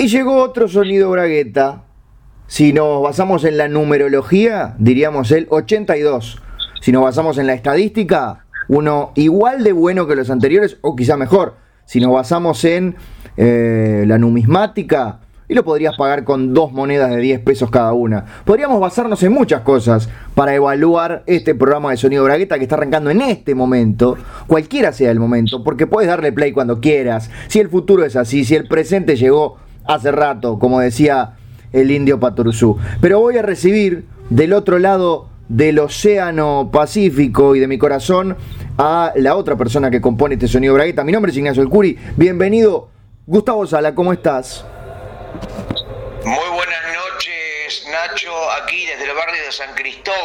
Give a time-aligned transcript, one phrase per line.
[0.00, 1.82] Y llegó otro sonido bragueta.
[2.46, 6.40] Si nos basamos en la numerología, diríamos el 82.
[6.80, 11.16] Si nos basamos en la estadística, uno igual de bueno que los anteriores o quizá
[11.16, 11.56] mejor.
[11.84, 12.94] Si nos basamos en
[13.36, 15.18] eh, la numismática,
[15.48, 18.24] y lo podrías pagar con dos monedas de 10 pesos cada una.
[18.44, 23.10] Podríamos basarnos en muchas cosas para evaluar este programa de sonido bragueta que está arrancando
[23.10, 27.30] en este momento, cualquiera sea el momento, porque puedes darle play cuando quieras.
[27.48, 29.56] Si el futuro es así, si el presente llegó
[29.88, 31.32] hace rato, como decía
[31.72, 32.78] el indio Paturuzú.
[33.00, 38.36] Pero voy a recibir del otro lado del Océano Pacífico y de mi corazón
[38.76, 41.04] a la otra persona que compone este sonido bragueta.
[41.04, 41.98] Mi nombre es Ignacio El Curi.
[42.16, 42.90] Bienvenido.
[43.26, 44.64] Gustavo Sala, ¿cómo estás?
[46.24, 48.30] Muy buenas noches, Nacho,
[48.62, 50.18] aquí desde el barrio de San Cristóbal,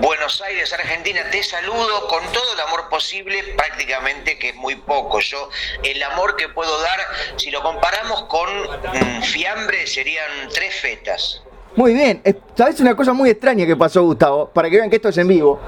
[0.00, 1.20] Buenos Aires, Argentina.
[1.30, 5.20] Te saludo con todo el amor posible, prácticamente que es muy poco.
[5.20, 5.48] Yo,
[5.82, 6.98] el amor que puedo dar,
[7.36, 11.42] si lo comparamos con mm, fiambre, serían tres fetas.
[11.76, 12.22] Muy bien.
[12.54, 14.50] ¿Sabes una cosa muy extraña que pasó, Gustavo?
[14.50, 15.60] Para que vean que esto es en vivo.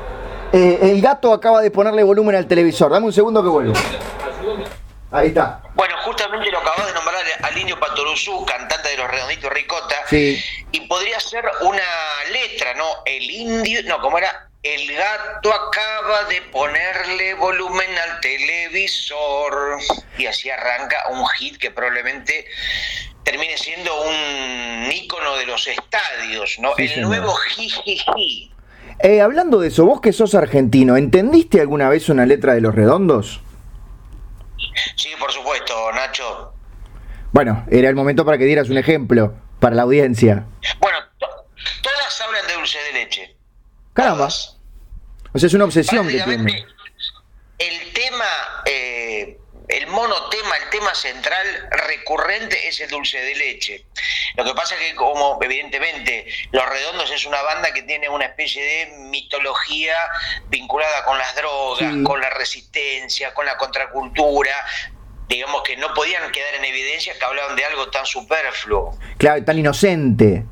[0.52, 2.90] Eh, el gato acaba de ponerle volumen al televisor.
[2.92, 3.74] Dame un segundo que vuelvo.
[5.10, 5.62] Ahí está.
[5.74, 9.96] Bueno, justamente lo acabas de nombrar al indio Patoruzú, cantante de los Redonditos Ricota.
[10.08, 10.42] Sí.
[10.70, 11.82] Y podría ser una
[12.30, 12.84] letra, ¿no?
[13.06, 14.50] El indio, no, ¿cómo era?
[14.62, 19.78] El gato acaba de ponerle volumen al televisor.
[20.18, 22.44] Y así arranca un hit que probablemente
[23.22, 26.76] termine siendo un ícono de los estadios, ¿no?
[26.76, 28.50] el nuevo jijiji.
[29.00, 32.74] Eh, hablando de eso, vos que sos argentino, ¿entendiste alguna vez una letra de los
[32.74, 33.40] redondos?
[34.96, 36.52] Sí, por supuesto, Nacho.
[37.32, 40.46] Bueno, era el momento para que dieras un ejemplo para la audiencia.
[40.80, 43.36] Bueno, todas hablan de dulce de leche.
[43.92, 44.26] Caramba.
[44.26, 46.64] O sea, es una obsesión que tiene.
[47.58, 48.24] El tema,
[48.66, 49.37] eh,
[49.68, 53.84] el monotema, el tema central recurrente es el dulce de leche.
[54.36, 58.26] Lo que pasa es que como evidentemente Los Redondos es una banda que tiene una
[58.26, 59.94] especie de mitología
[60.48, 64.54] vinculada con las drogas, con la resistencia, con la contracultura,
[65.28, 68.98] digamos que no podían quedar en evidencia que hablaban de algo tan superfluo.
[69.18, 70.44] Claro, tan inocente.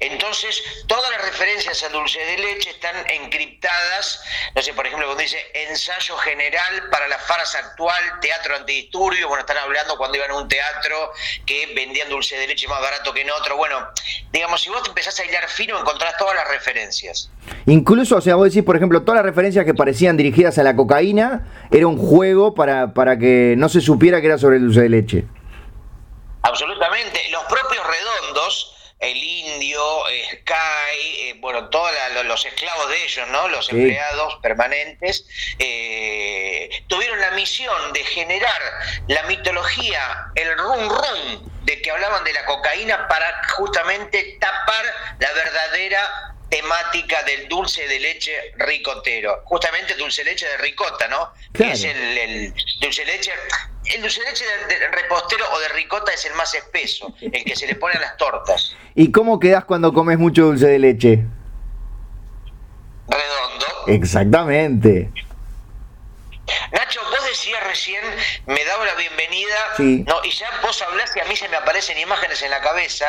[0.00, 4.22] Entonces, todas las referencias a dulce de leche están encriptadas,
[4.54, 9.40] no sé, por ejemplo, cuando dice ensayo general para la farsa actual, teatro antidisturbios, bueno,
[9.40, 11.12] están hablando cuando iban a un teatro
[11.44, 13.88] que vendían dulce de leche más barato que en otro, bueno,
[14.32, 17.30] digamos, si vos te empezás a hilar fino, encontrás todas las referencias.
[17.66, 20.76] Incluso, o sea, vos decís, por ejemplo, todas las referencias que parecían dirigidas a la
[20.76, 24.82] cocaína, era un juego para, para que no se supiera que era sobre el dulce
[24.82, 25.24] de leche.
[26.42, 29.80] Absolutamente, los propios redondos, el indio,
[30.32, 31.90] Sky, eh, bueno, todos
[32.24, 33.48] los esclavos de ellos, ¿no?
[33.48, 35.24] Los empleados permanentes,
[35.58, 38.60] eh, tuvieron la misión de generar
[39.06, 44.84] la mitología, el rum rum, de que hablaban de la cocaína para justamente tapar
[45.20, 49.42] la verdadera temática del dulce de leche ricotero.
[49.44, 51.32] Justamente dulce de leche de ricota, ¿no?
[51.54, 53.32] Es el, el dulce de leche
[53.94, 57.56] el dulce de leche de, repostero o de ricota es el más espeso, el que
[57.56, 58.76] se le pone a las tortas.
[58.94, 61.24] ¿Y cómo quedas cuando comes mucho dulce de leche?
[63.08, 63.66] Redondo.
[63.86, 65.10] Exactamente.
[66.72, 68.02] Nacho, vos decías recién,
[68.46, 71.98] me daba la bienvenida, no, y ya vos hablaste y a mí se me aparecen
[71.98, 73.06] imágenes en la cabeza,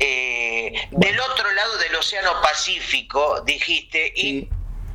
[0.00, 4.48] eh, del otro lado del Océano Pacífico, dijiste, y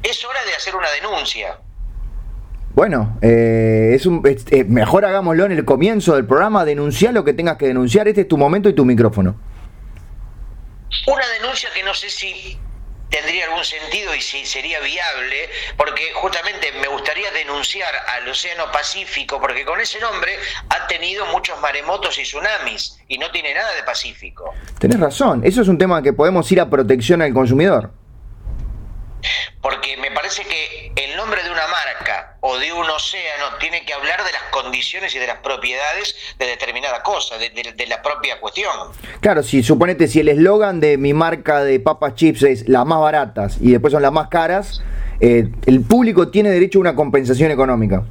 [0.03, 1.59] es hora de hacer una denuncia.
[2.77, 7.33] Bueno, eh, es un, eh, mejor hagámoslo en el comienzo del programa, denunciar lo que
[7.33, 9.35] tengas que denunciar, este es tu momento y tu micrófono.
[11.07, 12.55] Una denuncia que no sé si
[13.09, 19.41] tendría algún sentido y si sería viable, porque justamente me gustaría denunciar al Océano Pacífico,
[19.41, 20.33] porque con ese nombre
[20.69, 24.53] ha tenido muchos maremotos y tsunamis y no tiene nada de Pacífico.
[24.77, 27.89] Tenés razón, eso es un tema que podemos ir a protección al consumidor.
[29.61, 33.93] Porque me parece que el nombre de una marca o de un océano tiene que
[33.93, 38.71] hablar de las condiciones y de las propiedades de determinada cosa, de, la propia cuestión.
[39.21, 42.99] Claro, si suponete, si el eslogan de mi marca de papas chips es las más
[42.99, 44.81] baratas y después son las más caras,
[45.19, 48.03] eh, el público tiene derecho a una compensación económica.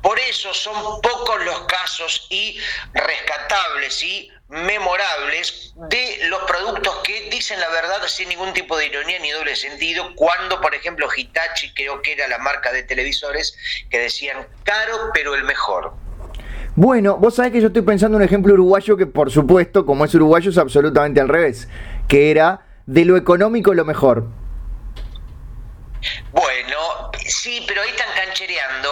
[0.00, 2.56] Por eso son pocos los casos y
[2.92, 9.18] rescatables y memorables de los productos que dicen la verdad sin ningún tipo de ironía
[9.18, 13.56] ni doble sentido, cuando por ejemplo Hitachi creo que era la marca de televisores
[13.88, 15.94] que decían caro pero el mejor.
[16.74, 20.04] Bueno, vos sabés que yo estoy pensando en un ejemplo uruguayo que por supuesto, como
[20.04, 21.68] es uruguayo, es absolutamente al revés,
[22.06, 24.26] que era de lo económico lo mejor.
[26.30, 28.90] Bueno, sí, pero ahí están canchereando.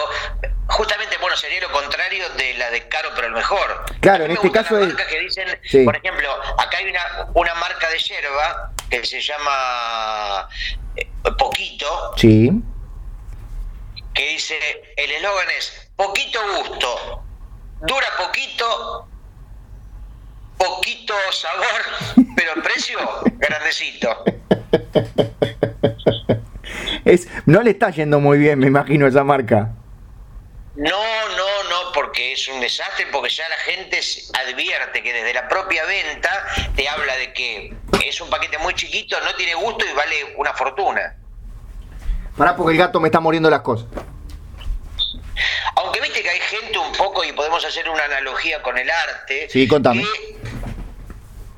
[0.71, 3.85] Justamente, bueno, sería lo contrario de la de caro pero el mejor.
[3.99, 4.93] Claro, en este caso es...
[4.93, 5.47] que dicen,
[5.85, 10.47] por ejemplo, acá hay una, una marca de yerba que se llama
[10.95, 11.07] eh,
[11.37, 12.13] Poquito.
[12.17, 12.51] Sí.
[14.13, 14.57] Que dice,
[14.97, 17.23] el eslogan es, poquito gusto,
[17.81, 19.07] dura poquito,
[20.57, 22.99] poquito sabor, pero el precio
[23.37, 24.23] grandecito.
[27.03, 29.71] Es, no le está yendo muy bien, me imagino, esa marca.
[30.81, 34.01] No, no, no, porque es un desastre, porque ya la gente
[34.33, 36.43] advierte que desde la propia venta
[36.75, 37.71] te habla de que
[38.03, 41.15] es un paquete muy chiquito, no tiene gusto y vale una fortuna.
[42.35, 43.85] Pará, porque el gato me está muriendo las cosas.
[45.75, 49.49] Aunque viste que hay gente un poco, y podemos hacer una analogía con el arte,
[49.51, 50.01] sí, contame.
[50.01, 50.35] que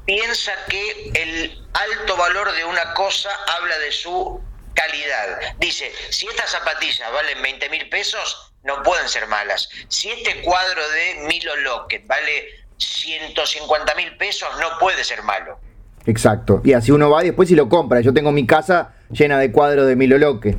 [0.04, 4.42] piensa que el alto valor de una cosa habla de su
[4.74, 5.56] calidad.
[5.60, 9.69] Dice, si estas zapatillas valen 20 mil pesos, no pueden ser malas.
[9.88, 12.45] Si este cuadro de Milo Lockett vale
[12.77, 15.60] 150 mil pesos, no puede ser malo.
[16.06, 16.62] Exacto.
[16.63, 18.01] Y así uno va y después si lo compra.
[18.01, 20.57] Yo tengo mi casa llena de cuadros de Milo Lockett.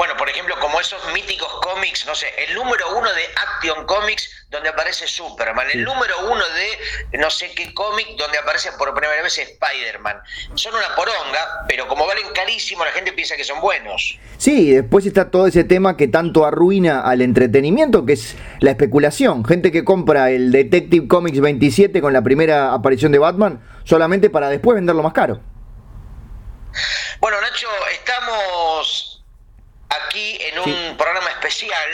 [0.00, 4.46] Bueno, por ejemplo, como esos míticos cómics, no sé, el número uno de Action Comics
[4.48, 9.22] donde aparece Superman, el número uno de no sé qué cómic donde aparece por primera
[9.22, 10.16] vez Spider-Man.
[10.54, 14.18] Son una poronga, pero como valen carísimo, la gente piensa que son buenos.
[14.38, 19.44] Sí, después está todo ese tema que tanto arruina al entretenimiento, que es la especulación.
[19.44, 24.48] Gente que compra el Detective Comics 27 con la primera aparición de Batman solamente para
[24.48, 25.42] después venderlo más caro.
[27.20, 29.09] Bueno, Nacho, estamos
[29.90, 31.90] aquí en un programa especial.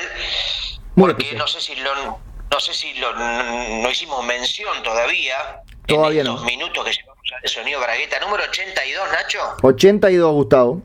[0.94, 2.20] porque no sé si lo
[2.50, 5.62] no sé si lo, no hicimos mención todavía.
[5.86, 8.20] Todavía en estos minutos que llevamos al sonido Bragueta.
[8.20, 9.56] Número 82, Nacho.
[9.62, 10.82] 82, Gustavo.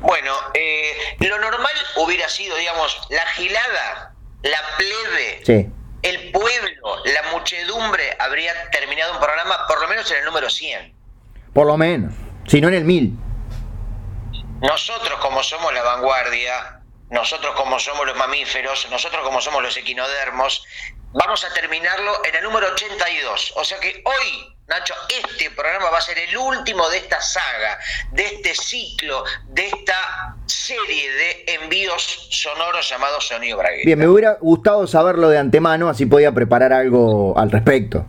[0.00, 5.70] Bueno, eh, lo normal hubiera sido, digamos, la gilada, la plebe,
[6.02, 10.94] el pueblo, la muchedumbre habría terminado un programa por lo menos en el número 100.
[11.52, 12.14] Por lo menos,
[12.46, 13.27] si no en el 1000.
[14.60, 20.64] Nosotros, como somos la vanguardia, nosotros como somos los mamíferos, nosotros como somos los equinodermos,
[21.12, 23.52] vamos a terminarlo en el número 82.
[23.56, 27.78] O sea que hoy, Nacho, este programa va a ser el último de esta saga,
[28.10, 33.86] de este ciclo, de esta serie de envíos sonoros llamados Sonido Bragueta.
[33.86, 38.04] Bien, me hubiera gustado saberlo de antemano, así podía preparar algo al respecto.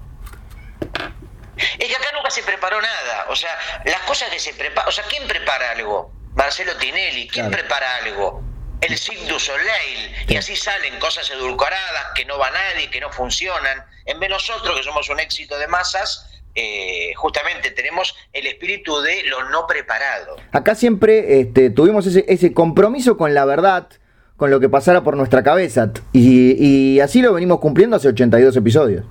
[1.77, 3.25] Es que acá nunca se preparó nada.
[3.29, 4.89] O sea, las cosas que se preparan.
[4.89, 6.18] O sea, ¿quién prepara algo?
[6.39, 7.27] Marcelo Tinelli.
[7.27, 8.41] ¿Quién prepara algo?
[8.81, 13.11] el Cirque du Soleil, y así salen cosas edulcoradas que no va nadie, que no
[13.11, 13.83] funcionan.
[14.05, 19.01] En vez de nosotros, que somos un éxito de masas, eh, justamente tenemos el espíritu
[19.01, 20.37] de lo no preparado.
[20.53, 23.89] Acá siempre este, tuvimos ese, ese, compromiso con la verdad,
[24.37, 26.55] con lo que pasara por nuestra cabeza, y,
[26.95, 29.03] y así lo venimos cumpliendo hace 82 episodios.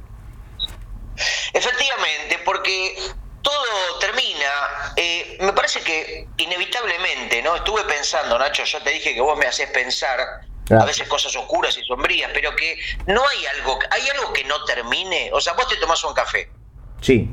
[1.53, 2.95] Efectivamente, porque
[3.43, 7.57] todo termina, eh, me parece que inevitablemente, ¿no?
[7.57, 10.21] Estuve pensando, Nacho, yo te dije que vos me haces pensar
[10.71, 14.63] a veces cosas oscuras y sombrías, pero que no hay algo, hay algo que no
[14.65, 16.51] termine, o sea, vos te tomás un café.
[17.01, 17.31] Sí.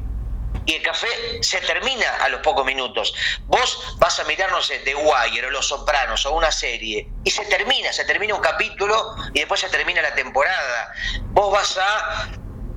[0.66, 1.08] Y el café
[1.42, 3.14] se termina a los pocos minutos.
[3.46, 7.30] Vos vas a mirar, no sé, The Wire o Los Sopranos o una serie y
[7.30, 10.94] se termina, se termina un capítulo y después se termina la temporada.
[11.34, 12.32] Vos vas a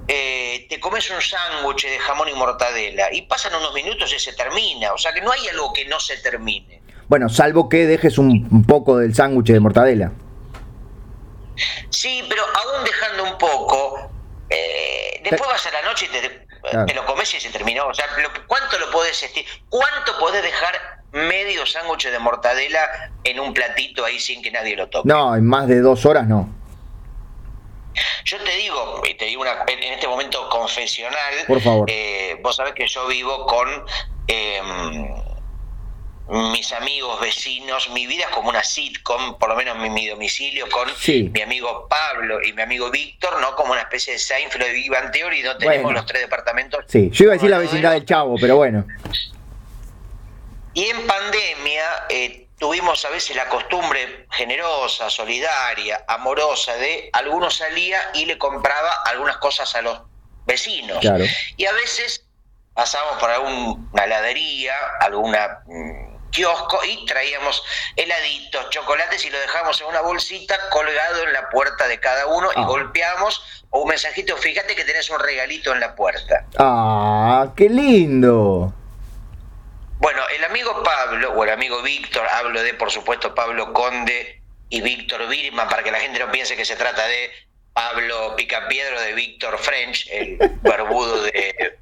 [0.08, 4.32] eh, te comes un sándwich de jamón y mortadela y pasan unos minutos y se
[4.32, 4.92] termina.
[4.92, 6.77] O sea que no hay algo que no se termine.
[7.08, 10.12] Bueno, salvo que dejes un, poco del sándwich de mortadela.
[11.90, 14.10] Sí, pero aún dejando un poco,
[14.50, 17.86] eh, después vas a la noche y te, lo comes y se terminó.
[17.86, 18.06] O sea,
[18.46, 19.24] ¿cuánto lo podés
[19.70, 24.88] ¿Cuánto podés dejar medio sándwich de mortadela en un platito ahí sin que nadie lo
[24.88, 25.08] toque?
[25.08, 26.54] No, en más de dos horas no.
[28.24, 31.90] Yo te digo, y te digo una, en este momento confesional, Por favor.
[31.90, 33.68] Eh, vos sabés que yo vivo con
[34.28, 35.27] em,
[36.28, 40.68] mis amigos, vecinos, mi vida es como una sitcom, por lo menos mi, mi domicilio,
[40.68, 40.88] con
[41.32, 44.90] mi amigo Pablo y mi amigo Víctor, no como una especie de Seinfeld de Big
[44.90, 46.84] Bang Theory, no tenemos los tres departamentos.
[46.88, 48.86] Sí, yo iba a decir la vecindad del Chavo, pero bueno.
[50.74, 58.10] Y en pandemia, eh, tuvimos a veces la costumbre generosa, solidaria, amorosa de alguno salía
[58.14, 60.00] y le compraba algunas cosas a los
[60.44, 60.98] vecinos.
[61.56, 62.26] Y a veces
[62.74, 67.62] pasábamos por alguna heladería, alguna mm, kiosco y traíamos
[67.96, 72.50] heladitos, chocolates y lo dejamos en una bolsita colgado en la puerta de cada uno
[72.54, 72.64] y ah.
[72.64, 76.46] golpeamos o un mensajito, fíjate que tenés un regalito en la puerta.
[76.58, 78.72] Ah, qué lindo.
[79.98, 84.80] Bueno, el amigo Pablo, o el amigo Víctor, hablo de, por supuesto, Pablo Conde y
[84.80, 87.30] Víctor Birman, para que la gente no piense que se trata de
[87.72, 91.78] Pablo Picapiedro de Víctor French, el barbudo de,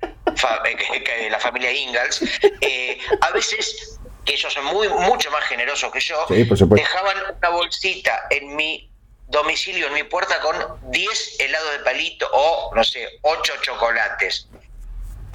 [1.31, 2.23] la familia Ingalls,
[2.61, 3.96] eh, a veces,
[4.27, 8.91] que ellos son muy, mucho más generosos que yo, dejaban una bolsita en mi
[9.29, 10.57] domicilio, en mi puerta, con
[10.91, 14.49] 10 helados de palito o, no sé, 8 chocolates.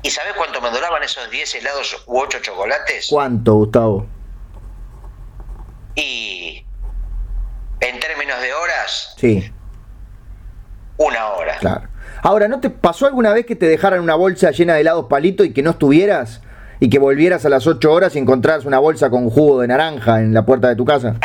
[0.04, 3.08] ¿Y sabes cuánto me duraban esos 10 helados u 8 chocolates?
[3.10, 4.08] ¿Cuánto, Gustavo?
[5.96, 6.66] Y
[7.80, 9.52] en términos de horas, sí
[11.02, 11.58] una hora.
[11.58, 11.88] Claro.
[12.22, 15.44] Ahora, ¿no te pasó alguna vez que te dejaran una bolsa llena de helados palito
[15.44, 16.42] y que no estuvieras?
[16.84, 20.20] Y que volvieras a las 8 horas y encontraras una bolsa con jugo de naranja
[20.20, 21.16] en la puerta de tu casa?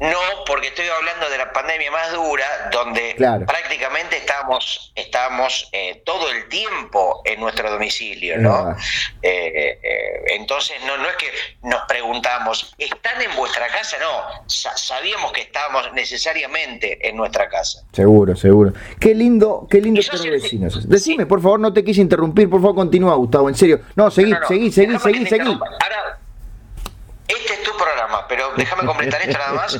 [0.00, 6.30] No, porque estoy hablando de la pandemia más dura, donde prácticamente estábamos, estábamos eh, todo
[6.30, 8.76] el tiempo en nuestro domicilio, ¿no?
[9.22, 11.26] Eh, eh, entonces, no, no es que
[11.62, 13.96] nos preguntamos, ¿están en vuestra casa?
[13.98, 17.82] No, sabíamos que estábamos necesariamente en nuestra casa.
[17.92, 18.72] Seguro, seguro.
[19.00, 20.88] Qué lindo, qué lindo ser vecinos.
[20.88, 23.80] Decime, por favor, no te quise interrumpir, por favor, continúa, Gustavo, en serio.
[23.96, 25.50] No, seguí, seguí, seguí, seguí, seguí.
[25.50, 26.07] Ahora,
[27.28, 29.78] este es tu programa, pero déjame completar esto nada más.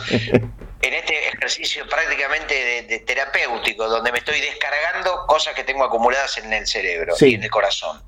[0.80, 6.52] En este ejercicio prácticamente de, terapéutico, donde me estoy descargando cosas que tengo acumuladas en
[6.52, 8.00] el cerebro y en el corazón.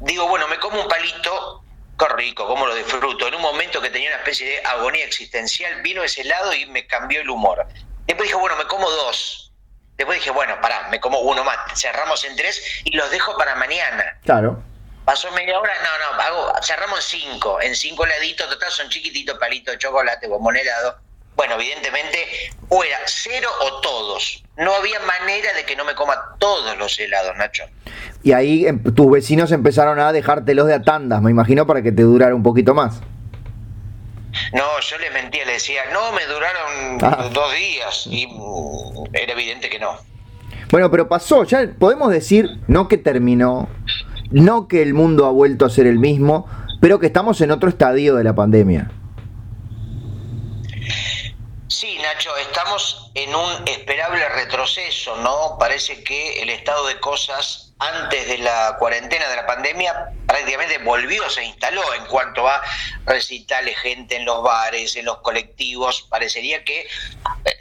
[0.00, 1.64] Digo, bueno, me como un palito,
[1.98, 3.28] qué rico, cómo lo disfruto.
[3.28, 6.86] En un momento que tenía una especie de agonía existencial, vino ese lado y me
[6.86, 7.66] cambió el humor.
[8.06, 9.52] Después dije, bueno, me como dos.
[9.96, 11.58] Después dije, bueno, pará, me como uno más.
[11.78, 14.18] Cerramos en tres y los dejo para mañana.
[14.24, 14.62] Claro.
[15.04, 19.38] Pasó media hora, no, no, hago, cerramos en cinco, en cinco heladitos, total son chiquititos
[19.38, 20.98] palitos de chocolate, bombón helado.
[21.36, 22.18] Bueno, evidentemente,
[22.68, 24.44] o era cero o todos.
[24.58, 27.64] No había manera de que no me coma todos los helados, Nacho.
[28.22, 31.92] Y ahí em, tus vecinos empezaron a dejártelos de a tandas, me imagino, para que
[31.92, 33.00] te durara un poquito más.
[34.52, 37.30] No, yo les mentía, les decía, no, me duraron ah.
[37.32, 38.06] dos días.
[38.06, 39.98] Y mm, era evidente que no.
[40.70, 43.68] Bueno, pero pasó, ya podemos decir, no que terminó,
[44.30, 46.46] no que el mundo ha vuelto a ser el mismo,
[46.80, 48.90] pero que estamos en otro estadio de la pandemia.
[51.68, 55.56] Sí, Nacho, estamos en un esperable retroceso, ¿no?
[55.58, 61.28] Parece que el estado de cosas antes de la cuarentena de la pandemia prácticamente volvió,
[61.30, 62.60] se instaló en cuanto a
[63.06, 66.06] recitales, gente en los bares, en los colectivos.
[66.10, 66.86] Parecería que eh,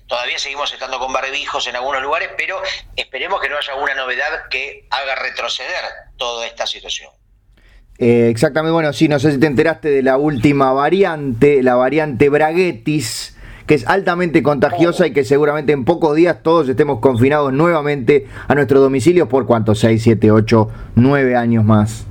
[0.07, 2.61] todavía seguimos estando con barbijos en algunos lugares, pero
[2.95, 5.83] esperemos que no haya alguna novedad que haga retroceder
[6.17, 7.11] toda esta situación.
[7.97, 12.29] Eh, exactamente, bueno, sí, no sé si te enteraste de la última variante, la variante
[12.29, 13.35] Braguetis
[13.69, 18.55] que es altamente contagiosa y que seguramente en pocos días todos estemos confinados nuevamente a
[18.55, 22.07] nuestros domicilios por cuántos, 6, 7, 8, 9 años más.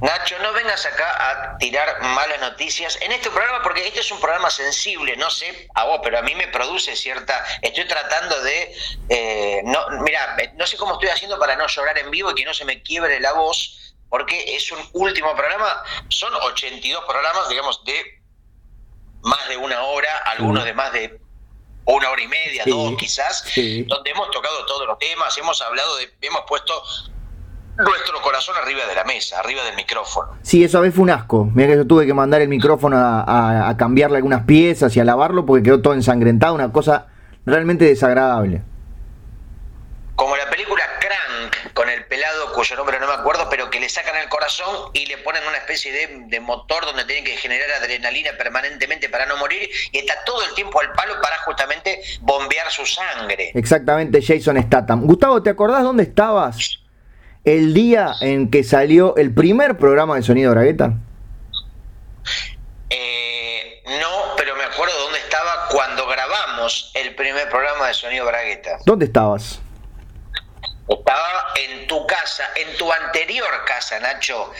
[0.00, 4.20] Nacho, no vengas acá a tirar malas noticias en este programa porque este es un
[4.20, 7.44] programa sensible, no sé a vos, pero a mí me produce cierta...
[7.60, 8.76] Estoy tratando de...
[9.08, 12.44] Eh, no, mira, no sé cómo estoy haciendo para no llorar en vivo y que
[12.44, 17.84] no se me quiebre la voz, porque es un último programa, son 82 programas, digamos,
[17.84, 18.15] de
[19.26, 21.20] más de una hora, algunos de más de
[21.84, 26.10] una hora y media, dos quizás, donde hemos tocado todos los temas, hemos hablado de,
[26.20, 26.72] hemos puesto
[27.76, 30.36] nuestro corazón arriba de la mesa, arriba del micrófono.
[30.42, 31.50] Sí, eso a veces fue un asco.
[31.52, 35.04] Mira que yo tuve que mandar el micrófono a, a cambiarle algunas piezas y a
[35.04, 37.08] lavarlo porque quedó todo ensangrentado, una cosa
[37.44, 38.62] realmente desagradable.
[40.16, 43.88] Como la película Crank, con el pelado cuyo nombre no me acuerdo, pero que le
[43.90, 48.30] sacan el corazón y le ponen una especie de, motor donde tienen que generar adrenalina
[48.38, 52.86] permanentemente para no morir y está todo el tiempo al palo para justamente bombear su
[52.86, 53.50] sangre.
[53.54, 55.06] Exactamente, Jason Statham.
[55.06, 56.78] Gustavo, ¿te acordás dónde estabas
[57.44, 60.94] el día en que salió el primer programa de Sonido Bragueta?
[62.88, 68.78] Eh, no, pero me acuerdo dónde estaba cuando grabamos el primer programa de Sonido Bragueta.
[68.86, 69.60] ¿Dónde estabas?
[70.88, 74.52] Estaba en tu casa, en tu anterior casa, Nacho,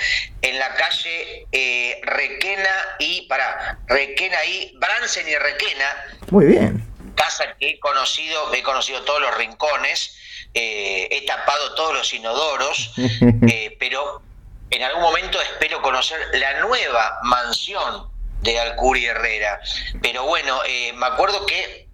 [0.42, 6.04] en la calle eh, Requena y, para, Requena y, Bransen y Requena.
[6.30, 6.84] Muy bien.
[7.14, 10.16] Casa que he conocido, he conocido todos los rincones,
[10.54, 12.92] eh, he tapado todos los inodoros,
[13.48, 14.22] eh, pero
[14.70, 18.10] en algún momento espero conocer la nueva mansión
[18.42, 19.60] de Alcuri Herrera.
[20.02, 20.60] Pero bueno,
[20.94, 21.85] me acuerdo que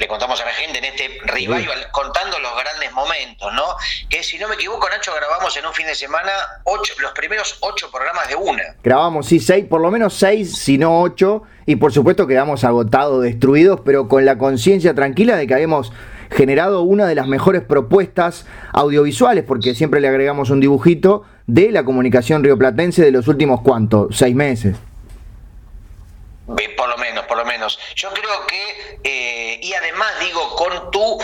[0.00, 3.64] le contamos a la gente en este revival, contando los grandes momentos, ¿no?
[4.08, 6.30] Que si no me equivoco, Nacho, grabamos en un fin de semana
[6.64, 8.62] ocho, los primeros ocho programas de una.
[8.82, 13.22] Grabamos, sí, seis, por lo menos seis, si no ocho, y por supuesto quedamos agotados,
[13.22, 15.92] destruidos, pero con la conciencia tranquila de que habíamos
[16.30, 21.84] generado una de las mejores propuestas audiovisuales, porque siempre le agregamos un dibujito, de la
[21.84, 24.16] comunicación rioplatense de los últimos, ¿cuántos?
[24.16, 24.76] Seis meses.
[27.26, 27.78] Por lo menos, por lo menos.
[27.94, 31.18] Yo creo que, eh, y además digo, con tu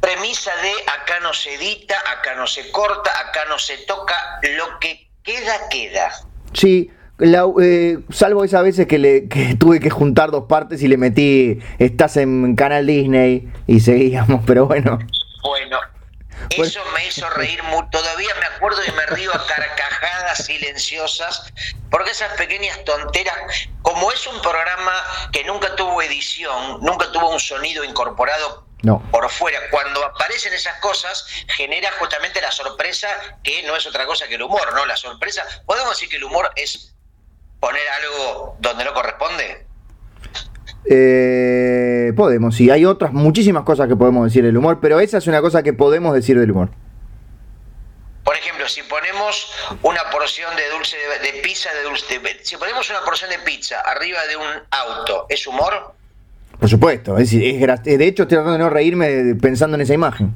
[0.00, 4.14] premisa de acá no se edita, acá no se corta, acá no se toca,
[4.56, 6.12] lo que queda, queda.
[6.52, 6.90] Sí,
[7.60, 11.60] eh, salvo esas veces que, le, que tuve que juntar dos partes y le metí,
[11.78, 14.98] estás en Canal Disney y seguíamos, pero bueno.
[15.42, 15.78] Bueno,
[16.56, 21.52] eso me hizo reír Todavía me acuerdo y me río a carcajadas silenciosas,
[21.90, 23.36] porque esas pequeñas tonteras,
[23.82, 24.92] como es un programa
[25.32, 28.66] que nunca tuvo edición, nunca tuvo un sonido incorporado
[29.12, 33.08] por fuera, cuando aparecen esas cosas, genera justamente la sorpresa,
[33.44, 34.84] que no es otra cosa que el humor, ¿no?
[34.86, 36.92] La sorpresa, ¿podemos decir que el humor es
[37.60, 39.66] poner algo donde no corresponde?
[40.84, 45.26] Eh, podemos, sí, hay otras muchísimas cosas que podemos decir del humor, pero esa es
[45.26, 46.70] una cosa que podemos decir del humor.
[48.24, 53.00] Por ejemplo, si ponemos una porción de dulce de, pizza de dulce, si ponemos una
[53.04, 55.94] porción de pizza arriba de un auto, ¿es humor?
[56.58, 60.32] Por supuesto, es, es, de hecho estoy tratando de no reírme pensando en esa imagen.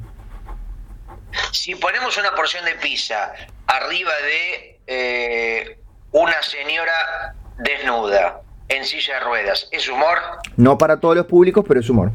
[1.51, 3.33] Si ponemos una porción de pizza
[3.67, 5.79] arriba de eh,
[6.11, 9.67] una señora desnuda, en silla de ruedas.
[9.71, 10.17] ¿Es humor?
[10.55, 12.11] No para todos los públicos, pero es humor.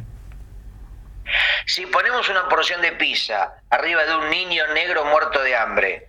[1.66, 6.09] Si ponemos una porción de pizza arriba de un niño negro muerto de hambre,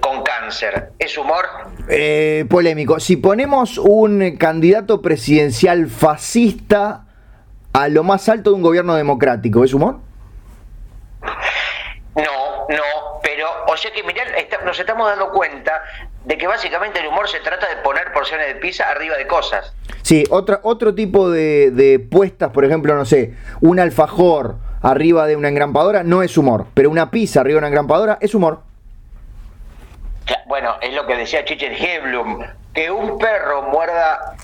[0.00, 1.46] con cáncer, ¿es humor?
[1.88, 3.00] Eh, polémico.
[3.00, 7.06] Si ponemos un candidato presidencial fascista
[7.72, 10.00] a lo más alto de un gobierno democrático, ¿es humor?
[12.14, 14.24] No, no, pero, o sea que mirá,
[14.64, 15.82] nos estamos dando cuenta
[16.28, 19.74] de que básicamente el humor se trata de poner porciones de pizza arriba de cosas.
[20.02, 25.48] Sí, otra, otro tipo de, puestas, por ejemplo, no sé, un alfajor arriba de una
[25.48, 28.60] engrampadora no es humor, pero una pizza arriba de una engrampadora es humor.
[30.46, 32.44] Bueno, es lo que decía Chichen Heblum,
[32.74, 34.36] que un perro muerda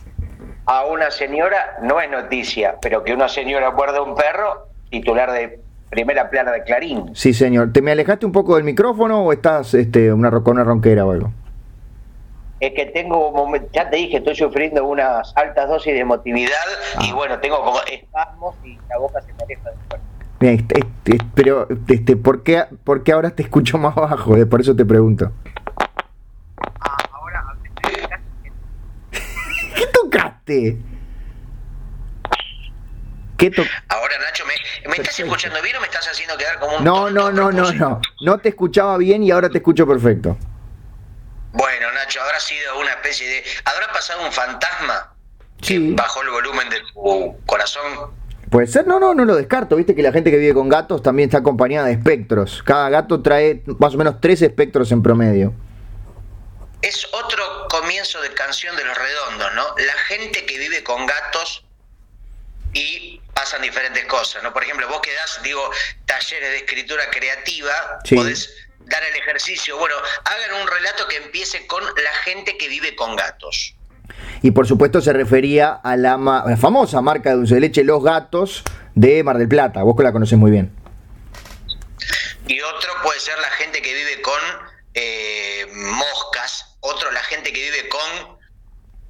[0.64, 5.30] a una señora no es noticia, pero que una señora muerda a un perro, titular
[5.32, 5.60] de
[5.90, 7.14] primera plana de Clarín.
[7.14, 7.74] Sí, señor.
[7.74, 11.12] ¿Te me alejaste un poco del micrófono o estás este, una, con una ronquera o
[11.12, 11.30] algo?
[12.60, 13.32] Es que tengo,
[13.72, 16.50] ya te dije, estoy sufriendo unas altas dosis de emotividad
[17.00, 17.14] y ah.
[17.14, 20.06] bueno, tengo como espasmos y la boca se me aleja del cuerpo.
[20.40, 24.34] Este, este, pero, este, ¿por, qué, ¿por qué ahora te escucho más bajo?
[24.46, 25.32] Por eso te pregunto.
[26.80, 27.44] Ah, ahora...
[29.10, 30.78] ¿Qué tocaste?
[33.36, 36.78] ¿Qué to ahora, Nacho, ¿me, ¿me estás escuchando bien o me estás haciendo quedar como
[36.78, 36.84] un...
[36.84, 38.00] No, no, no, no, no.
[38.20, 40.36] No te escuchaba bien y ahora te escucho perfecto.
[41.54, 43.44] Bueno, Nacho, habrá sido una especie de.
[43.64, 45.14] ¿Habrá pasado un fantasma
[45.62, 48.12] que bajó el volumen de tu corazón?
[48.50, 49.76] Puede ser, no, no, no lo descarto.
[49.76, 52.60] Viste que la gente que vive con gatos también está acompañada de espectros.
[52.64, 55.54] Cada gato trae más o menos tres espectros en promedio.
[56.82, 59.64] Es otro comienzo de canción de los redondos, ¿no?
[59.76, 61.64] La gente que vive con gatos
[62.72, 64.52] y pasan diferentes cosas, ¿no?
[64.52, 65.70] Por ejemplo, vos que das, digo,
[66.04, 69.78] talleres de escritura creativa, podés dar el ejercicio.
[69.78, 73.74] Bueno, hagan un relato que empiece con la gente que vive con gatos.
[74.42, 76.18] Y por supuesto se refería a la,
[76.60, 78.62] famosa marca de dulce de leche Los Gatos
[78.94, 79.82] de Mar del Plata.
[79.82, 80.70] Vos que la conoces muy bien.
[82.46, 84.40] Y otro puede ser la gente que vive con
[84.92, 86.76] eh, moscas.
[86.80, 88.38] Otro la gente que vive con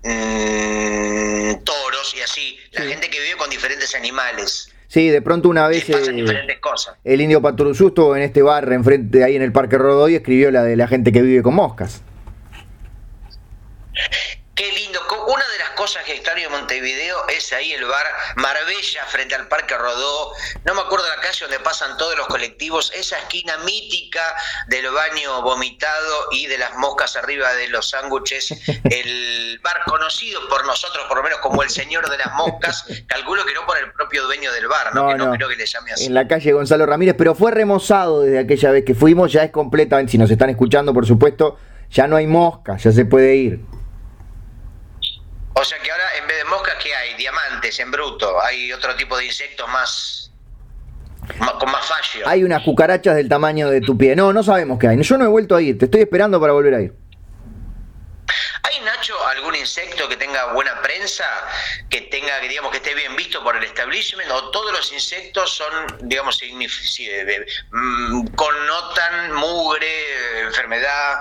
[0.05, 2.59] mm, toros y así.
[2.71, 4.74] La gente que vive con diferentes animales.
[4.95, 5.95] Sí, de pronto una vez eh,
[7.03, 10.53] el indio Patrusú estuvo en este bar enfrente ahí en el Parque Rodó y escribió
[10.53, 12.01] la de la gente que vive con moscas.
[14.55, 15.01] Qué lindo.
[15.27, 15.44] Una
[15.75, 18.07] cosas que extraño de Montevideo es ahí el bar
[18.37, 20.33] Marbella frente al Parque Rodó.
[20.65, 22.93] No me acuerdo la calle donde pasan todos los colectivos.
[22.95, 24.23] Esa esquina mítica
[24.69, 28.55] del baño vomitado y de las moscas arriba de los sándwiches.
[28.85, 32.87] El bar conocido por nosotros, por lo menos como el señor de las moscas.
[33.07, 35.09] Calculo que no por el propio dueño del bar, ¿no?
[35.09, 36.07] que no, creo que le llame así.
[36.07, 39.33] En la calle Gonzalo Ramírez, pero fue remozado desde aquella vez que fuimos.
[39.33, 41.59] Ya es completamente, si nos están escuchando, por supuesto,
[41.91, 43.61] ya no hay moscas, ya se puede ir.
[45.55, 47.15] O sea que ahora en vez de moscas, ¿qué hay?
[47.15, 48.43] Diamantes en bruto.
[48.43, 50.33] Hay otro tipo de insectos más,
[51.59, 52.27] con más fallo.
[52.27, 54.17] Hay unas cucarachas del tamaño de tu pie.
[54.17, 55.03] No, no sabemos qué hay.
[55.03, 55.79] Yo no he vuelto a ir.
[55.79, 56.93] Te estoy esperando para volver a ir.
[58.65, 61.25] ¿Hay, Nacho, algún insecto que tenga buena prensa,
[61.89, 64.31] que tenga, digamos, que esté bien visto por el establishment?
[64.31, 66.41] ¿O todos los insectos son, digamos,
[67.71, 71.15] mm, connotan mugre, enfermedad?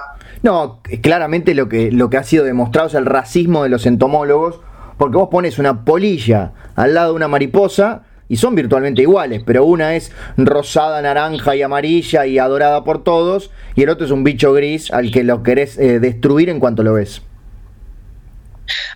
[0.43, 4.59] No, claramente lo que, lo que ha sido demostrado es el racismo de los entomólogos,
[4.97, 9.63] porque vos pones una polilla al lado de una mariposa y son virtualmente iguales, pero
[9.63, 14.25] una es rosada, naranja y amarilla y adorada por todos, y el otro es un
[14.25, 17.21] bicho gris al que lo querés eh, destruir en cuanto lo ves.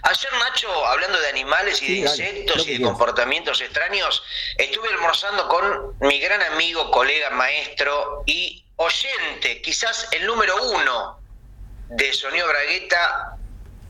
[0.02, 4.22] Ayer, Nacho, hablando de animales y de insectos y de comportamientos extraños,
[4.58, 11.17] estuve almorzando con mi gran amigo, colega, maestro y oyente, quizás el número uno
[11.90, 13.38] de Sonido Bragueta,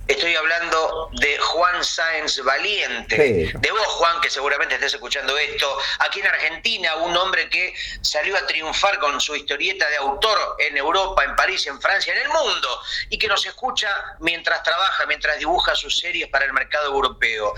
[0.08, 6.22] Estoy hablando de Juan Sáenz Valiente, de vos Juan, que seguramente estés escuchando esto, aquí
[6.22, 11.26] en Argentina, un hombre que salió a triunfar con su historieta de autor en Europa,
[11.26, 15.76] en París, en Francia, en el mundo, y que nos escucha mientras trabaja, mientras dibuja
[15.76, 17.54] sus series para el mercado europeo.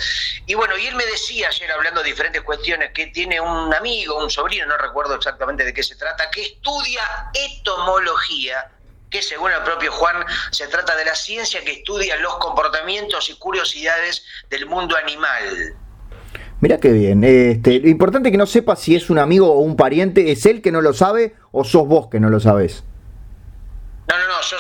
[0.47, 4.17] Y bueno, y él me decía ayer, hablando de diferentes cuestiones, que tiene un amigo,
[4.17, 8.71] un sobrino, no recuerdo exactamente de qué se trata, que estudia etomología
[9.10, 13.36] que según el propio Juan se trata de la ciencia que estudia los comportamientos y
[13.38, 15.76] curiosidades del mundo animal.
[16.62, 17.24] Mira qué bien.
[17.24, 20.45] Este, lo importante es que no sepa si es un amigo o un pariente, ¿es
[20.45, 22.84] él que no lo sabe o sos vos que no lo sabes?
[24.10, 24.58] No, no, no, yo,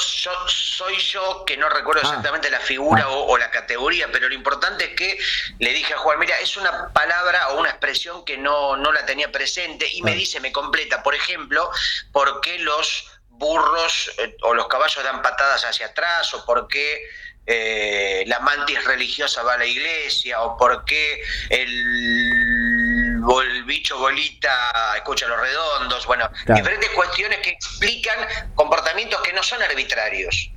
[0.47, 2.07] soy yo que no recuerdo ah.
[2.07, 3.09] exactamente la figura ah.
[3.09, 5.19] o, la categoría, pero lo importante es que
[5.57, 9.05] le dije a Juan, mira, es una palabra o una expresión que no, no la
[9.07, 10.15] tenía presente y me ah.
[10.15, 11.69] dice, me completa, por ejemplo,
[12.11, 13.08] por qué los
[13.39, 17.01] burros eh, o los caballos dan patadas hacia atrás, o por qué
[17.47, 24.93] eh, la mantis religiosa va a la iglesia, o por qué el, el bicho bolita
[24.95, 28.19] escucha los redondos, bueno, diferentes cuestiones que explican
[28.53, 30.51] comportamientos que no son arbitrarios.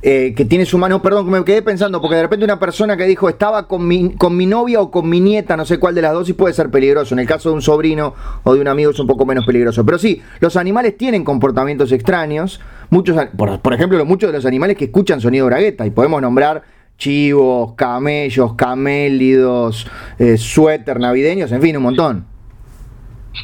[0.00, 3.04] Eh, que tiene su mano, perdón, me quedé pensando, porque de repente una persona que
[3.04, 6.02] dijo estaba con mi, con mi novia o con mi nieta, no sé cuál de
[6.02, 7.14] las dos, y puede ser peligroso.
[7.14, 9.84] En el caso de un sobrino o de un amigo es un poco menos peligroso.
[9.84, 12.60] Pero sí, los animales tienen comportamientos extraños.
[12.90, 16.62] Muchos, por, ejemplo, muchos de los animales que escuchan sonido bragueta, y podemos nombrar
[16.96, 19.86] chivos, camellos, camélidos,
[20.18, 22.26] eh, suéter navideños, en fin, un montón.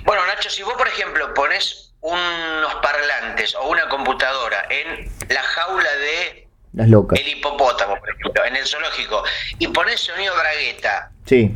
[0.04, 5.90] Bueno, Nacho, si vos, por ejemplo, pones unos parlantes o una computadora en la jaula
[5.96, 6.43] de
[6.76, 9.22] el hipopótamo, por ejemplo, en el zoológico,
[9.58, 11.10] y pones sonido bragueta.
[11.26, 11.54] Sí.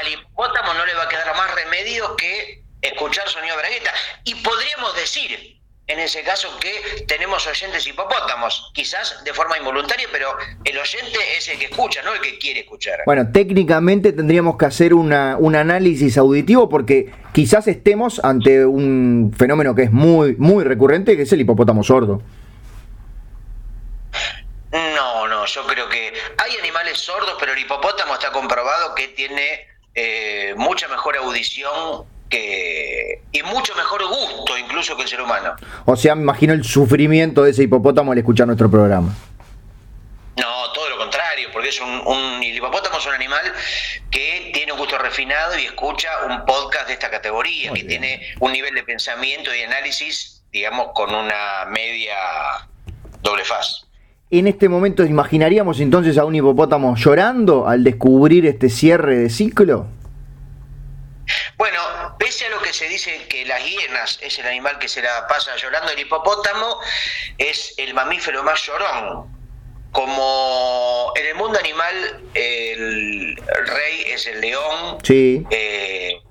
[0.00, 3.92] Al hipopótamo no le va a quedar más remedio que escuchar sonido bragueta.
[4.24, 10.28] Y podríamos decir, en ese caso, que tenemos oyentes hipopótamos, quizás de forma involuntaria, pero
[10.64, 13.00] el oyente es el que escucha, no el que quiere escuchar.
[13.06, 19.74] Bueno, técnicamente tendríamos que hacer una, un análisis auditivo porque quizás estemos ante un fenómeno
[19.74, 22.22] que es muy, muy recurrente, que es el hipopótamo sordo.
[24.72, 29.66] No, no, yo creo que hay animales sordos, pero el hipopótamo está comprobado que tiene
[29.94, 35.54] eh, mucha mejor audición que, y mucho mejor gusto incluso que el ser humano.
[35.84, 39.14] O sea, me imagino el sufrimiento de ese hipopótamo al escuchar nuestro programa.
[40.36, 43.52] No, todo lo contrario, porque es un, el hipopótamo es un animal
[44.10, 48.52] que tiene un gusto refinado y escucha un podcast de esta categoría, que tiene un
[48.52, 52.16] nivel de pensamiento y análisis, digamos, con una media
[53.20, 53.84] doble faz.
[54.34, 59.86] En este momento, ¿imaginaríamos entonces a un hipopótamo llorando al descubrir este cierre de ciclo?
[61.58, 61.78] Bueno,
[62.18, 65.26] pese a lo que se dice que las hienas es el animal que se la
[65.28, 66.78] pasa llorando, el hipopótamo
[67.36, 69.26] es el mamífero más llorón.
[69.90, 75.46] Como en el mundo animal el rey es el león, sí.
[75.50, 76.22] Eh,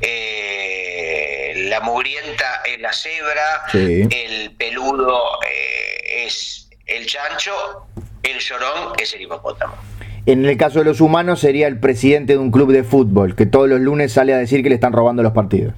[0.00, 6.61] eh, la mugrienta es la cebra, el peludo eh, es
[6.96, 7.52] el chancho,
[8.22, 9.74] el llorón es el hipopótamo.
[10.24, 13.46] En el caso de los humanos sería el presidente de un club de fútbol, que
[13.46, 15.74] todos los lunes sale a decir que le están robando los partidos.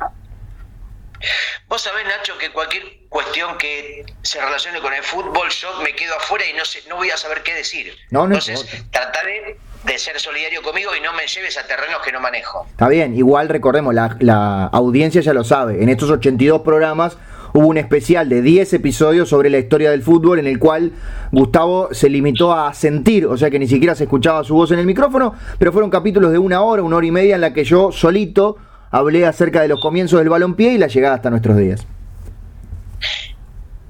[1.66, 6.14] Vos sabés, Nacho, que cualquier cuestión que se relacione con el fútbol, yo me quedo
[6.16, 7.94] afuera y no, sé, no voy a saber qué decir.
[8.10, 12.12] No, no Entonces, trataré de ser solidario conmigo y no me lleves a terrenos que
[12.12, 12.66] no manejo.
[12.70, 15.82] Está bien, igual recordemos, la, la audiencia ya lo sabe.
[15.82, 17.16] En estos 82 programas
[17.54, 20.90] hubo un especial de 10 episodios sobre la historia del fútbol en el cual
[21.30, 24.80] Gustavo se limitó a sentir, o sea que ni siquiera se escuchaba su voz en
[24.80, 27.62] el micrófono, pero fueron capítulos de una hora, una hora y media en la que
[27.62, 28.56] yo solito
[28.90, 31.86] hablé acerca de los comienzos del balompié y la llegada hasta nuestros días.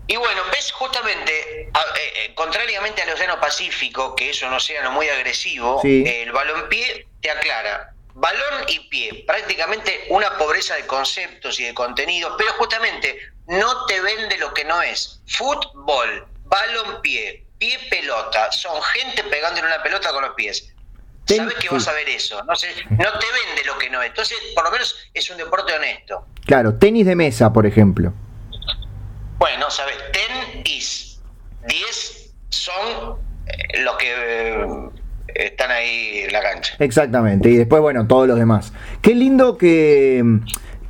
[0.08, 5.08] Y bueno, ves justamente, eh, eh, contrariamente al Océano Pacífico, que es un océano muy
[5.08, 11.74] agresivo, el balompié te aclara balón y pie, prácticamente una pobreza de conceptos y de
[11.74, 15.20] contenidos, pero justamente no te vende lo que no es.
[15.26, 20.70] Fútbol, balón pie, pie pelota, son gente pegando en una pelota con los pies.
[21.26, 24.08] Sabes que vas a ver eso, no, no te vende lo que no es.
[24.08, 26.26] Entonces, por lo menos es un deporte honesto.
[26.44, 28.12] Claro, tenis de mesa, por ejemplo.
[29.38, 31.20] Bueno, sabes, tenis,
[31.66, 34.66] 10 son eh, los que eh,
[35.34, 36.76] están ahí en la cancha.
[36.78, 38.72] Exactamente, y después, bueno, todos los demás.
[39.02, 40.22] Qué lindo que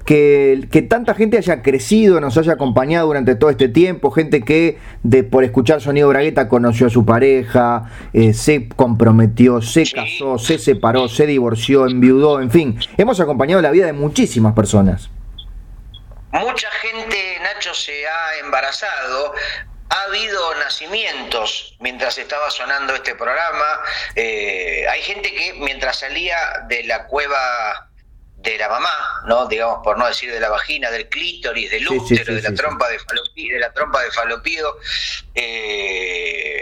[0.04, 4.78] que, que, tanta gente haya crecido, nos haya acompañado durante todo este tiempo, gente que
[5.02, 10.58] de, por escuchar Sonido Bragueta conoció a su pareja, eh, se comprometió, se casó, se
[10.58, 15.10] separó, se divorció, enviudó, en fin, hemos acompañado la vida de muchísimas personas.
[16.32, 19.32] Mucha gente, Nacho, se ha embarazado,
[19.90, 23.80] ha habido nacimientos mientras estaba sonando este programa.
[24.14, 26.36] Eh, hay gente que mientras salía
[26.68, 27.90] de la cueva
[28.36, 29.46] de la mamá, ¿no?
[29.46, 32.98] Digamos, por no decir de la vagina, del clítoris, del útero, de, la trompa de,
[32.98, 34.76] falopío, de la trompa de falopío,
[35.34, 36.54] eh,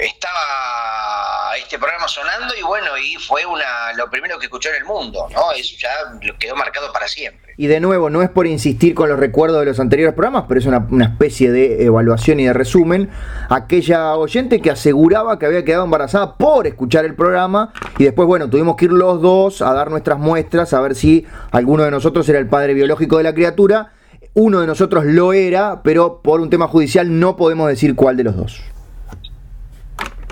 [0.00, 1.25] estaba
[1.56, 5.26] este programa sonando y bueno, y fue una lo primero que escuchó en el mundo,
[5.32, 5.52] ¿no?
[5.52, 5.90] Eso ya
[6.38, 7.54] quedó marcado para siempre.
[7.58, 10.60] Y de nuevo, no es por insistir con los recuerdos de los anteriores programas, pero
[10.60, 13.10] es una, una especie de evaluación y de resumen.
[13.48, 18.50] Aquella oyente que aseguraba que había quedado embarazada por escuchar el programa y después, bueno,
[18.50, 22.28] tuvimos que ir los dos a dar nuestras muestras, a ver si alguno de nosotros
[22.28, 23.92] era el padre biológico de la criatura.
[24.34, 28.24] Uno de nosotros lo era, pero por un tema judicial no podemos decir cuál de
[28.24, 28.62] los dos.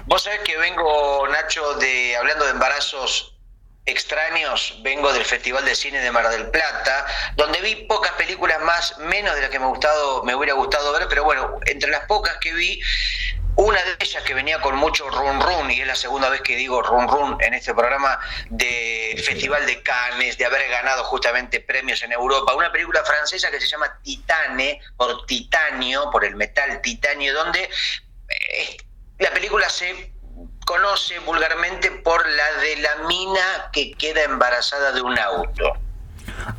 [0.06, 3.34] Vos sabés que vengo, Nacho, de hablando de embarazos
[3.86, 8.98] extraños, vengo del Festival de Cine de Mar del Plata, donde vi pocas películas más,
[8.98, 12.36] menos de las que me, gustado, me hubiera gustado ver, pero bueno, entre las pocas
[12.36, 12.82] que vi,
[13.56, 16.56] una de ellas que venía con mucho run run, y es la segunda vez que
[16.56, 18.18] digo run run en este programa
[18.50, 23.60] de Festival de Cannes, de haber ganado justamente premios en Europa, una película francesa que
[23.60, 27.70] se llama Titane, por titanio, por el metal titanio, donde
[28.28, 28.76] eh,
[29.18, 30.12] la película se
[30.66, 35.72] conoce vulgarmente por la de la mina que queda embarazada de un auto.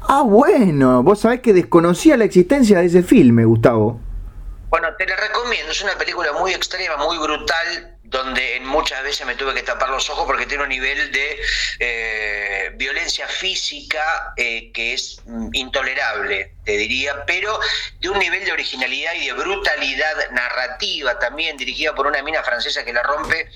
[0.08, 4.00] Ah, bueno, vos sabés que desconocía la existencia de ese filme, Gustavo.
[4.70, 9.26] Bueno, te la recomiendo, es una película muy extrema, muy brutal, donde en muchas veces
[9.26, 11.40] me tuve que tapar los ojos porque tiene un nivel de
[11.80, 17.60] eh, violencia física eh, que es mm, intolerable te diría, pero
[18.00, 22.84] de un nivel de originalidad y de brutalidad narrativa también, dirigida por una mina francesa
[22.84, 23.50] que la rompe,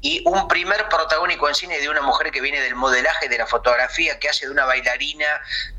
[0.00, 3.46] y un primer protagónico en cine de una mujer que viene del modelaje, de la
[3.46, 5.26] fotografía, que hace de una bailarina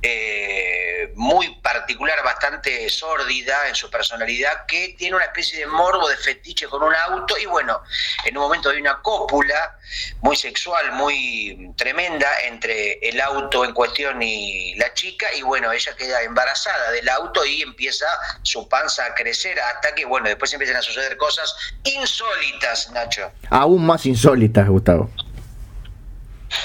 [0.01, 6.17] eh, muy particular, bastante sórdida en su personalidad, que tiene una especie de morbo, de
[6.17, 7.81] fetiche con un auto, y bueno,
[8.23, 9.77] en un momento hay una cópula
[10.21, 15.95] muy sexual, muy tremenda entre el auto en cuestión y la chica, y bueno, ella
[15.95, 18.05] queda embarazada del auto y empieza
[18.41, 23.31] su panza a crecer hasta que, bueno, después empiezan a suceder cosas insólitas, Nacho.
[23.49, 25.09] Aún más insólitas, Gustavo.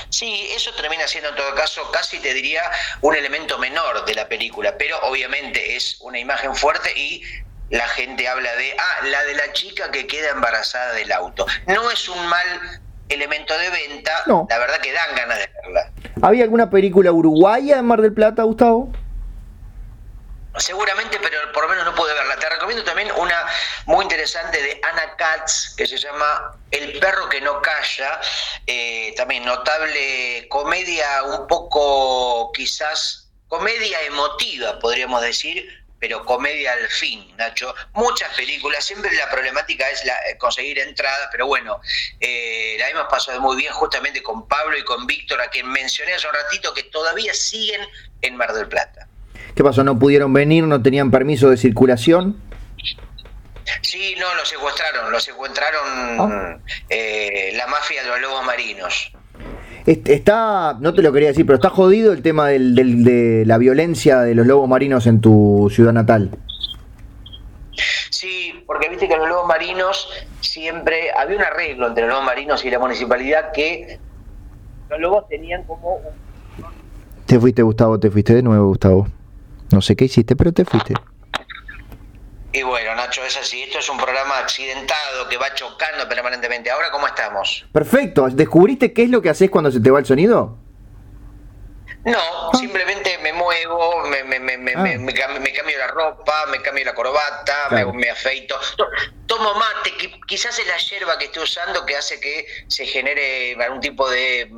[0.09, 2.62] Sí, eso termina siendo en todo caso casi te diría
[3.01, 7.22] un elemento menor de la película, pero obviamente es una imagen fuerte y
[7.70, 11.46] la gente habla de, ah, la de la chica que queda embarazada del auto.
[11.66, 15.90] No es un mal elemento de venta, la verdad que dan ganas de verla.
[16.22, 18.92] ¿Había alguna película uruguaya en Mar del Plata, Gustavo?
[20.59, 22.37] Seguramente, pero por lo menos no pude verla.
[22.37, 23.47] Te recomiendo también una
[23.87, 28.21] muy interesante de Anna Katz que se llama El perro que no calla.
[28.67, 37.33] Eh, también notable comedia, un poco quizás comedia emotiva, podríamos decir, pero comedia al fin,
[37.37, 37.75] Nacho.
[37.93, 41.81] Muchas películas, siempre la problemática es la, eh, conseguir entradas, pero bueno,
[42.19, 46.15] eh, la hemos pasado muy bien justamente con Pablo y con Víctor, a quien mencioné
[46.15, 47.88] hace un ratito, que todavía siguen
[48.21, 49.07] en Mar del Plata.
[49.55, 49.85] ¿Qué pasó?
[49.85, 50.65] ¿No pudieron venir?
[50.65, 52.37] ¿No tenían permiso de circulación?
[53.81, 55.81] Sí, no, lo secuestraron, lo secuestraron
[56.21, 56.57] ah.
[56.88, 59.12] eh, la mafia de los lobos marinos.
[59.87, 64.21] Está, no te lo quería decir, pero está jodido el tema del, de la violencia
[64.21, 66.31] de los lobos marinos en tu ciudad natal.
[68.11, 70.09] Sí, porque viste que los lobos marinos
[70.41, 73.99] siempre había un arreglo entre los lobos marinos y la municipalidad que
[74.88, 75.99] los lobos tenían como
[77.27, 79.09] Te fuiste, Gustavo, te fuiste de nuevo, Gustavo.
[79.73, 80.95] No sé qué hiciste, pero te fuiste.
[82.53, 83.63] Y bueno, Nacho, es así.
[83.63, 86.71] Esto es un programa accidentado que va chocando permanentemente.
[86.71, 87.65] Ahora, ¿cómo estamos?
[87.73, 88.29] Perfecto.
[88.31, 90.59] ¿Descubriste qué es lo que haces cuando se te va el sonido?
[92.05, 92.51] No, ah.
[92.59, 94.83] simplemente me muevo, me, me, me, me, ah.
[95.57, 98.59] cambio la ropa, me cambio la corbata, me, afeito.
[99.27, 99.93] Tomo mate,
[100.27, 104.51] quizás es la hierba que estoy usando que hace que se genere algún tipo de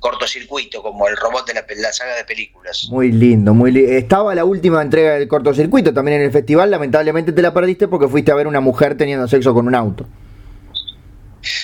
[0.00, 2.86] cortocircuito, como el robot de la, saga de películas.
[2.90, 3.92] Muy lindo, muy lindo.
[3.92, 8.08] Estaba la última entrega del cortocircuito también en el festival, lamentablemente te la perdiste porque
[8.08, 10.06] fuiste a ver una mujer teniendo sexo con un auto.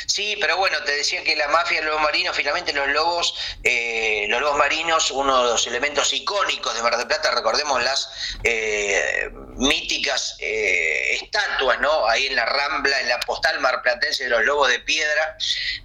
[0.06, 4.26] Sí, pero bueno, te decía que la mafia de los marinos, finalmente los lobos, eh,
[4.28, 8.10] los lobos marinos, uno de los elementos icónicos de Mar del Plata, recordemos las
[8.44, 12.06] eh, míticas eh, estatuas, ¿no?
[12.06, 15.36] Ahí en la Rambla, en la postal marplatense de los lobos de piedra.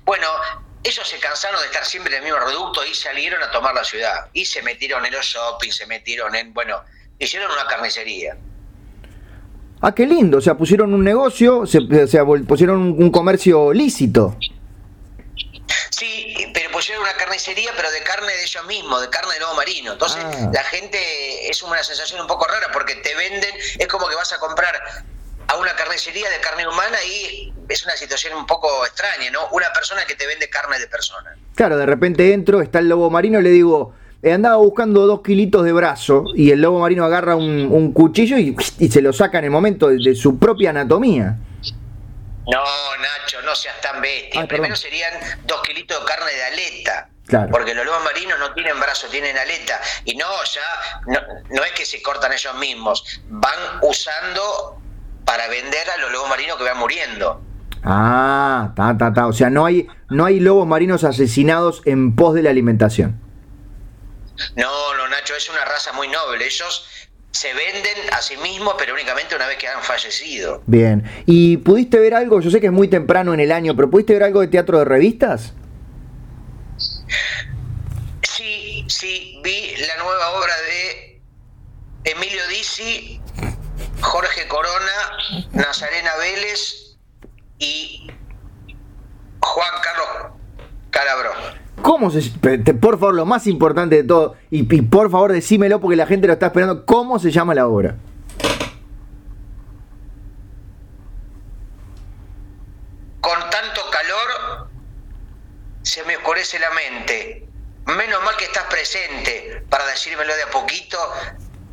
[0.03, 0.27] Bueno,
[0.85, 3.83] ellos se cansaron de estar siempre en el mismo reducto y salieron a tomar la
[3.83, 4.29] ciudad.
[4.33, 6.79] Y se metieron en los shopping, se metieron en, bueno,
[7.17, 8.37] hicieron una carnicería.
[9.81, 14.37] Ah, qué lindo, o sea, pusieron un negocio, se, o sea, pusieron un, comercio lícito.
[15.89, 19.55] Sí, pero pusieron una carnicería, pero de carne de ellos mismos, de carne de lobo
[19.55, 19.93] marino.
[19.93, 20.51] Entonces, ah.
[20.53, 24.31] la gente es una sensación un poco rara porque te venden, es como que vas
[24.33, 24.75] a comprar
[25.47, 29.47] a una carnicería de carne humana y es una situación un poco extraña, ¿no?
[29.51, 31.35] Una persona que te vende carne de persona.
[31.55, 35.63] Claro, de repente entro, está el lobo marino, le digo, he andaba buscando dos kilitos
[35.63, 38.55] de brazo y el lobo marino agarra un, cuchillo y,
[38.89, 41.37] se lo saca en el momento de, su propia anatomía.
[42.47, 42.63] No,
[42.97, 44.45] Nacho, no seas tan bestia.
[44.47, 45.13] Primero serían
[45.45, 47.09] dos kilitos de carne de aleta.
[47.25, 47.49] Claro.
[47.51, 49.81] Porque los lobos marinos no tienen brazo, tienen aleta.
[50.03, 53.19] Y no, ya, no, no es que se cortan ellos mismos.
[53.29, 54.79] Van usando
[55.25, 57.41] para vender a los lobos marinos que van muriendo.
[57.83, 59.27] Ah, ta, ta, ta.
[59.27, 63.19] O sea, no hay, no hay lobos marinos asesinados en pos de la alimentación.
[64.55, 66.45] No, no, Nacho, es una raza muy noble.
[66.45, 66.87] Ellos
[67.31, 70.63] se venden a sí mismos, pero únicamente una vez que han fallecido.
[70.65, 71.03] Bien.
[71.25, 72.39] ¿Y pudiste ver algo?
[72.41, 74.79] Yo sé que es muy temprano en el año, pero ¿pudiste ver algo de teatro
[74.79, 75.53] de revistas?
[78.23, 81.21] Sí, sí, vi la nueva obra de
[82.05, 83.21] Emilio Dizzi
[84.01, 86.97] Jorge Corona, Nazarena Vélez
[87.59, 88.11] y
[89.39, 90.33] Juan Carlos
[90.89, 91.31] Calabró.
[91.81, 92.21] ¿Cómo se,
[92.73, 96.33] por favor, lo más importante de todo, y, por favor decímelo porque la gente lo
[96.33, 97.95] está esperando, ¿cómo se llama la obra?
[103.19, 104.69] Con tanto calor
[105.83, 107.47] se me oscurece la mente.
[107.85, 110.97] Menos mal que estás presente para decírmelo de a poquito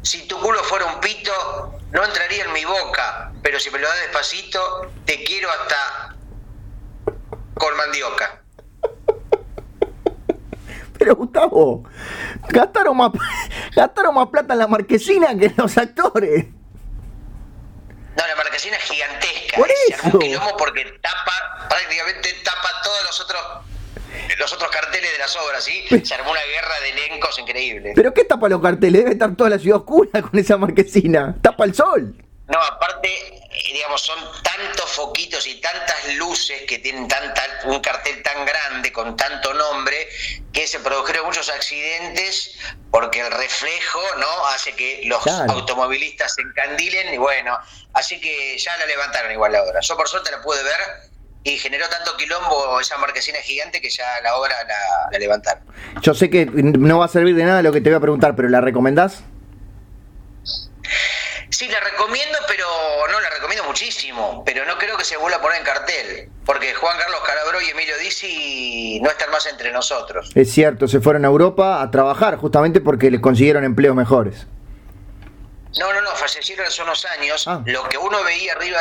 [0.02, 3.88] si tu culo fuera un pito, no entraría en mi boca, pero si me lo
[3.88, 6.16] das despacito, te quiero hasta
[7.54, 8.42] con mandioca.
[10.98, 11.84] Pero Gustavo,
[12.48, 13.10] gastaron más,
[13.74, 16.46] gastaron más plata en la marquesina que en los actores.
[18.16, 19.56] No, la marquesina es gigantesca.
[19.56, 20.20] Por eso.
[20.20, 23.42] Es porque tapa, prácticamente tapa todos los otros
[24.38, 25.84] los otros carteles de las obras, ¿sí?
[26.04, 27.92] Se armó una guerra de elencos increíble.
[27.94, 29.02] ¿Pero qué tapa los carteles?
[29.02, 31.36] Debe estar toda la ciudad oscura con esa marquesina.
[31.40, 32.14] Tapa el sol.
[32.48, 38.22] No, aparte, eh, digamos, son tantos foquitos y tantas luces que tienen tanta, un cartel
[38.22, 40.08] tan grande con tanto nombre
[40.52, 42.58] que se produjeron muchos accidentes
[42.90, 47.56] porque el reflejo no hace que los automovilistas se encandilen y bueno,
[47.94, 49.80] así que ya la levantaron igual la obra.
[49.80, 51.11] Yo por suerte la pude ver
[51.44, 54.54] y generó tanto quilombo esa marquesina gigante que ya la obra
[55.10, 55.64] la, levantaron.
[56.00, 58.36] Yo sé que no va a servir de nada lo que te voy a preguntar,
[58.36, 59.24] pero ¿la recomendás?
[61.50, 62.64] Sí, la recomiendo, pero
[63.10, 66.72] no, la recomiendo muchísimo, pero no creo que se vuelva a poner en cartel, porque
[66.74, 70.30] Juan Carlos Calabro y Emilio Dizzi no están más entre nosotros.
[70.34, 74.46] Es cierto, se fueron a Europa a trabajar justamente porque les consiguieron empleos mejores.
[75.78, 77.48] No, no, no, fallecieron hace unos años.
[77.48, 77.62] Ah.
[77.66, 78.78] Lo que uno veía arriba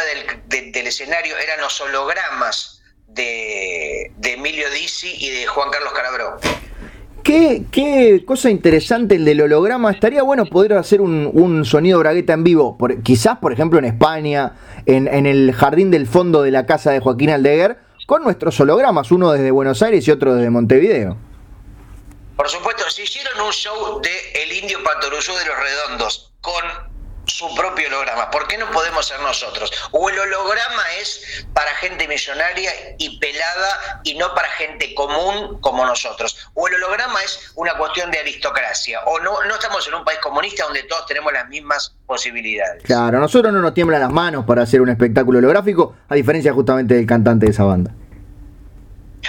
[0.48, 2.82] del, del escenario eran los hologramas
[3.14, 6.38] de, Emilio Dizzi y de Juan Carlos Calabró.
[7.24, 9.92] Qué, qué, cosa interesante el del holograma.
[9.92, 12.78] Estaría bueno poder hacer un, sonido bragueta en vivo.
[12.78, 14.54] Por, quizás, por ejemplo, en España,
[14.86, 17.78] en, en, el jardín del fondo de la casa de Joaquín Aldeguer,
[18.08, 21.18] con nuestros hologramas, uno desde Buenos Aires y otro desde Montevideo.
[22.36, 26.92] Por supuesto, si hicieron un show de El Indio Patoruzú de los Redondos con
[27.26, 28.30] su propio holograma.
[28.32, 29.72] ¿Por qué no podemos ser nosotros?
[29.92, 35.86] O el holograma es para gente millonaria y pelada y no para gente común como
[35.86, 36.50] nosotros.
[36.54, 39.02] O el holograma es una cuestión de aristocracia.
[39.06, 42.84] O no, no estamos en un país comunista donde todos tenemos las mismas posibilidades.
[42.84, 46.54] Claro, a nosotros no nos tiemblan las manos para hacer un espectáculo holográfico, a diferencia
[46.54, 47.92] justamente del cantante de esa banda.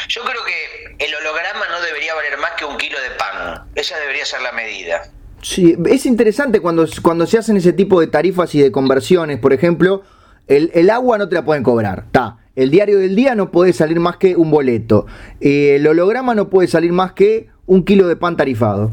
[0.09, 3.71] Yo creo que el holograma no debería valer más que un kilo de pan.
[3.75, 5.03] Esa debería ser la medida.
[5.43, 10.03] Es interesante cuando, cuando se hacen ese tipo de tarifas y de conversiones, por ejemplo,
[10.47, 12.39] el, agua no te la pueden cobrar, está.
[12.55, 15.07] El diario del día no puede salir más que un boleto.
[15.41, 18.93] Eh, el holograma no puede salir más que un kilo de pan tarifado.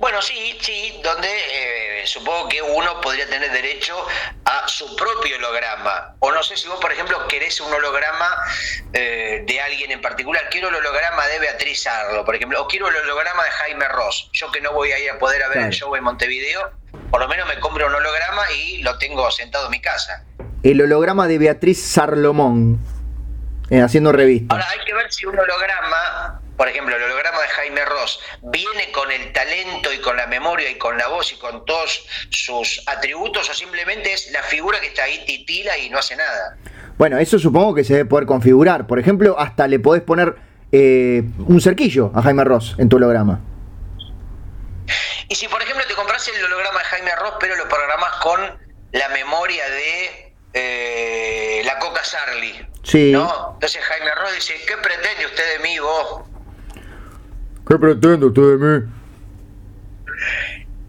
[0.00, 1.28] Bueno, sí, sí, donde
[2.04, 3.94] eh, supongo que uno podría tener derecho
[4.44, 6.14] a su propio holograma.
[6.20, 8.28] O no sé si vos, por ejemplo, querés un holograma
[8.92, 10.48] eh, de alguien en particular.
[10.50, 14.30] Quiero el holograma de Beatriz Arlo, por ejemplo, o quiero el holograma de Jaime Ross.
[14.32, 16.72] Yo que no voy a ir a poder a ver el show en Montevideo,
[17.10, 20.24] por lo menos me compro un holograma y lo tengo sentado en mi casa.
[20.62, 22.78] El holograma de Beatriz Sarlomón,
[23.70, 24.54] eh, haciendo revista.
[24.54, 28.92] Ahora hay que ver si un holograma por ejemplo, el holograma de Jaime Ross, viene
[28.92, 32.82] con el talento y con la memoria y con la voz y con todos sus
[32.86, 36.56] atributos o simplemente es la figura que está ahí titila y no hace nada?
[36.96, 38.86] Bueno, eso supongo que se debe poder configurar.
[38.86, 40.36] Por ejemplo, hasta le podés poner
[40.70, 43.40] eh, un cerquillo a Jaime Ross en tu holograma.
[45.28, 48.40] Y si, por ejemplo, te compras el holograma de Jaime Ross, pero lo programas con
[48.92, 52.64] la memoria de eh, la Coca Sarli.
[52.84, 53.10] Sí.
[53.10, 53.54] ¿no?
[53.54, 56.22] Entonces Jaime Ross dice, ¿qué pretende usted de mí, vos?
[57.66, 58.86] ¿Qué pretende usted de mí?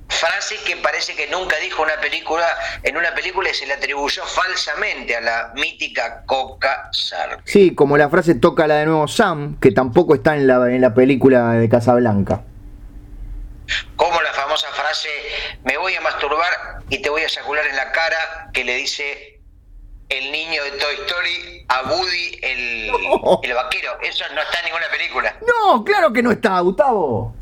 [0.10, 2.46] Frase que parece que nunca dijo una película,
[2.84, 7.38] en una película y se le atribuyó falsamente a la mítica Coca Sarli.
[7.46, 10.82] Sí, como la frase toca la de nuevo Sam, que tampoco está en la, en
[10.82, 12.44] la película de Casablanca.
[13.96, 15.10] Como la famosa frase,
[15.64, 19.35] me voy a masturbar y te voy a sacular en la cara, que le dice
[20.10, 22.92] el niño de Toy Story a Woody, el,
[23.44, 23.98] el vaquero.
[24.02, 25.36] Eso no está en ninguna película.
[25.48, 27.34] No, claro que no está, Gustavo.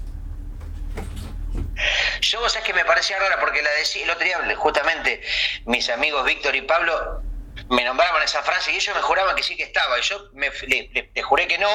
[2.21, 5.21] Yo, vos sabés que me parecía rara porque la decía el otro día, justamente
[5.65, 7.21] mis amigos Víctor y Pablo
[7.69, 9.99] me nombraban esa frase y ellos me juraban que sí que estaba.
[9.99, 11.67] Y yo me, le, le- le juré que no.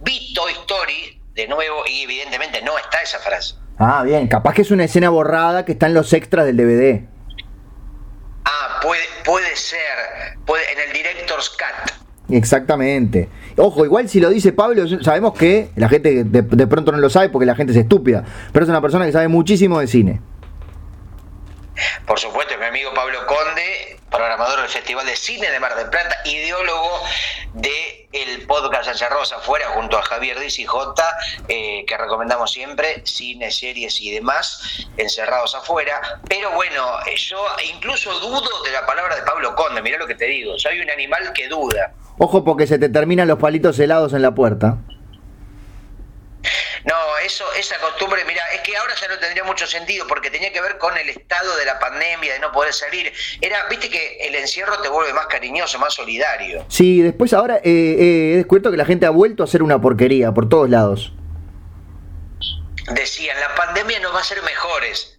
[0.00, 3.54] Vi Toy Story de nuevo y evidentemente no está esa frase.
[3.78, 7.06] Ah, bien, capaz que es una escena borrada que está en los extras del DVD.
[8.46, 9.78] Ah, puede, puede ser.
[10.46, 11.92] Puede, en el Director's Cut.
[12.34, 13.28] Exactamente.
[13.56, 17.10] Ojo, igual si lo dice Pablo, sabemos que la gente de, de pronto no lo
[17.10, 20.20] sabe porque la gente es estúpida, pero es una persona que sabe muchísimo de cine.
[22.06, 25.88] Por supuesto, es mi amigo Pablo Conde, programador del Festival de Cine de Mar del
[25.90, 27.02] Plata, ideólogo
[27.54, 31.04] de el podcast Encerrados Afuera junto a Javier Diz y J,
[31.48, 36.20] eh, que recomendamos siempre, cine, series y demás, Encerrados Afuera.
[36.28, 37.38] Pero bueno, eh, yo
[37.74, 40.90] incluso dudo de la palabra de Pablo Conde, mirá lo que te digo, soy un
[40.90, 41.92] animal que duda.
[42.18, 44.78] Ojo porque se te terminan los palitos helados en la puerta.
[46.86, 50.52] No, eso, esa costumbre, mira, es que ahora ya no tendría mucho sentido porque tenía
[50.52, 53.12] que ver con el estado de la pandemia, de no poder salir.
[53.40, 56.64] Era, viste que el encierro te vuelve más cariñoso, más solidario.
[56.68, 59.80] Sí, después ahora eh, eh, he descubierto que la gente ha vuelto a hacer una
[59.80, 61.12] porquería por todos lados.
[62.92, 65.18] Decían, la pandemia nos va a hacer mejores.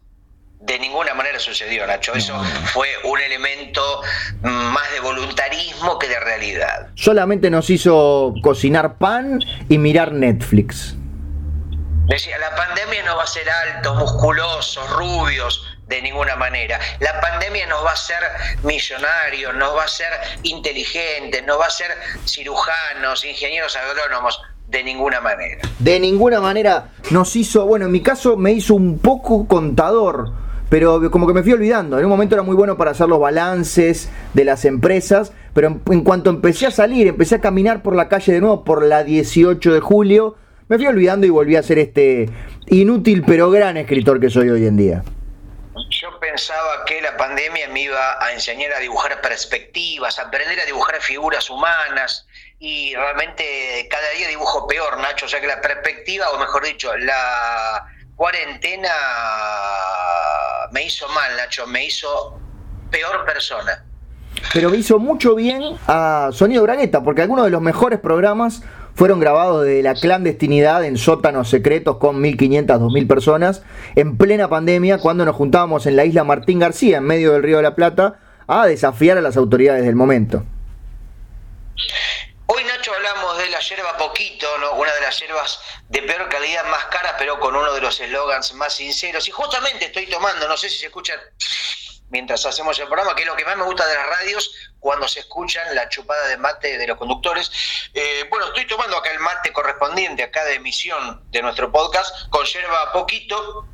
[0.62, 2.14] De ninguna manera sucedió, Nacho.
[2.14, 2.42] Eso
[2.74, 4.02] fue un elemento
[4.42, 6.88] más de voluntarismo que de realidad.
[6.96, 9.40] Solamente nos hizo cocinar pan
[9.70, 10.97] y mirar Netflix.
[12.08, 16.80] Decía, la pandemia nos va a hacer altos, musculosos, rubios, de ninguna manera.
[17.02, 18.24] La pandemia nos va a hacer
[18.64, 20.08] millonarios, nos va a hacer
[20.44, 21.88] inteligentes, nos va a hacer
[22.26, 25.62] cirujanos, ingenieros agrónomos, de ninguna manera.
[25.80, 30.32] De ninguna manera nos hizo, bueno, en mi caso me hizo un poco contador,
[30.70, 32.00] pero como que me fui olvidando.
[32.00, 35.82] En un momento era muy bueno para hacer los balances de las empresas, pero en,
[35.92, 39.04] en cuanto empecé a salir, empecé a caminar por la calle de nuevo por la
[39.04, 40.38] 18 de julio,
[40.68, 42.30] me fui olvidando y volví a ser este
[42.68, 45.04] inútil pero gran escritor que soy hoy en día.
[45.90, 50.66] Yo pensaba que la pandemia me iba a enseñar a dibujar perspectivas, a aprender a
[50.66, 52.28] dibujar figuras humanas
[52.60, 55.26] y realmente cada día dibujo peor, Nacho.
[55.26, 58.90] O sea que la perspectiva, o mejor dicho, la cuarentena
[60.72, 62.40] me hizo mal, Nacho, me hizo
[62.92, 63.84] peor persona.
[64.54, 68.62] Pero me hizo mucho bien a Sonido Bragueta, porque algunos de los mejores programas
[68.98, 73.62] fueron grabados de la clandestinidad en sótanos secretos con 1.500, 2.000 personas,
[73.96, 77.58] en plena pandemia, cuando nos juntábamos en la isla Martín García, en medio del Río
[77.58, 80.44] de la Plata, a desafiar a las autoridades del momento.
[82.48, 84.72] Hoy, Nacho, hablamos de la yerba Poquito, ¿no?
[84.74, 88.56] una de las yerbas de peor calidad, más cara, pero con uno de los eslogans
[88.56, 89.28] más sinceros.
[89.28, 91.20] Y justamente estoy tomando, no sé si se escuchan
[92.10, 94.52] mientras hacemos el programa, que es lo que más me gusta de las radios,
[94.88, 97.52] cuando se escuchan la chupada de mate de los conductores.
[97.94, 102.46] Eh, bueno, estoy tomando acá el mate correspondiente a cada emisión de nuestro podcast con
[102.46, 103.68] yerba Poquito.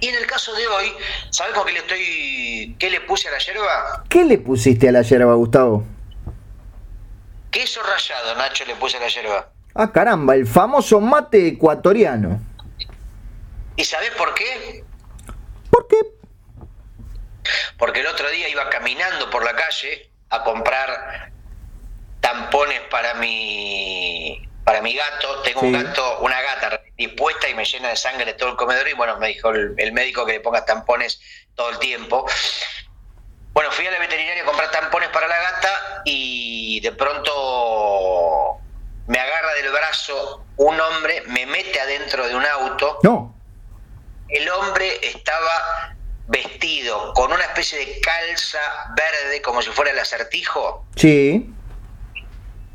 [0.00, 0.94] Y en el caso de hoy,
[1.28, 4.04] ¿sabes con qué le estoy, qué le puse a la yerba?
[4.08, 5.84] ¿Qué le pusiste a la yerba, Gustavo?
[7.50, 9.50] Queso rallado, Nacho, le puse a la yerba.
[9.74, 12.40] Ah, caramba, el famoso mate ecuatoriano.
[13.76, 14.82] ¿Y sabés por qué?
[15.68, 15.96] ¿Por qué?
[17.76, 21.30] Porque el otro día iba caminando por la calle a comprar
[22.20, 25.42] tampones para mi para mi gato.
[25.42, 28.94] Tengo un gato, una gata dispuesta y me llena de sangre todo el comedor y
[28.94, 31.20] bueno, me dijo el, el médico que le ponga tampones
[31.54, 32.26] todo el tiempo.
[33.52, 38.58] Bueno, fui a la veterinaria a comprar tampones para la gata y de pronto
[39.06, 43.34] me agarra del brazo un hombre, me mete adentro de un auto No.
[44.28, 45.94] el hombre estaba
[46.28, 48.58] vestido con una especie de calza
[48.96, 51.52] verde como si fuera el acertijo, Sí.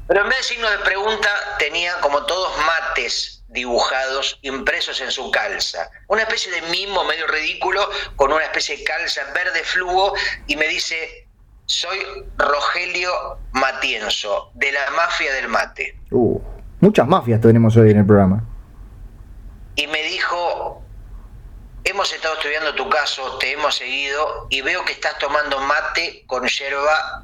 [0.08, 1.30] pero en vez de signo de pregunta
[1.60, 5.90] tenía como todos mates dibujados, impresos en su calza.
[6.08, 10.14] Una especie de mimo medio ridículo con una especie de calza verde fluo
[10.48, 11.28] y me dice,
[11.66, 12.00] soy
[12.38, 13.12] Rogelio
[13.52, 15.98] Matienzo, de la mafia del mate.
[16.12, 16.40] Uh,
[16.80, 18.44] muchas mafias tenemos hoy en el programa.
[19.76, 20.81] Y me dijo,
[21.92, 26.48] hemos estado estudiando tu caso, te hemos seguido y veo que estás tomando mate con
[26.48, 27.24] yerba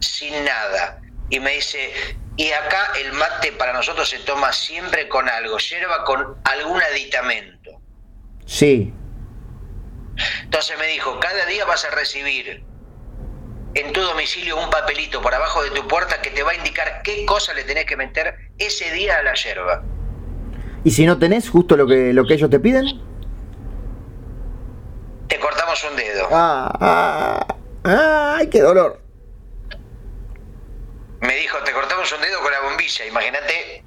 [0.00, 1.00] sin nada.
[1.28, 1.92] Y me dice,
[2.36, 7.80] y acá el mate para nosotros se toma siempre con algo, yerba con algún aditamento.
[8.46, 8.92] Sí.
[10.42, 12.64] Entonces me dijo, cada día vas a recibir
[13.74, 17.02] en tu domicilio un papelito por abajo de tu puerta que te va a indicar
[17.04, 19.84] qué cosa le tenés que meter ese día a la yerba.
[20.82, 23.15] ¿Y si no tenés justo lo que, lo que ellos te piden?
[25.28, 26.28] Te cortamos un dedo.
[26.30, 29.06] Ah, ah, ¡Ay, qué dolor!
[31.20, 33.04] me dijo, te cortamos un dedo con la bombilla.
[33.06, 33.82] Imagínate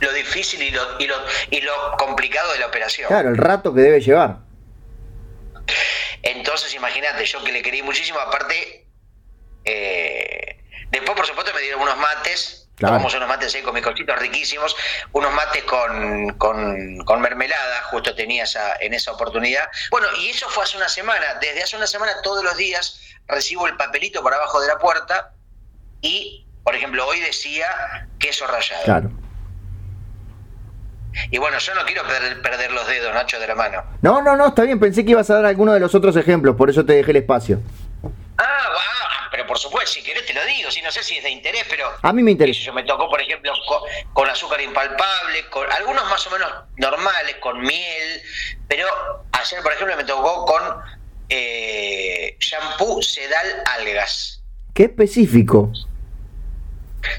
[0.00, 1.14] lo difícil y lo, y, lo,
[1.50, 3.08] y lo complicado de la operación.
[3.08, 4.38] Claro, el rato que debe llevar.
[6.22, 8.86] Entonces, imagínate, yo que le quería muchísimo, aparte,
[9.64, 14.18] eh, después por supuesto me dieron unos mates, tomamos unos mates ahí con mis cochitos
[14.18, 14.76] riquísimos,
[15.12, 19.68] unos mates con, con, con, mermelada, justo tenía esa, en esa oportunidad.
[19.90, 23.66] Bueno, y eso fue hace una semana, desde hace una semana todos los días recibo
[23.66, 25.32] el papelito por abajo de la puerta
[26.00, 28.84] y, por ejemplo, hoy decía queso rallado.
[28.84, 29.10] Claro.
[31.30, 32.02] Y bueno, yo no quiero
[32.42, 33.84] perder, los dedos, Nacho, de la mano.
[34.00, 34.80] No, no, no, está bien.
[34.80, 37.18] Pensé que ibas a dar alguno de los otros ejemplos, por eso te dejé el
[37.18, 37.60] espacio.
[38.38, 38.91] Ah, va,
[39.32, 40.70] pero por supuesto, si querés te lo digo.
[40.70, 41.90] Si no sé si es de interés, pero.
[42.02, 42.60] A mí me interesa.
[42.60, 43.50] Yo me tocó, por ejemplo,
[44.12, 48.22] con, azúcar impalpable, con algunos más o menos normales, con miel.
[48.68, 48.86] Pero
[49.32, 50.62] ayer, por ejemplo, me tocó con
[51.30, 54.42] eh, shampoo sedal algas.
[54.74, 55.72] Qué específico.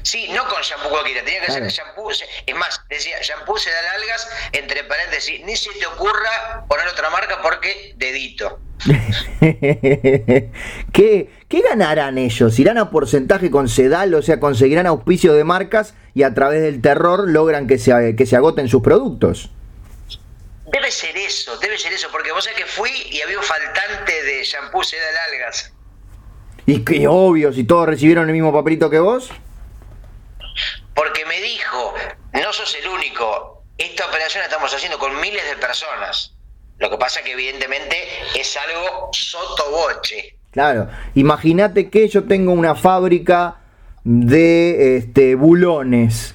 [0.02, 2.10] Sí, no con shampoo cualquiera, tenía que ser shampoo.
[2.10, 7.10] Es más, decía shampoo se da algas, entre paréntesis, ni se te ocurra poner otra
[7.10, 8.60] marca porque dedito.
[10.92, 12.58] ¿Qué, ¿Qué ganarán ellos?
[12.58, 14.14] ¿Irán a porcentaje con Sedal?
[14.14, 18.26] O sea, conseguirán auspicio de marcas y a través del terror logran que se, que
[18.26, 19.50] se agoten sus productos.
[20.66, 24.22] Debe ser eso, debe ser eso, porque vos sabés que fui y había un faltante
[24.22, 25.72] de shampoo Sedal algas.
[26.66, 29.30] Y qué obvio, si todos recibieron el mismo papelito que vos
[30.94, 31.94] porque me dijo,
[32.32, 36.34] no sos el único, esta operación la estamos haciendo con miles de personas.
[36.78, 37.96] Lo que pasa que evidentemente
[38.34, 40.36] es algo sotoboche.
[40.50, 43.56] Claro, imagínate que yo tengo una fábrica
[44.04, 46.34] de este, bulones,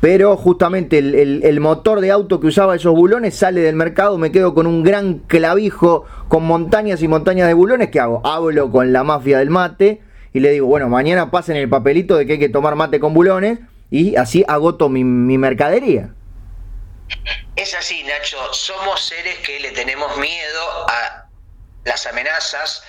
[0.00, 4.32] pero justamente el, el, motor de auto que usaba esos bulones sale del mercado, me
[4.32, 8.20] quedo con un gran clavijo con montañas y montañas de bulones, ¿qué hago?
[8.24, 12.26] Hablo con la mafia del mate y le digo, bueno, mañana pasen el papelito de
[12.26, 13.60] que hay que tomar mate con bulones
[13.90, 16.10] y así agoto mi, mercadería.
[17.56, 21.26] Es así, Nacho, somos seres que le tenemos miedo a
[21.84, 22.82] las amenazas,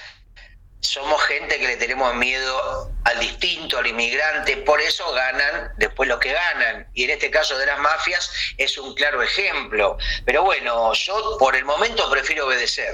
[0.81, 6.19] somos gente que le tenemos miedo al distinto, al inmigrante, por eso ganan después lo
[6.19, 6.87] que ganan.
[6.93, 9.97] Y en este caso de las mafias es un claro ejemplo.
[10.25, 12.93] Pero bueno, yo por el momento prefiero obedecer.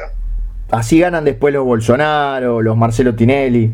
[0.71, 3.71] Así ganan después los Bolsonaro, los Marcelo Tinelli.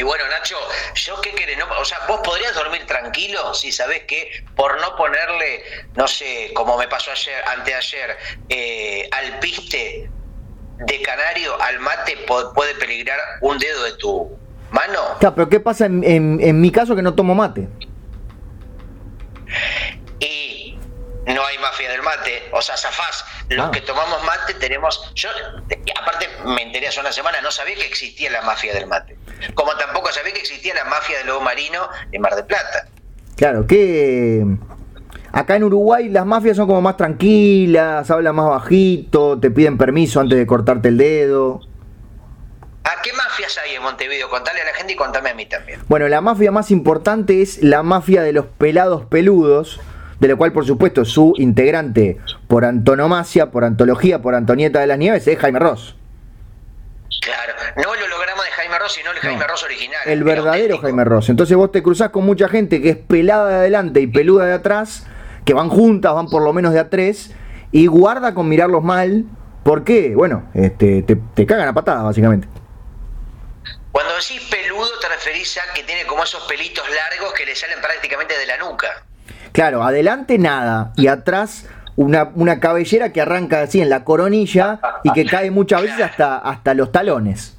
[0.00, 0.56] Y bueno, Nacho,
[0.94, 1.58] ¿yo qué querés?
[1.78, 5.62] o sea, vos podrías dormir tranquilo si sabés que por no ponerle,
[5.94, 8.16] no sé, como me pasó ayer, anteayer,
[8.48, 10.10] eh, al piste
[10.78, 12.16] de canario al mate
[12.54, 14.38] puede peligrar un dedo de tu
[14.70, 15.18] mano.
[15.18, 17.68] Claro, pero ¿qué pasa en, en mi caso que no tomo mate?
[20.18, 20.49] Y
[21.26, 23.24] no hay mafia del mate, o sea, zafás.
[23.48, 23.70] Los ah.
[23.70, 25.12] que tomamos mate tenemos.
[25.14, 25.28] Yo,
[26.00, 29.16] aparte, me enteré hace una semana, no sabía que existía la mafia del mate.
[29.54, 32.88] Como tampoco sabía que existía la mafia del lobo marino en Mar del Plata.
[33.36, 34.44] Claro, que.
[35.32, 40.18] Acá en Uruguay las mafias son como más tranquilas, hablan más bajito, te piden permiso
[40.18, 41.60] antes de cortarte el dedo.
[42.82, 44.28] ¿A qué mafias hay en Montevideo?
[44.28, 45.80] Contale a la gente y contame a mí también.
[45.86, 49.80] Bueno, la mafia más importante es la mafia de los pelados peludos,
[50.20, 54.98] de lo cual por supuesto su integrante por antonomasia, por antología, por Antonieta de las
[54.98, 55.96] Nieves es Jaime Ross.
[57.20, 60.00] Claro, no el holograma de Jaime Ross, sino el Jaime Ross original.
[60.06, 61.28] El verdadero Jaime Ross.
[61.28, 64.54] Entonces vos te cruzás con mucha gente que es pelada de adelante y peluda de
[64.54, 65.06] atrás,
[65.44, 67.34] que van juntas, van por lo menos de a tres,
[67.72, 69.24] y guarda con mirarlos mal.
[69.64, 70.14] ¿Por qué?
[70.14, 72.48] Bueno, este, te, te cagan a patadas, básicamente.
[73.92, 77.80] Cuando decís peludo te referís a que tiene como esos pelitos largos que le salen
[77.80, 79.04] prácticamente de la nuca.
[79.52, 85.12] Claro, adelante nada y atrás una, una cabellera que arranca así en la coronilla y
[85.12, 87.56] que cae muchas veces hasta, hasta los talones.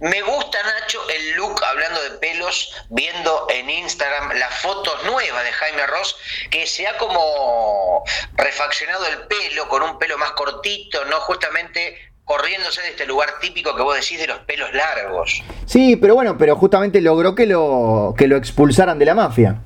[0.00, 5.52] Me gusta, Nacho, el look, hablando de pelos, viendo en Instagram las fotos nuevas de
[5.52, 6.16] Jaime Ross,
[6.50, 8.02] que se ha como
[8.34, 11.20] refaccionado el pelo con un pelo más cortito, ¿no?
[11.20, 15.42] Justamente corriéndose de este lugar típico que vos decís de los pelos largos.
[15.66, 19.60] Sí, pero bueno, pero justamente logró que lo, que lo expulsaran de la mafia.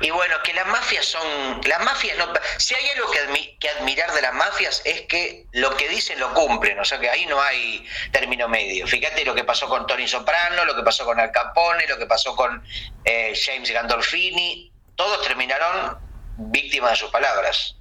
[0.00, 1.60] Y bueno, que las mafias son.
[1.66, 2.26] Las mafias no.
[2.56, 6.32] Si hay algo que, que, admirar de las mafias es que lo que dicen lo
[6.32, 8.86] cumplen, o sea que ahí no hay término medio.
[8.86, 12.06] Fíjate lo que pasó con Tony Soprano, lo que pasó con Al Capone, lo que
[12.06, 12.62] pasó con
[13.04, 14.72] eh, James Gandolfini.
[14.96, 15.98] Todos terminaron
[16.36, 17.76] víctimas de sus palabras.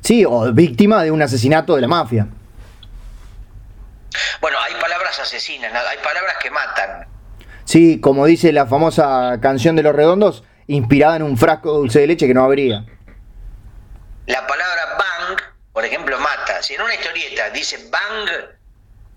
[0.00, 2.26] Sí, o víctima de un asesinato de la mafia.
[4.40, 7.06] Bueno, hay palabras asesinas, hay palabras que matan.
[7.64, 10.42] Sí, como dice la famosa canción de los redondos,
[10.72, 12.84] inspirada en un frasco de dulce de leche que no habría.
[14.26, 15.38] La palabra bang,
[15.72, 16.62] por ejemplo, mata.
[16.62, 18.28] Si en una historieta dice bang,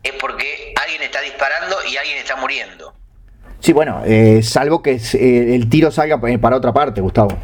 [0.03, 2.93] es porque alguien está disparando y alguien está muriendo.
[3.59, 7.37] Sí, bueno, eh, salvo que eh, el tiro salga para otra parte, Gustavo.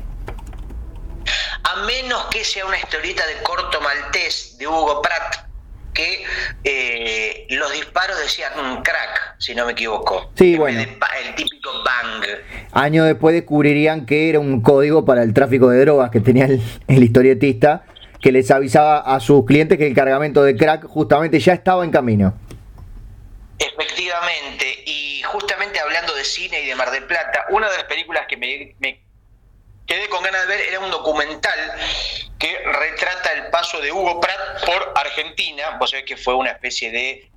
[1.64, 5.48] A menos que sea una historieta de corto maltés de Hugo Pratt,
[5.94, 6.24] que
[6.64, 10.32] eh, los disparos decían un crack, si no me equivoco.
[10.36, 10.80] Sí, bueno.
[10.82, 12.26] el típico bang.
[12.72, 17.04] Años después descubrirían que era un código para el tráfico de drogas que tenía el,
[17.04, 17.84] historietista,
[18.22, 21.92] que les avisaba a sus clientes que el cargamento de crack justamente ya estaba en
[21.92, 22.34] camino.
[23.60, 28.26] Efectivamente, y justamente hablando de cine y de Mar del Plata, una de las películas
[28.28, 29.01] que me
[29.86, 31.60] quedé con ganas de ver era un documental
[32.40, 35.78] que retrata el paso de Hugo Pratt por Argentina.
[35.80, 37.32] Vos sabés que fue una especie de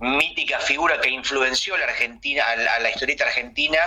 [0.00, 3.78] mítica figura que influenció a la Argentina, a la, historieta argentina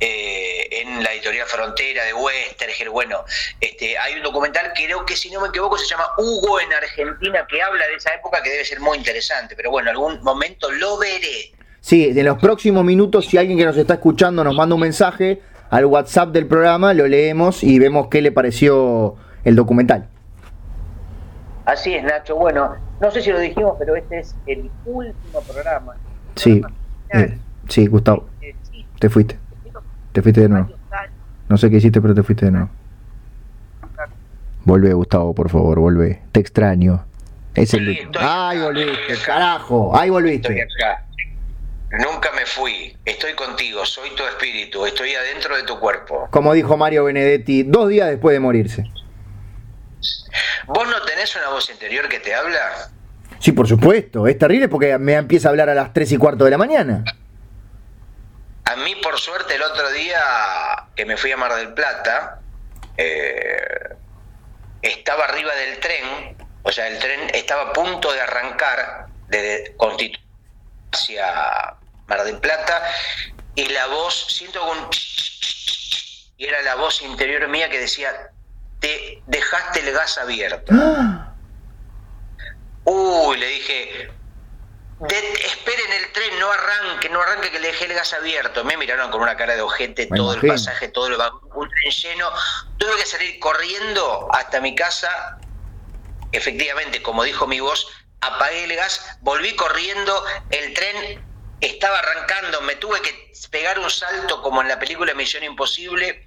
[0.00, 2.90] eh, en la editorial Frontera de Westerger.
[2.90, 3.24] Bueno,
[3.60, 7.46] este, hay un documental creo que si no me equivoco se llama Hugo en Argentina
[7.48, 10.98] que habla de esa época que debe ser muy interesante, pero bueno, algún momento lo
[10.98, 11.52] veré.
[11.80, 15.42] Sí, en los próximos minutos, si alguien que nos está escuchando nos manda un mensaje,
[15.72, 20.06] al WhatsApp del programa, lo leemos y vemos qué le pareció el documental.
[21.64, 22.36] Así es, Nacho.
[22.36, 25.94] Bueno, no sé si lo dijimos, pero este es el último programa.
[26.36, 26.60] Sí,
[27.14, 27.38] eh,
[27.70, 28.28] sí, Gustavo.
[28.98, 29.38] Te fuiste.
[30.12, 30.68] Te fuiste de nuevo.
[31.48, 32.68] No sé qué hiciste, pero te fuiste de nuevo.
[34.66, 36.20] Vuelve, Gustavo, por favor, vuelve.
[36.32, 37.02] Te extraño.
[37.54, 38.10] Es el...
[38.20, 39.14] ¡Ay, volviste!
[39.24, 39.96] ¡Carajo!
[39.96, 40.66] ¡Ay, volviste!
[41.92, 46.26] Nunca me fui, estoy contigo, soy tu espíritu, estoy adentro de tu cuerpo.
[46.30, 48.84] Como dijo Mario Benedetti dos días después de morirse.
[50.66, 52.88] ¿Vos no tenés una voz interior que te habla?
[53.38, 56.46] Sí, por supuesto, es terrible porque me empieza a hablar a las tres y cuarto
[56.46, 57.04] de la mañana.
[58.64, 60.18] A mí, por suerte, el otro día
[60.96, 62.40] que me fui a Mar del Plata,
[62.96, 63.96] eh,
[64.80, 70.22] estaba arriba del tren, o sea, el tren estaba a punto de arrancar de Constitución
[70.92, 71.76] hacia
[72.12, 72.82] Mar del Plata,
[73.54, 74.78] y la voz, siento un...
[76.36, 78.30] Y era la voz interior mía que decía,
[78.80, 80.74] te dejaste el gas abierto.
[82.84, 84.10] Uy, le dije,
[85.08, 88.64] esperen el tren, no arranque, no arranque que le dejé el gas abierto.
[88.64, 91.14] Me miraron con una cara de ojete todo el pasaje, todo el
[91.54, 92.30] un tren lleno.
[92.76, 95.38] Tuve que salir corriendo hasta mi casa.
[96.32, 97.86] Efectivamente, como dijo mi voz,
[98.20, 101.31] apagué el gas, volví corriendo, el tren
[101.62, 106.26] estaba arrancando, me tuve que pegar un salto como en la película Misión Imposible,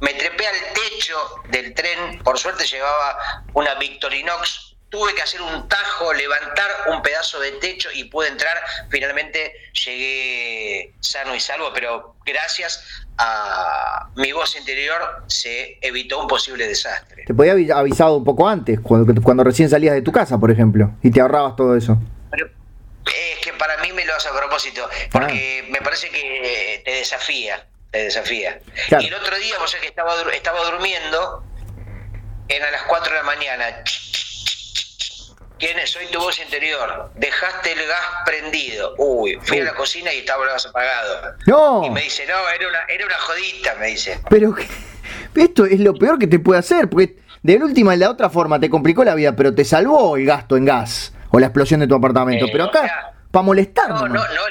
[0.00, 1.16] me trepé al techo
[1.50, 7.40] del tren, por suerte llevaba una Victorinox, tuve que hacer un tajo, levantar un pedazo
[7.40, 8.56] de techo y pude entrar,
[8.88, 9.52] finalmente
[9.84, 12.82] llegué sano y salvo, pero gracias
[13.18, 17.24] a mi voz interior se evitó un posible desastre.
[17.26, 20.50] Te podía haber avisado un poco antes, cuando, cuando recién salías de tu casa, por
[20.50, 21.98] ejemplo, y te ahorrabas todo eso
[23.08, 25.70] es que para mí me lo hace a propósito, porque ah.
[25.70, 28.60] me parece que te desafía, te desafía.
[29.00, 31.44] Y el otro día, vos sabés que estaba, estaba durmiendo,
[32.48, 33.84] eran las 4 de la mañana.
[35.58, 35.90] ¿Quién es?
[35.90, 37.10] Soy tu voz interior.
[37.16, 38.94] Dejaste el gas prendido.
[38.96, 41.34] Uy, fui a la cocina y estaba el gas apagado.
[41.46, 41.84] No.
[41.84, 44.20] Y me dice, no, era una, era una jodita, me dice.
[44.30, 44.54] Pero
[45.34, 48.60] esto es lo peor que te puede hacer, porque de última, de la otra forma,
[48.60, 51.86] te complicó la vida, pero te salvó el gasto en gas o la explosión de
[51.86, 52.46] tu apartamento.
[52.50, 53.88] pero acá, para molestar.
[53.90, 54.42] No, no, no,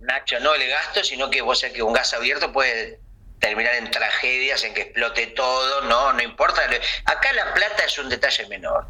[0.00, 2.98] Nacho, no le gasto, sino que vos sabés que un gas abierto puede
[3.38, 6.62] terminar en tragedias, en que explote todo, no, no importa.
[7.04, 8.86] Acá la plata es un detalle menor.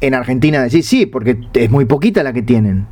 [0.00, 2.86] En Argentina decís sí, porque es muy poquita la que tienen.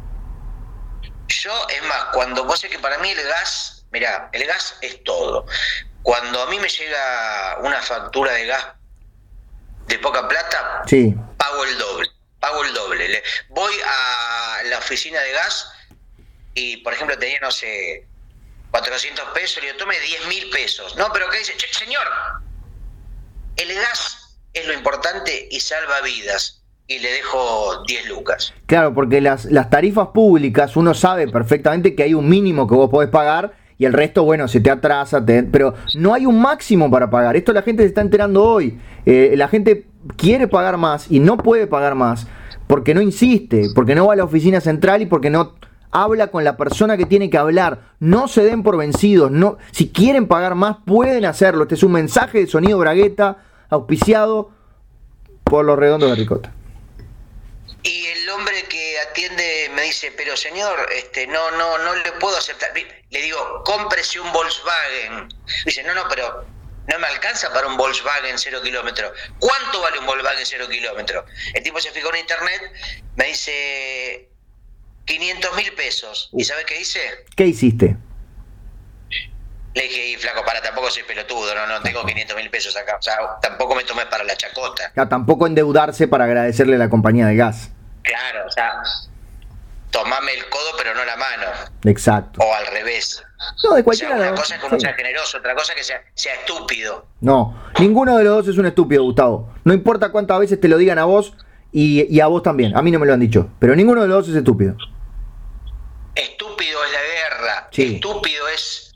[1.28, 5.02] Yo, es más, cuando vos sé que para mí el gas, mira, el gas es
[5.04, 5.46] todo.
[6.02, 8.66] Cuando a mí me llega una factura de gas
[9.86, 11.14] de poca plata, sí.
[11.36, 13.22] pago el doble pago el doble.
[13.50, 15.70] Voy a la oficina de gas
[16.54, 18.06] y por ejemplo tenía, no sé,
[18.70, 20.96] 400 pesos, le digo, tome 10 mil pesos.
[20.96, 21.54] No, pero ¿qué dice?
[21.72, 22.04] Señor,
[23.56, 26.54] el gas es lo importante y salva vidas.
[26.90, 28.54] Y le dejo 10 lucas.
[28.64, 32.88] Claro, porque las, las tarifas públicas uno sabe perfectamente que hay un mínimo que vos
[32.88, 37.08] podés pagar y el resto, bueno, se te atrasa, pero no hay un máximo para
[37.08, 37.36] pagar.
[37.36, 38.76] Esto la gente se está enterando hoy.
[39.06, 39.86] Eh, la gente
[40.16, 42.26] quiere pagar más y no puede pagar más
[42.66, 45.54] porque no insiste, porque no va a la oficina central y porque no
[45.90, 47.94] habla con la persona que tiene que hablar.
[47.98, 49.32] No se den por vencidos.
[49.72, 51.62] Si quieren pagar más, pueden hacerlo.
[51.62, 53.38] Este es un mensaje de sonido bragueta
[53.70, 54.50] auspiciado
[55.44, 56.52] por los redondos de Ricota.
[57.82, 62.36] Y el hombre que atiende me dice, pero señor, este, no, no, no le puedo
[62.36, 62.70] aceptar.
[62.74, 65.28] Le digo, cómprese un Volkswagen.
[65.64, 66.44] Dice, no, no, pero
[66.88, 69.12] no me alcanza para un Volkswagen cero kilómetros.
[69.38, 71.24] ¿Cuánto vale un Volkswagen cero kilómetros?
[71.54, 72.72] El tipo se fijó en internet,
[73.16, 74.28] me dice,
[75.04, 76.30] 500 mil pesos.
[76.32, 77.00] ¿Y sabes qué hice?
[77.36, 77.96] ¿Qué hiciste?
[79.74, 82.96] Le dije, y flaco, para, tampoco soy pelotudo, no, no tengo 500 mil pesos acá.
[82.96, 84.90] O sea, tampoco me tomé para la chacota.
[85.08, 87.70] tampoco endeudarse para agradecerle a la compañía de gas.
[88.02, 88.72] Claro, o sea,
[89.90, 91.46] tomame el codo pero no la mano.
[91.84, 92.40] Exacto.
[92.40, 93.22] O al revés.
[93.62, 95.78] No, de cualquiera o sea, una cosa es que uno sea generoso, otra cosa es
[95.78, 97.06] que sea, sea, estúpido.
[97.20, 99.52] No, ninguno de los dos es un estúpido, Gustavo.
[99.64, 101.34] No importa cuántas veces te lo digan a vos
[101.72, 102.76] y, a vos también.
[102.76, 103.48] A mí no me lo han dicho.
[103.58, 104.76] Pero ninguno de los dos es estúpido.
[106.14, 107.68] Estúpido es la guerra.
[107.72, 108.92] Estúpido es,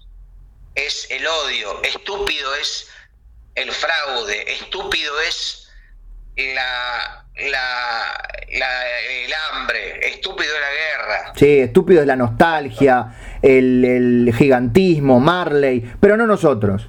[0.75, 1.83] es el odio.
[1.83, 2.89] Estúpido es
[3.55, 4.53] el fraude.
[4.53, 5.62] Estúpido es
[6.37, 8.17] la, la,
[8.51, 10.09] el hambre.
[10.09, 11.33] Estúpido es la guerra.
[11.37, 15.93] Sí, estúpido es la nostalgia, el, el gigantismo, Marley.
[16.01, 16.89] Pero no nosotros.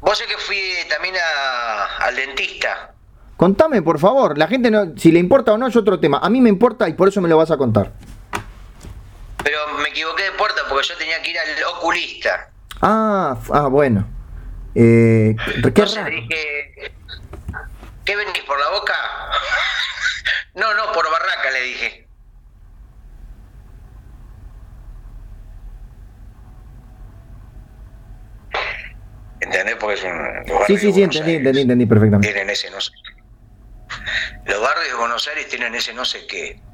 [0.00, 1.14] Vos sé que fui también
[2.00, 2.94] al dentista.
[3.36, 4.36] Contame, por favor.
[4.36, 6.18] La gente, no, si le importa o no, es otro tema.
[6.18, 7.92] A mí me importa y por eso me lo vas a contar.
[9.44, 12.50] Pero me equivoqué de puerta porque yo tenía que ir al oculista.
[12.82, 14.06] Ah, ah bueno.
[14.74, 15.36] Eh,
[15.74, 16.92] ¿qué dije,
[18.08, 18.94] ¿qué venís por la boca?
[20.54, 22.08] no, no, por barraca le dije.
[29.40, 29.76] ¿Entendés?
[29.76, 30.64] Porque es un.
[30.66, 32.32] Sí, sí, sí, entendí, entendí, entendí perfectamente.
[32.32, 32.90] Tienen ese, no sé.
[34.44, 36.64] Los barrios de Buenos Aires tienen ese no sé qué.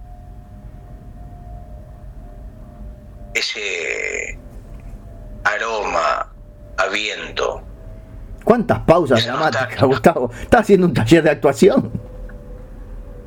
[3.32, 4.40] Ese
[5.42, 6.32] aroma
[6.76, 7.73] a viento.
[8.44, 10.30] ¿Cuántas pausas dramáticas, Gustavo?
[10.40, 11.90] ¿Estás haciendo un taller de actuación?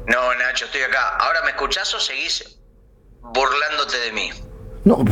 [0.07, 1.17] No, Nacho, estoy acá.
[1.17, 2.59] ¿Ahora me escuchás o seguís
[3.21, 4.29] burlándote de mí?
[4.85, 5.03] No,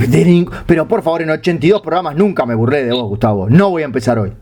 [0.65, 3.49] pero por favor, en 82 programas nunca me burlé de vos, Gustavo.
[3.49, 4.33] No voy a empezar hoy.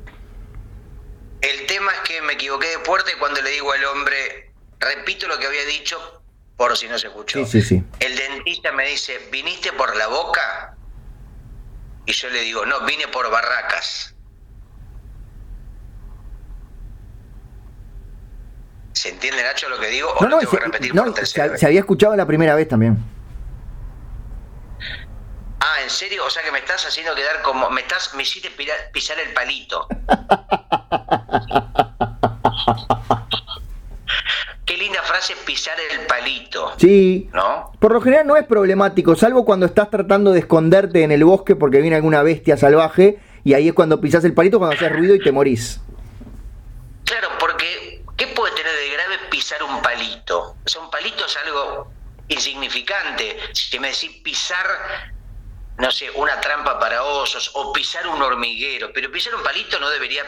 [1.41, 5.27] El tema es que me equivoqué de puerta y cuando le digo al hombre, repito
[5.27, 5.97] lo que había dicho,
[6.55, 7.39] por si no se escuchó.
[7.45, 7.83] Sí, sí, sí.
[7.99, 10.77] El dentista me dice, ¿viniste por la boca?
[12.05, 14.12] Y yo le digo, no, vine por barracas.
[19.03, 20.09] ¿Se entiende, Nacho, lo que digo?
[20.11, 22.97] ¿O no, tengo que repetir por tercera se, se había escuchado la primera vez también.
[25.59, 26.23] Ah, ¿en serio?
[26.25, 27.69] O sea que me estás haciendo quedar como.
[27.69, 28.13] Me estás.
[28.15, 28.49] Me hiciste
[28.93, 29.89] pisar el palito.
[34.65, 36.71] Qué linda frase pisar el palito.
[36.77, 37.29] Sí.
[37.33, 37.73] ¿No?
[37.81, 41.57] Por lo general no es problemático, salvo cuando estás tratando de esconderte en el bosque
[41.57, 45.13] porque viene alguna bestia salvaje y ahí es cuando pisas el palito cuando haces ruido
[45.13, 45.81] y te morís.
[47.03, 47.52] Claro, porque
[49.33, 50.57] pisar un palito?
[50.63, 51.91] O sea, un palito es algo
[52.27, 53.35] insignificante.
[53.51, 54.67] Si me decís pisar
[55.79, 59.89] no sé, una trampa para osos o pisar un hormiguero, pero pisar un palito no
[59.89, 60.21] debería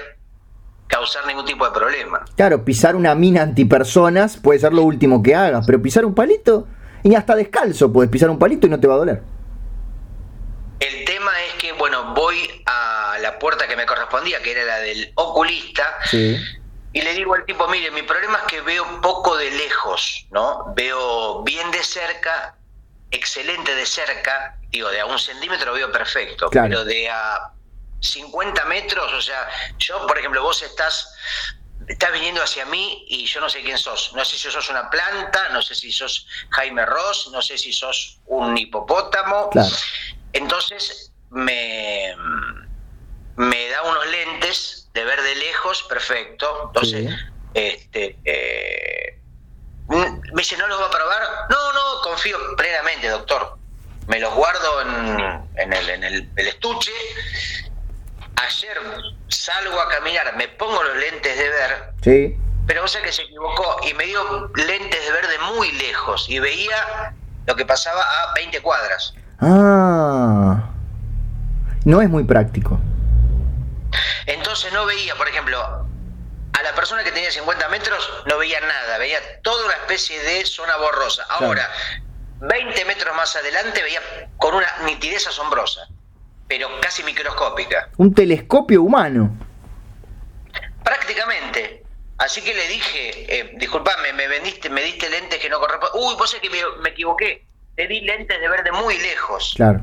[0.88, 2.26] causar ningún tipo de problema.
[2.36, 6.68] Claro, pisar una mina antipersonas puede ser lo último que hagas, pero pisar un palito,
[7.04, 9.22] y hasta descalzo puedes pisar un palito y no te va a doler.
[10.80, 14.78] El tema es que, bueno, voy a la puerta que me correspondía, que era la
[14.80, 15.84] del oculista,
[16.96, 20.74] y le digo al tipo, mire, mi problema es que veo poco de lejos, ¿no?
[20.78, 22.56] Veo bien de cerca,
[23.12, 27.52] excelente de cerca, digo, de a un centímetro veo perfecto, pero de a
[28.00, 29.46] 50 metros, o sea,
[29.78, 31.14] yo, por ejemplo, vos estás,
[31.86, 34.14] estás viniendo hacia mí y yo no sé quién sos.
[34.16, 37.74] No sé si sos una planta, no sé si sos Jaime Ross, no sé si
[37.74, 39.50] sos un hipopótamo.
[40.32, 42.16] Entonces, me,
[43.36, 46.66] me da unos lentes de ver de lejos, perfecto.
[46.68, 47.14] Entonces,
[47.54, 49.20] este, eh,
[49.90, 51.22] me dice, ¿no los va a probar?
[51.50, 53.58] No, no, confío plenamente, doctor.
[54.08, 56.92] Me los guardo en, el, en el estuche
[58.36, 58.78] ayer
[59.28, 62.38] salgo a caminar, me pongo los lentes de ver, sí.
[62.68, 66.28] pero o sea que se equivocó y me dio lentes de ver de muy lejos
[66.30, 67.14] y veía
[67.46, 69.14] lo que pasaba a 20 cuadras.
[69.40, 70.70] Ah,
[71.84, 72.80] no es muy práctico.
[74.26, 78.98] Entonces no veía, por ejemplo, a la persona que tenía 50 metros no veía nada,
[78.98, 81.26] veía toda una especie de zona borrosa.
[81.30, 81.70] Ahora,
[82.40, 84.02] 20 metros más adelante veía
[84.38, 85.88] con una nitidez asombrosa,
[86.48, 87.90] pero casi microscópica.
[87.98, 89.36] Un telescopio humano.
[90.84, 91.84] Prácticamente.
[92.18, 96.02] Así que le dije, eh, disculpame, me vendiste, me diste lentes que no corresponden.
[96.02, 97.46] Uy, vos es que me, me, equivoqué.
[97.76, 99.54] Te di lentes de ver de muy lejos.
[99.58, 99.82] Claro.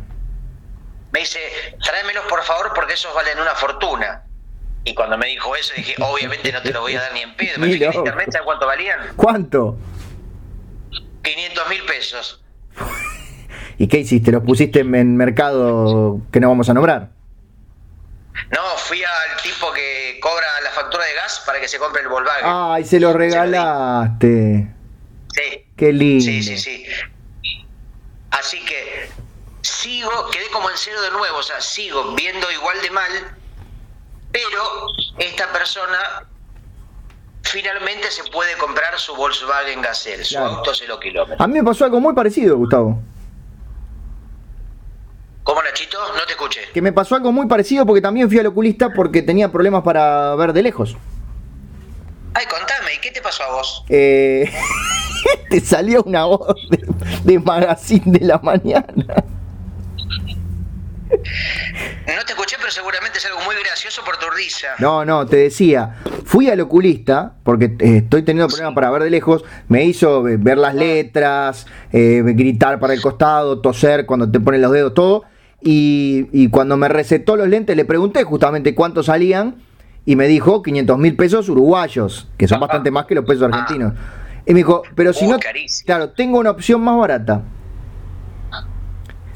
[1.13, 1.39] Me dice,
[1.83, 4.23] tráemelos por favor porque esos valen una fortuna.
[4.85, 7.37] Y cuando me dijo eso dije, obviamente no te los voy a dar ni en
[7.37, 7.59] pedo.
[7.59, 8.99] Me fijé en internet, ¿sabes cuánto valían?
[9.17, 9.77] ¿Cuánto?
[11.23, 12.43] 500 mil pesos.
[13.79, 14.33] ¿Y qué hiciste?
[14.33, 17.11] ¿Los pusiste en mercado que no vamos a nombrar?
[18.51, 22.09] No, fui al tipo que cobra la factura de gas para que se compre el
[22.09, 22.45] Volkswagen.
[22.45, 24.69] Ay, se lo regalaste.
[25.35, 25.67] Sí.
[25.77, 26.25] Qué lindo.
[26.25, 26.87] Sí, sí, sí.
[28.31, 29.09] Así que
[29.63, 33.13] sigo, quedé como en cero de nuevo, o sea, sigo viendo igual de mal,
[34.31, 34.63] pero
[35.19, 36.27] esta persona
[37.43, 41.41] finalmente se puede comprar su Volkswagen Gazelle, su auto cero kilómetros.
[41.41, 43.01] A mí me pasó algo muy parecido, Gustavo.
[45.45, 45.99] ¿Cómo, Nachito?
[46.15, 46.61] No te escuché.
[46.73, 50.35] Que me pasó algo muy parecido porque también fui al oculista porque tenía problemas para
[50.37, 50.97] ver de lejos.
[52.35, 53.85] Ay, contame, ¿y qué te pasó a vos?
[53.89, 54.51] Eh,
[55.51, 56.79] te salió una voz de,
[57.25, 59.25] de magazine de la mañana.
[61.13, 64.69] No te escuché, pero seguramente es algo muy gracioso por tu risa.
[64.79, 69.11] No, no, te decía, fui al oculista, porque eh, estoy teniendo problemas para ver de
[69.11, 74.63] lejos, me hizo ver las letras, eh, gritar para el costado, toser cuando te ponen
[74.63, 75.25] los dedos, todo.
[75.61, 79.63] Y, y, cuando me recetó los lentes, le pregunté justamente cuánto salían
[80.05, 83.93] y me dijo 500 mil pesos uruguayos, que son bastante más que los pesos argentinos.
[84.45, 85.87] Y me dijo, pero si no, carísimo.
[85.87, 87.43] claro, tengo una opción más barata.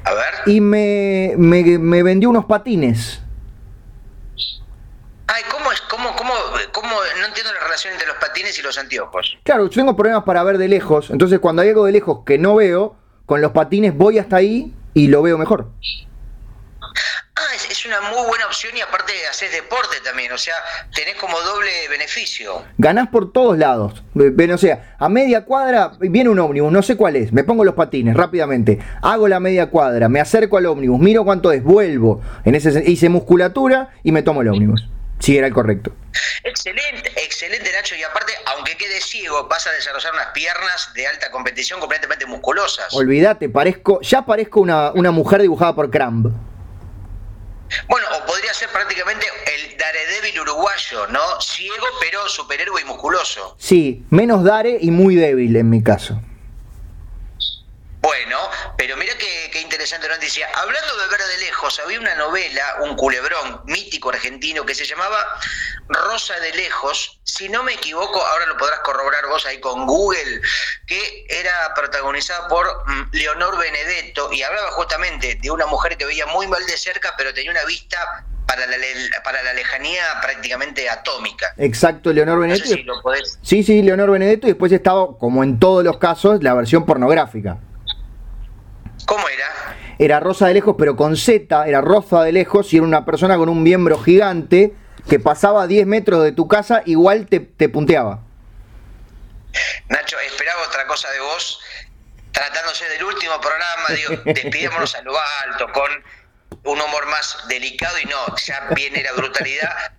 [0.06, 0.34] A ver.
[0.46, 3.20] Y me, me, me vendió unos patines.
[5.26, 5.80] Ay, ¿cómo es?
[5.82, 6.32] ¿Cómo, cómo,
[6.72, 6.88] cómo?
[7.20, 9.36] No entiendo la relación entre los patines y los anteojos.
[9.42, 12.38] Claro, yo tengo problemas para ver de lejos, entonces cuando hay algo de lejos que
[12.38, 12.96] no veo,
[13.26, 15.70] con los patines voy hasta ahí y lo veo mejor.
[17.38, 20.54] Ah, es, es una muy buena opción y aparte haces deporte también, o sea,
[20.94, 22.64] tenés como doble beneficio.
[22.78, 24.02] Ganás por todos lados.
[24.14, 27.62] Ven, o sea, a media cuadra viene un ómnibus, no sé cuál es, me pongo
[27.62, 32.22] los patines rápidamente, hago la media cuadra, me acerco al ómnibus, miro cuánto es, vuelvo,
[32.46, 34.88] en ese hice musculatura y me tomo el ómnibus.
[35.18, 35.92] Si era el correcto.
[36.44, 41.30] Excelente, excelente Nacho, y aparte, aunque quede ciego, vas a desarrollar unas piernas de alta
[41.30, 42.94] competición completamente musculosas.
[42.94, 46.28] Olvídate, parezco, ya parezco una, una mujer dibujada por Cramp.
[47.88, 51.40] Bueno, o podría ser prácticamente el Daredevil uruguayo, ¿no?
[51.40, 53.56] Ciego, pero superhéroe y musculoso.
[53.58, 56.20] Sí, menos Dare y muy débil en mi caso.
[58.06, 58.38] Bueno,
[58.78, 60.46] pero mira qué, qué interesante noticia.
[60.54, 65.18] Hablando de ver de lejos, había una novela, un culebrón mítico argentino que se llamaba
[65.88, 67.18] Rosa de lejos.
[67.24, 70.40] Si no me equivoco, ahora lo podrás corroborar vos ahí con Google,
[70.86, 76.26] que era protagonizada por mm, Leonor Benedetto y hablaba justamente de una mujer que veía
[76.26, 78.76] muy mal de cerca, pero tenía una vista para la,
[79.24, 81.52] para la lejanía prácticamente atómica.
[81.56, 82.76] Exacto, Leonor No sé Benedetto.
[82.76, 83.36] si lo podés.
[83.42, 87.58] Sí, sí, Leonor Benedetto y después estaba, como en todos los casos, la versión pornográfica.
[89.04, 89.76] ¿Cómo era?
[89.98, 93.36] Era Rosa de Lejos, pero con Z, era Rosa de Lejos y era una persona
[93.36, 94.74] con un miembro gigante
[95.08, 98.20] que pasaba a 10 metros de tu casa, igual te, te punteaba.
[99.88, 101.60] Nacho, esperaba otra cosa de vos,
[102.32, 105.90] tratándose del último programa, digo, despidémonos a lo alto, con
[106.64, 109.92] un humor más delicado y no, ya viene la brutalidad.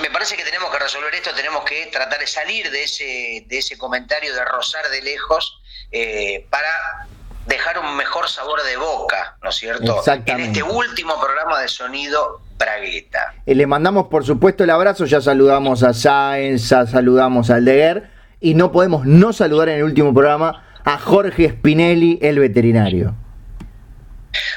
[0.00, 3.58] Me parece que tenemos que resolver esto, tenemos que tratar de salir de ese, de
[3.58, 5.60] ese comentario de rozar de lejos
[5.90, 7.06] eh, para
[7.46, 9.98] dejar un mejor sabor de boca, ¿no es cierto?
[9.98, 10.60] Exactamente.
[10.60, 13.34] En este último programa de sonido Bragueta.
[13.46, 15.04] Eh, le mandamos, por supuesto, el abrazo.
[15.04, 18.10] Ya saludamos a Sáenz, ya saludamos a Aldeguer.
[18.40, 23.14] Y no podemos no saludar en el último programa a Jorge Spinelli, el veterinario.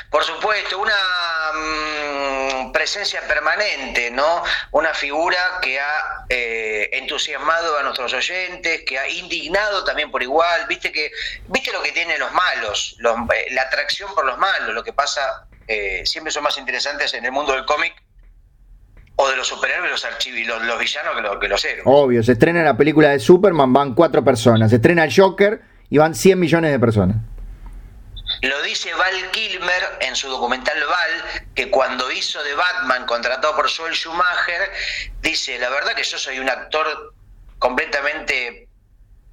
[0.10, 0.94] Por supuesto, una
[2.86, 4.44] presencia permanente, ¿no?
[4.72, 10.68] Una figura que ha eh, entusiasmado a nuestros oyentes, que ha indignado también por igual.
[10.70, 11.10] Viste que,
[11.48, 14.94] viste lo que tienen los malos, los- eh, la atracción por los malos, lo que
[14.94, 17.96] pasa eh, siempre son más interesantes en el mundo del cómic
[19.16, 21.84] o de los superhéroes, los archivi, los, villanos que, los- que héroes.
[21.88, 24.70] Obvio, se estrena la película de Superman, van cuatro personas.
[24.70, 25.60] Se estrena el Joker
[25.90, 27.18] y van 100 millones de personas.
[28.42, 33.70] Lo dice Val Kilmer en su documental Val, que cuando hizo de Batman, contratado por
[33.70, 34.72] Joel Schumacher,
[35.22, 37.14] dice, la verdad que yo soy un actor
[37.60, 38.68] completamente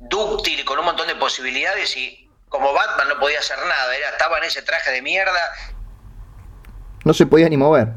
[0.01, 4.11] dúctil y con un montón de posibilidades y como Batman no podía hacer nada, era,
[4.11, 5.41] estaba en ese traje de mierda.
[7.05, 7.89] No se podía ni mover.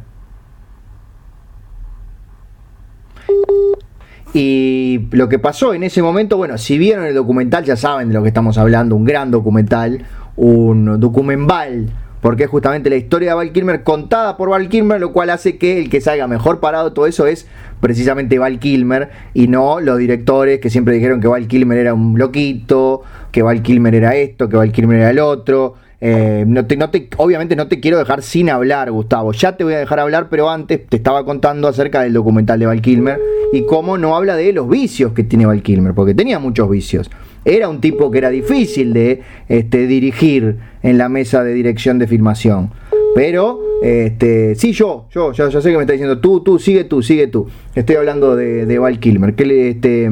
[4.34, 8.14] Y lo que pasó en ese momento, bueno, si vieron el documental ya saben de
[8.14, 10.06] lo que estamos hablando, un gran documental,
[10.36, 11.90] un documental
[12.26, 15.60] porque es justamente la historia de Val Kilmer contada por Val Kilmer, lo cual hace
[15.60, 17.46] que el que salga mejor parado todo eso es
[17.82, 22.18] precisamente Val Kilmer y no los directores que siempre dijeron que Val Kilmer era un
[22.18, 25.76] loquito, que Val Kilmer era esto, que Val Kilmer era el otro.
[26.02, 29.32] Eh, no te, obviamente no te quiero dejar sin hablar, Gustavo.
[29.32, 32.66] Ya te voy a dejar hablar, pero antes te estaba contando acerca del documental de
[32.66, 33.20] Val Kilmer
[33.54, 37.12] y cómo no habla de los vicios que tiene Val Kilmer, porque tenía muchos vicios.
[37.46, 42.08] Era un tipo que era difícil de este, dirigir en la mesa de dirección de
[42.08, 42.72] filmación.
[43.14, 47.04] Pero, este, sí, yo, yo, ya, sé que me está diciendo tú, tú, sigue tú,
[47.04, 47.48] sigue tú.
[47.76, 49.36] Estoy hablando de, Val Kilmer.
[49.36, 50.10] Que este,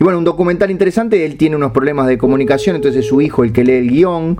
[0.00, 3.52] y bueno, un documental interesante, él tiene unos problemas de comunicación, entonces su hijo el
[3.52, 4.38] que lee el guion.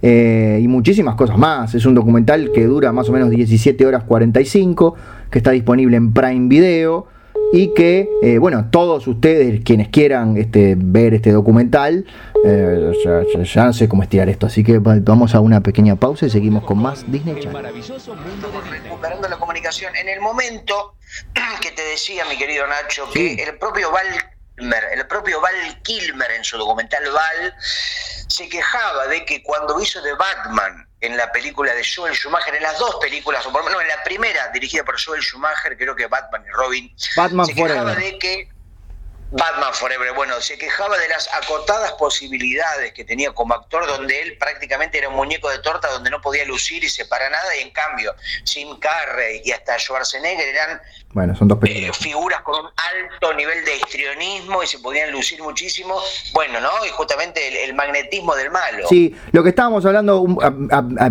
[0.00, 1.74] Eh, y muchísimas cosas más.
[1.74, 4.94] Es un documental que dura más o menos 17 horas 45,
[5.30, 7.06] que está disponible en Prime Video
[7.52, 12.04] y que, eh, bueno, todos ustedes quienes quieran este, ver este documental,
[12.44, 16.30] eh, ya, no sé cómo estirar esto, así que vamos a una pequeña pausa y
[16.30, 17.72] seguimos con más Disney Channel.
[18.84, 19.94] recuperando la comunicación.
[19.96, 20.94] En el momento
[21.62, 24.06] que te decía, mi querido Nacho, que el propio Val
[24.58, 27.54] el propio Val Kilmer en su documental Val,
[28.26, 32.62] se quejaba de que cuando hizo de Batman en la película de Joel Schumacher, en
[32.62, 35.94] las dos películas, o por lo menos en la primera dirigida por Joel Schumacher, creo
[35.94, 38.48] que Batman y Robin, Batman se quejaba de que
[39.30, 44.38] Batman Forever, bueno, se quejaba de las acotadas posibilidades que tenía como actor, donde él
[44.38, 47.60] prácticamente era un muñeco de torta donde no podía lucir y se para nada, y
[47.60, 48.14] en cambio
[48.44, 50.80] Jim Carrey y hasta Schwarzenegger eran
[51.14, 55.42] bueno, son dos eh, figuras con un alto nivel de histrionismo y se podían lucir
[55.42, 55.96] muchísimo.
[56.34, 56.68] Bueno, ¿no?
[56.86, 58.86] Y justamente el, magnetismo del malo.
[58.88, 60.24] Sí, lo que estábamos hablando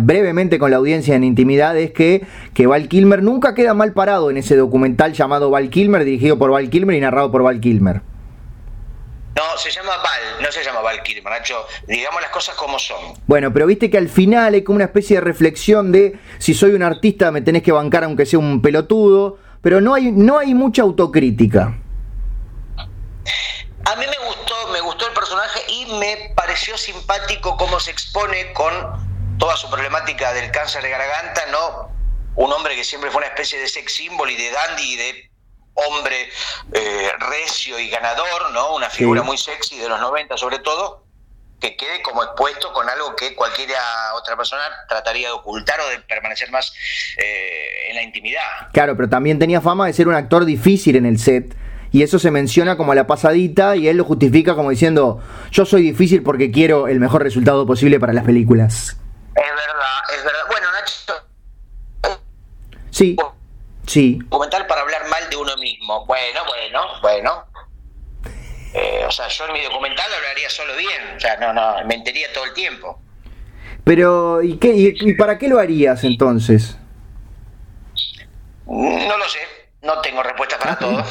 [0.00, 2.22] brevemente con la audiencia en intimidad es que,
[2.58, 6.50] que Val Kilmer nunca queda mal parado en ese documental llamado Val Kilmer, dirigido por
[6.50, 8.00] Val Kilmer y narrado por Val Kilmer.
[9.36, 11.54] No, se llama Val, no se llama Val Kilmer, Nacho.
[11.86, 13.14] Digamos las cosas como son.
[13.28, 16.72] Bueno, pero viste que al final hay como una especie de reflexión de si soy
[16.72, 20.52] un artista me tenés que bancar aunque sea un pelotudo, pero no hay, no hay
[20.52, 21.78] mucha autocrítica.
[23.84, 28.52] A mí me gustó, me gustó el personaje y me pareció simpático cómo se expone
[28.52, 31.97] con toda su problemática del cáncer de garganta, ¿no?
[32.38, 35.30] Un hombre que siempre fue una especie de sex symbol y de dandy y de
[35.74, 36.28] hombre
[36.72, 38.76] eh, recio y ganador, ¿no?
[38.76, 41.04] Una figura muy sexy de los 90 sobre todo,
[41.60, 43.70] que quede como expuesto con algo que cualquier
[44.14, 46.72] otra persona trataría de ocultar o de permanecer más
[47.16, 48.68] eh, en la intimidad.
[48.72, 51.56] Claro, pero también tenía fama de ser un actor difícil en el set.
[51.90, 55.20] Y eso se menciona como a la pasadita y él lo justifica como diciendo,
[55.50, 58.96] yo soy difícil porque quiero el mejor resultado posible para las películas.
[59.34, 60.42] Es verdad, es verdad.
[60.48, 61.27] Bueno, Nacho...
[62.98, 63.14] Sí.
[63.86, 64.18] Sí.
[64.28, 66.04] Documental para hablar mal de uno mismo.
[66.04, 67.44] Bueno, bueno, bueno.
[68.74, 71.16] Eh, o sea, yo en mi documental hablaría solo bien.
[71.16, 73.00] O sea, no, no, mentiría todo el tiempo.
[73.84, 76.76] Pero, ¿y, qué, y, para qué lo harías entonces?
[78.66, 79.38] No lo sé.
[79.80, 81.04] No tengo respuesta para todo.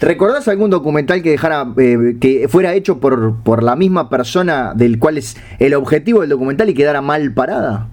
[0.00, 4.98] ¿Recordás algún documental que dejara eh, que fuera hecho por, por la misma persona del
[4.98, 7.86] cual es el objetivo del documental y quedara mal parada?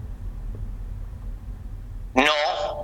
[2.14, 2.24] No,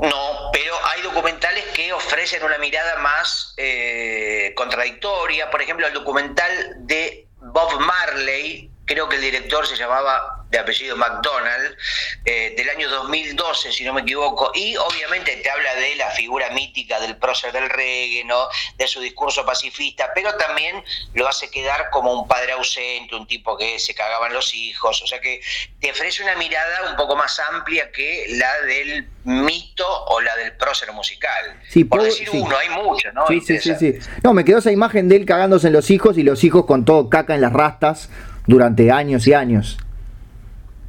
[0.01, 5.51] no, pero hay documentales que ofrecen una mirada más eh, contradictoria.
[5.51, 10.97] Por ejemplo, el documental de Bob Marley, creo que el director se llamaba de apellido
[10.97, 11.77] McDonald,
[12.25, 16.49] eh, del año 2012, si no me equivoco, y obviamente te habla de la figura
[16.51, 18.49] mítica del prócer del reggae, ¿no?
[18.79, 20.83] de su discurso pacifista, pero también
[21.13, 25.07] lo hace quedar como un padre ausente, un tipo que se cagaban los hijos, o
[25.07, 25.43] sea que
[25.81, 30.57] te ofrece una mirada un poco más amplia que la del mito o la del
[30.57, 31.61] prócer musical.
[31.69, 33.27] Sí, Por decir uno, hay muchos, ¿no?
[33.27, 33.99] Sí, sí, sí, sí.
[34.23, 36.87] No, me quedó esa imagen de él cagándose en los hijos y los hijos con
[36.87, 38.09] todo caca en las rastas
[38.49, 39.79] durante años y años.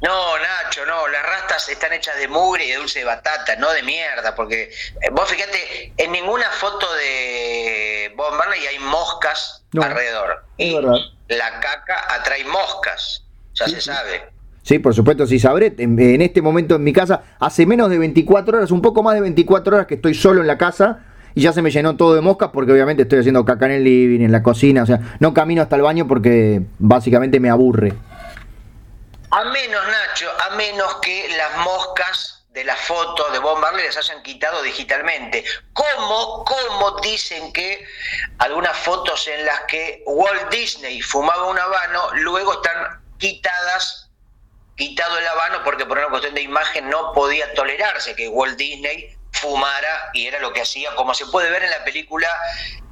[0.02, 3.70] No, Nacho, no, las rastas están hechas de mugre y de dulce de batata, no
[3.70, 4.62] de mierda, porque
[5.02, 10.42] eh, vos fíjate, en ninguna foto de Bob Marley hay moscas alrededor.
[10.56, 10.74] y
[11.28, 14.22] la caca atrae moscas, ya se sabe.
[14.62, 15.74] Sí, por supuesto, sí sabré.
[15.78, 19.20] En, este momento en mi casa, hace menos de 24 horas, un poco más de
[19.20, 21.09] 24 horas que estoy solo en la casa
[21.40, 23.84] y ya se me llenó todo de moscas porque obviamente estoy haciendo caca en el
[23.84, 27.94] living, en la cocina, o sea, no camino hasta el baño porque básicamente me aburre.
[29.30, 33.96] A menos, Nacho, a menos que las moscas de la foto de Bob Marley les
[33.96, 35.42] hayan quitado digitalmente.
[35.72, 37.86] ¿Cómo, cómo dicen que
[38.36, 44.10] algunas fotos en las que Walt Disney fumaba un habano luego están quitadas
[44.76, 49.16] quitado el habano porque por una cuestión de imagen no podía tolerarse que Walt Disney
[49.32, 52.28] fumara y era lo que hacía, como se puede ver en la película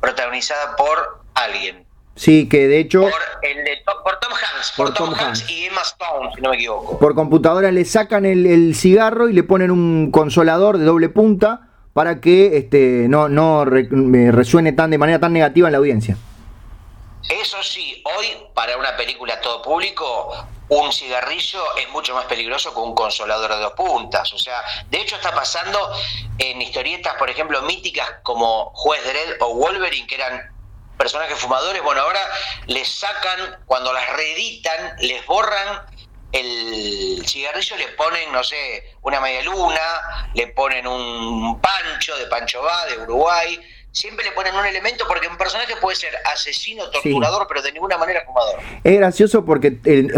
[0.00, 1.86] protagonizada por alguien.
[2.14, 3.02] Sí, que de hecho...
[3.02, 6.98] Por, Tom Hanks, por, Tom, Hanks, y Emma Stone, si no me equivoco.
[6.98, 12.20] Por computadora le sacan el, cigarro y le ponen un consolador de doble punta para
[12.20, 16.16] que este, no, no resuene tan de manera tan negativa en la audiencia.
[17.28, 22.80] Eso sí, hoy para una película todo público, un cigarrillo es mucho más peligroso que
[22.80, 24.32] un consolador de dos puntas.
[24.32, 25.92] O sea, de hecho está pasando
[26.38, 30.54] en historietas, por ejemplo, míticas como Juez Dredd o Wolverine, que eran
[30.96, 31.82] personajes fumadores.
[31.82, 32.20] Bueno, ahora
[32.66, 35.86] les sacan, cuando las reeditan, les borran
[36.32, 42.62] el cigarrillo, le ponen, no sé, una media luna, le ponen un pancho de Pancho
[42.62, 43.58] Va de Uruguay
[43.92, 47.98] siempre le ponen un elemento porque un personaje puede ser asesino, torturador, pero de ninguna
[47.98, 48.60] manera fumador.
[48.84, 49.72] Es gracioso porque,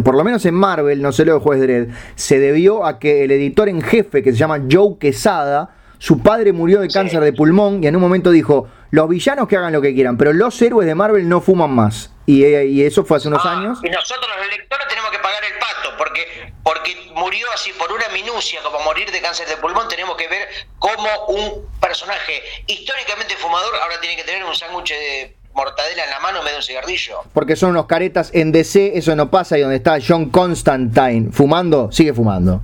[0.05, 3.25] por lo menos en Marvel, no sé lo de Juez Dredd, se debió a que
[3.25, 7.33] el editor en jefe, que se llama Joe Quesada, su padre murió de cáncer de
[7.33, 10.61] pulmón y en un momento dijo, los villanos que hagan lo que quieran, pero los
[10.63, 12.11] héroes de Marvel no fuman más.
[12.31, 13.79] Y, eso fue hace unos ah, años.
[13.83, 18.09] Y nosotros los lectores tenemos que pagar el pato, porque, porque murió así por una
[18.11, 23.75] minucia, como morir de cáncer de pulmón, tenemos que ver cómo un personaje históricamente fumador
[23.83, 26.63] ahora tiene que tener un sándwich de mortadela en la mano en vez de un
[26.63, 27.23] cigarrillo.
[27.35, 31.91] Porque son unos caretas en DC, eso no pasa, y donde está John Constantine fumando,
[31.91, 32.63] sigue fumando.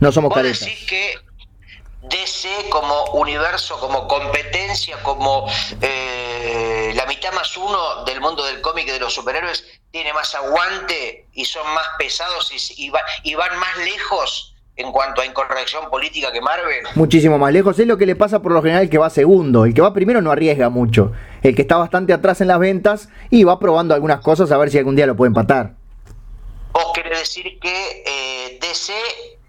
[0.00, 0.60] No somos caretas.
[0.60, 1.14] Decís que
[2.08, 5.46] DC como universo, como competencia, como
[5.80, 11.26] eh, la mitad más uno del mundo del cómic de los superhéroes tiene más aguante
[11.32, 12.92] y son más pesados y,
[13.24, 16.84] y, van más lejos en cuanto a incorrección política que Marvel.
[16.94, 17.78] Muchísimo más lejos.
[17.78, 19.64] Es lo que le pasa por lo general el que va segundo.
[19.64, 21.12] El que va primero no arriesga mucho.
[21.42, 24.70] El que está bastante atrás en las ventas y va probando algunas cosas a ver
[24.70, 25.74] si algún día lo puede empatar.
[26.72, 28.92] ¿Vos querés decir que eh, DC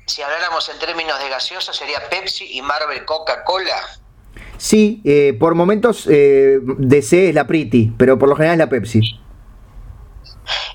[0.07, 3.75] si habláramos en términos de gaseosa, sería Pepsi y Marvel Coca-Cola.
[4.57, 8.69] Sí, eh, por momentos eh, DC es la Pretty, pero por lo general es la
[8.69, 9.01] Pepsi.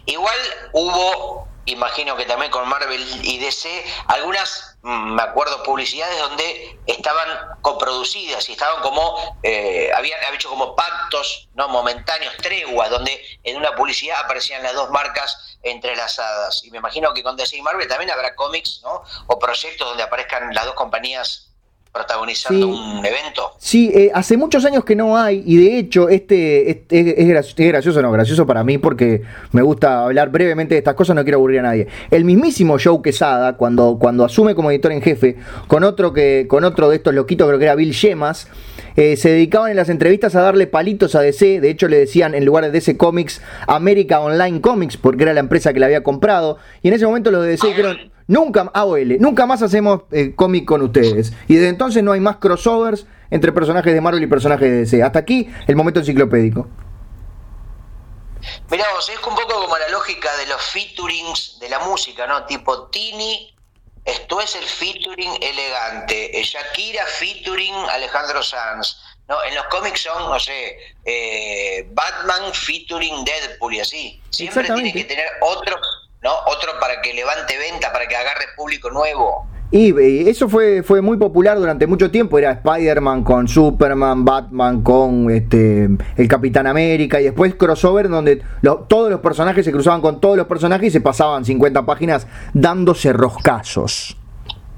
[0.05, 0.37] Igual
[0.73, 3.69] hubo, imagino que también con Marvel y DC,
[4.07, 7.29] algunas, me acuerdo, publicidades donde estaban
[7.63, 13.77] coproducidas y estaban como, eh, habían, hecho como pactos no momentáneos, treguas, donde en una
[13.77, 16.65] publicidad aparecían las dos marcas entrelazadas.
[16.65, 19.05] Y me imagino que con DC y Marvel también habrá cómics, ¿no?
[19.29, 21.52] O proyectos donde aparezcan las dos compañías
[21.93, 23.53] protagonizando un evento.
[23.59, 27.29] Sí, eh, hace muchos años que no hay, y de hecho, este, es,
[27.69, 29.23] gracioso, no, gracioso para mí porque
[29.53, 31.87] me gusta hablar brevemente de estas cosas, no quiero aburrir a nadie.
[32.11, 35.37] El mismísimo Joe Quesada, cuando, cuando asume como editor en jefe,
[35.69, 38.49] con otro que, con otro de estos loquitos, creo que era Bill Yemas,
[38.97, 42.35] eh, se dedicaban en las entrevistas a darle palitos a DC, de hecho le decían
[42.35, 46.03] en lugar de DC Comics, América Online Comics, porque era la empresa que la había
[46.03, 50.35] comprado, y en ese momento los de DC dijeron, nunca, AOL, nunca más hacemos eh,
[50.35, 54.27] cómic con ustedes, y desde entonces no hay más crossovers entre personajes de Marvel y
[54.27, 55.03] personajes de DC.
[55.03, 56.69] Hasta aquí el momento enciclopédico.
[58.71, 62.45] Mirá vos, es un poco como la lógica de los featurings de la música, ¿no?
[62.45, 63.53] Tipo Tini
[64.05, 66.39] esto es el featuring elegante.
[66.39, 68.97] Eh, Shakira featuring Alejandro Sanz.
[69.29, 69.43] ¿no?
[69.45, 74.23] En los cómics son, no sé, eh, Batman featuring Deadpool y así.
[74.31, 75.79] Siempre tiene que tener otro,
[76.23, 76.31] ¿no?
[76.47, 79.47] Otro para que levante venta, para que agarre público nuevo.
[79.75, 82.39] Y eso fue, fue muy popular durante mucho tiempo.
[82.39, 88.43] Era Spider-Man con Superman, Batman con este, el Capitán América y después crossover donde
[88.87, 93.15] todos los personajes se cruzaban con todos los personajes y se pasaban 50 páginas dándose
[93.15, 94.19] roscazos.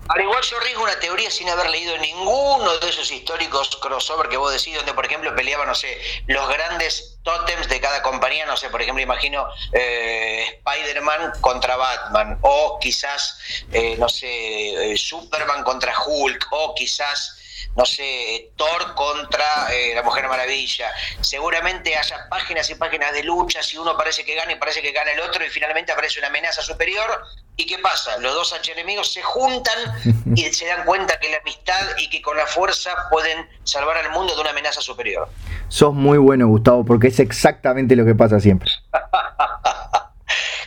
[0.09, 4.37] Al igual yo riesgo una teoría sin haber leído ninguno de esos históricos crossover que
[4.37, 8.57] vos decís, donde por ejemplo peleaban, no sé, los grandes tótems de cada compañía, no
[8.57, 13.39] sé, por ejemplo imagino eh, Spider-Man contra Batman, o quizás,
[13.73, 17.39] eh, no sé, eh, Superman contra Hulk, o quizás
[17.77, 20.93] no sé, Thor contra la Mujer Maravilla.
[21.21, 24.93] Seguramente haya páginas y páginas de luchas y uno parece que gana y parece que
[24.93, 27.25] gana el otro y finalmente aparece una amenaza superior
[27.57, 28.19] ¿Y qué pasa?
[28.19, 29.79] Los dos enemigos se juntan
[30.35, 34.11] y se dan cuenta que la amistad y que con la fuerza pueden salvar al
[34.11, 35.29] mundo de una amenaza superior.
[35.69, 38.71] Sos muy bueno, Gustavo, porque es exactamente lo que pasa siempre.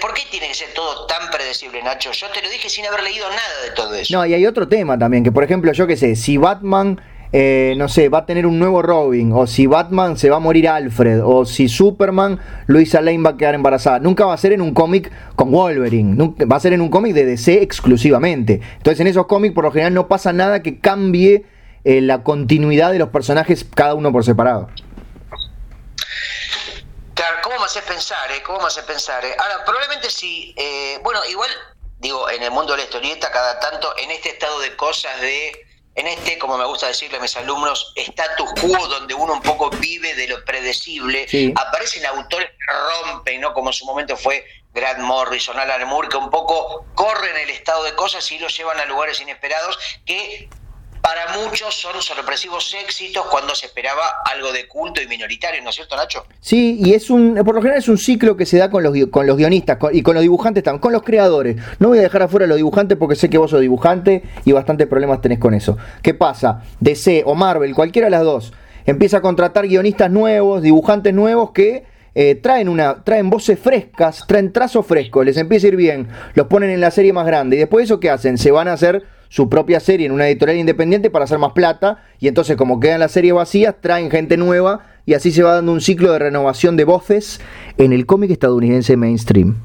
[0.00, 2.12] ¿Por qué tiene que ser todo tan predecible, Nacho?
[2.12, 4.16] Yo te lo dije sin haber leído nada de todo eso.
[4.16, 7.00] No, y hay otro tema también, que por ejemplo, yo qué sé, si Batman
[7.32, 10.40] eh, no sé, va a tener un nuevo Robin, o si Batman se va a
[10.40, 13.98] morir Alfred, o si Superman, Luisa Lane va a quedar embarazada.
[13.98, 16.16] Nunca va a ser en un cómic con Wolverine,
[16.50, 18.60] va a ser en un cómic de DC exclusivamente.
[18.78, 21.44] Entonces en esos cómics por lo general no pasa nada que cambie
[21.84, 24.68] eh, la continuidad de los personajes cada uno por separado.
[27.68, 28.32] Claro, ¿cómo me hace pensar?
[28.32, 28.42] Eh?
[28.42, 29.24] ¿Cómo me hace pensar?
[29.38, 30.54] Ahora, probablemente si,
[31.02, 31.50] bueno, igual
[31.98, 35.66] digo, en el mundo de la historieta, cada tanto, en este estado de cosas de,
[35.94, 39.70] en este, como me gusta decirle a mis alumnos, status quo, donde uno un poco
[39.70, 41.26] vive de lo predecible,
[41.56, 43.52] aparecen autores que rompen, ¿no?
[43.52, 47.82] Como en su momento fue Grant Morrison, Alan Moore, que un poco corren el estado
[47.84, 50.48] de cosas y lo llevan a lugares inesperados que
[51.08, 55.76] para muchos son sorpresivos éxitos cuando se esperaba algo de culto y minoritario, ¿no es
[55.76, 56.26] cierto, Nacho?
[56.38, 58.94] Sí, y es un, por lo general es un ciclo que se da con los,
[59.10, 61.56] con los guionistas y con los dibujantes también, con los creadores.
[61.78, 64.52] No voy a dejar afuera a los dibujantes porque sé que vos sos dibujante y
[64.52, 65.78] bastantes problemas tenés con eso.
[66.02, 66.62] ¿Qué pasa?
[66.80, 68.52] DC o Marvel, cualquiera de las dos,
[68.84, 74.52] empieza a contratar guionistas nuevos, dibujantes nuevos que eh, traen, una, traen voces frescas, traen
[74.52, 77.60] trazos frescos, les empieza a ir bien, los ponen en la serie más grande y
[77.60, 78.36] después eso qué hacen?
[78.36, 82.04] Se van a hacer su propia serie en una editorial independiente para hacer más plata
[82.18, 85.72] y entonces como quedan las series vacías traen gente nueva y así se va dando
[85.72, 87.40] un ciclo de renovación de voces
[87.78, 89.56] en el cómic estadounidense mainstream.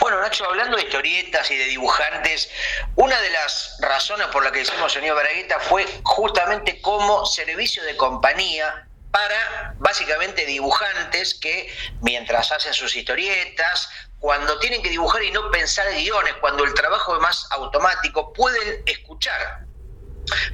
[0.00, 2.50] Bueno, Nacho, hablando de historietas y de dibujantes,
[2.94, 7.96] una de las razones por las que hicimos Sonido Baragueta fue justamente como servicio de
[7.96, 11.68] compañía para básicamente dibujantes que
[12.02, 13.88] mientras hacen sus historietas
[14.18, 18.82] cuando tienen que dibujar y no pensar guiones, cuando el trabajo es más automático, pueden
[18.86, 19.67] escuchar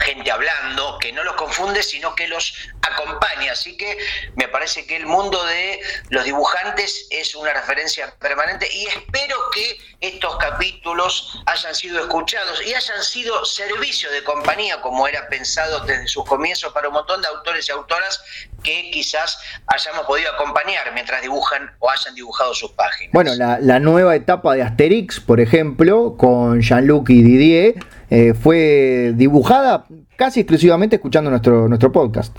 [0.00, 3.52] gente hablando, que no los confunde, sino que los acompaña.
[3.52, 3.98] Así que
[4.36, 5.80] me parece que el mundo de
[6.10, 12.74] los dibujantes es una referencia permanente y espero que estos capítulos hayan sido escuchados y
[12.74, 17.28] hayan sido servicio de compañía, como era pensado desde sus comienzos para un montón de
[17.28, 18.22] autores y autoras
[18.62, 23.12] que quizás hayamos podido acompañar mientras dibujan o hayan dibujado sus páginas.
[23.12, 27.74] Bueno, la, la nueva etapa de Asterix, por ejemplo, con Jean-Luc y Didier,
[28.14, 29.86] eh, fue dibujada
[30.16, 32.38] casi exclusivamente escuchando nuestro, nuestro podcast.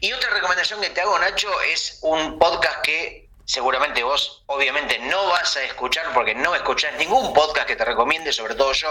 [0.00, 5.26] Y otra recomendación que te hago, Nacho, es un podcast que seguramente vos obviamente no
[5.26, 8.88] vas a escuchar porque no escuchás ningún podcast que te recomiende, sobre todo yo,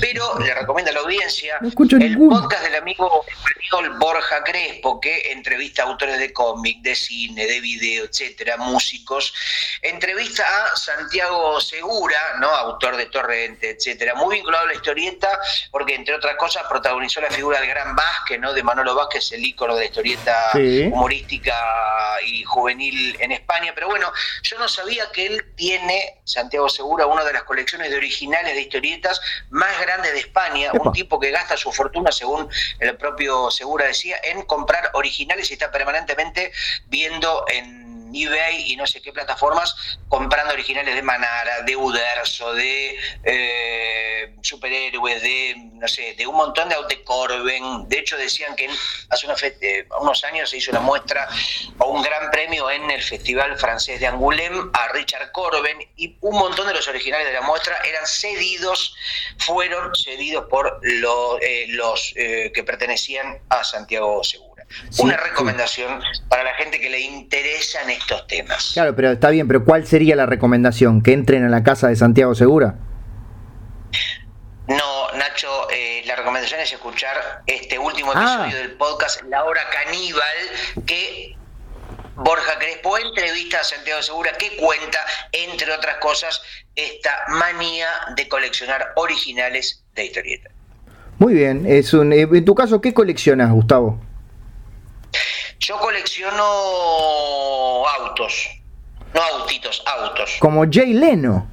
[0.00, 5.82] pero le recomiendo a la audiencia el podcast del amigo español Borja Crespo, que entrevista
[5.82, 9.32] a autores de cómic, de cine, de video, etcétera, músicos,
[9.80, 12.48] entrevista a Santiago Segura, ¿no?
[12.48, 15.38] autor de Torrente, etcétera, muy vinculado a la historieta,
[15.70, 18.52] porque entre otras cosas protagonizó la figura del gran Vázquez, ¿no?
[18.52, 21.54] de Manolo Vázquez, el ícono de historieta humorística
[22.26, 24.12] y juvenil en España, pero bueno,
[24.42, 28.60] yo no sabía que él tiene, Santiago Segura, una de las colecciones de originales de
[28.62, 29.20] historietas
[29.50, 32.48] más grandes de España, un tipo que gasta su fortuna, según
[32.80, 36.52] el propio Segura decía, en comprar originales y está permanentemente
[36.86, 42.98] viendo en eBay y no sé qué plataformas comprando originales de Manara, de Uderzo, de
[43.24, 47.88] eh, superhéroes, de no sé, de un montón de autos Corben.
[47.88, 48.68] De hecho decían que
[49.08, 51.28] hace eh, unos años se hizo una muestra
[51.78, 56.38] o un gran premio en el Festival Francés de Angoulême a Richard Corben y un
[56.38, 58.94] montón de los originales de la muestra eran cedidos,
[59.38, 64.47] fueron cedidos por eh, los que pertenecían a Santiago Seguro
[64.98, 68.70] una recomendación para la gente que le interesan estos temas.
[68.74, 71.02] Claro, pero está bien, pero ¿cuál sería la recomendación?
[71.02, 72.76] ¿Que entren a la casa de Santiago Segura?
[74.68, 78.42] No, Nacho, eh, la recomendación es escuchar este último ah.
[78.42, 81.34] episodio del podcast La Hora Caníbal, que
[82.16, 84.98] Borja Crespo entrevista a Santiago Segura, que cuenta,
[85.32, 86.42] entre otras cosas,
[86.74, 87.86] esta manía
[88.16, 90.50] de coleccionar originales de historieta.
[91.18, 94.00] Muy bien, es un, eh, en tu caso, ¿qué coleccionas, Gustavo?
[95.58, 96.42] Yo colecciono
[97.86, 98.48] autos,
[99.14, 100.36] no autitos, autos.
[100.40, 101.50] Como Jay Leno.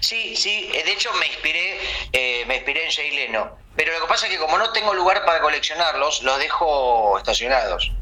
[0.00, 1.78] Sí, sí, eh, de hecho me inspiré,
[2.12, 3.56] eh, me inspiré en Jay Leno.
[3.76, 7.92] Pero lo que pasa es que como no tengo lugar para coleccionarlos, los dejo estacionados.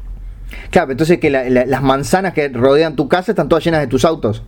[0.69, 4.43] Claro, entonces que las manzanas que rodean tu casa están todas llenas de tus autos.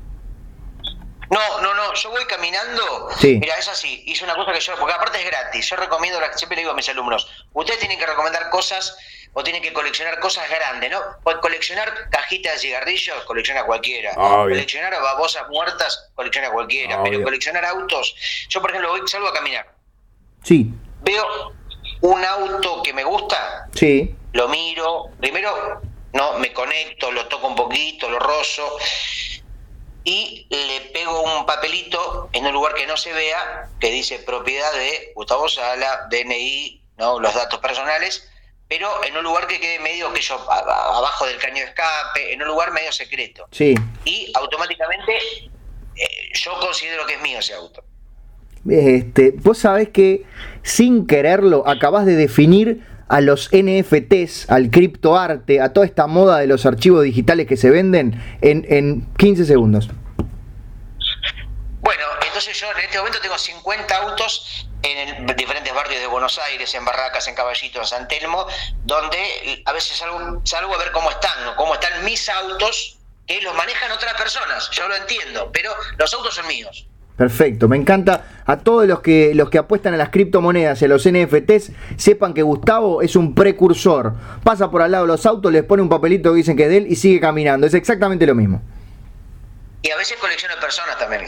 [1.29, 3.09] No, no, no, yo voy caminando.
[3.17, 3.37] Sí.
[3.39, 6.57] Mira, es así, hice una cosa que yo, porque aparte es gratis, yo recomiendo, siempre
[6.57, 8.95] le digo a mis alumnos, ustedes tienen que recomendar cosas
[9.33, 11.01] o tienen que coleccionar cosas grandes, ¿no?
[11.41, 14.13] Coleccionar cajitas de cigarrillos, colecciona cualquiera.
[14.13, 17.01] Coleccionar babosas muertas, colecciona cualquiera.
[17.03, 18.15] Pero coleccionar autos,
[18.47, 19.73] yo por ejemplo voy, salgo a caminar.
[20.43, 20.69] Sí.
[21.01, 21.53] Veo
[22.01, 23.67] un auto que me gusta.
[23.73, 24.15] Sí.
[24.33, 25.09] Lo miro.
[25.19, 25.81] Primero,
[26.13, 28.77] no, me conecto, lo toco un poquito, lo rozo.
[30.03, 34.71] Y le pego un papelito en un lugar que no se vea, que dice propiedad
[34.73, 37.19] de Gustavo Sala, DNI, ¿no?
[37.19, 38.29] los datos personales
[38.73, 42.41] pero en un lugar que quede medio que yo abajo del caño de escape, en
[42.41, 43.47] un lugar medio secreto.
[43.51, 43.75] Sí.
[44.03, 45.15] Y automáticamente
[45.95, 47.83] eh, yo considero que es mío ese auto.
[48.67, 50.23] Este, vos sabés que
[50.63, 56.47] sin quererlo acabas de definir a los NFTs, al criptoarte, a toda esta moda de
[56.47, 59.91] los archivos digitales que se venden en, en 15 segundos.
[62.25, 66.83] entonces yo en este momento tengo 50 autos en diferentes barrios de Buenos Aires, en
[66.85, 68.45] Barracas, en Caballito, en San Telmo,
[68.83, 73.55] donde a veces salgo, salgo a ver cómo están, cómo están mis autos, que los
[73.55, 76.85] manejan otras personas, yo lo entiendo, pero los autos son míos.
[77.15, 78.25] Perfecto, me encanta.
[78.45, 82.33] A todos los que, los que apuestan a las criptomonedas y a los NFTs, sepan
[82.33, 84.13] que Gustavo es un precursor.
[84.43, 86.69] Pasa por al lado de los autos, les pone un papelito que dicen que es
[86.69, 87.67] de él y sigue caminando.
[87.67, 88.61] Es exactamente lo mismo.
[89.83, 91.21] Y a veces colecciona personas también.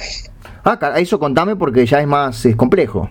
[0.64, 3.10] Ah, eso contame porque ya es más es complejo.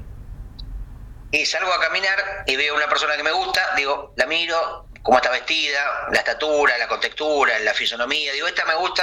[1.35, 5.19] Y salgo a caminar y veo una persona que me gusta, digo, la miro, cómo
[5.19, 9.03] está vestida, la estatura, la contextura, la fisonomía, digo, esta me gusta,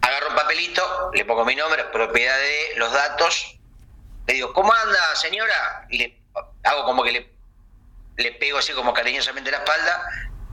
[0.00, 3.58] agarro un papelito, le pongo mi nombre, propiedad de los datos,
[4.28, 5.88] le digo, ¿cómo anda, señora?
[5.90, 6.20] Y le
[6.62, 7.32] hago como que le,
[8.16, 10.08] le pego así como cariñosamente la espalda,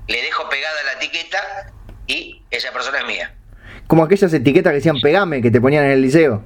[0.08, 1.74] le dejo pegada la etiqueta
[2.08, 3.36] y esa persona es mía.
[3.86, 6.44] Como aquellas etiquetas que decían pegame, que te ponían en el liceo.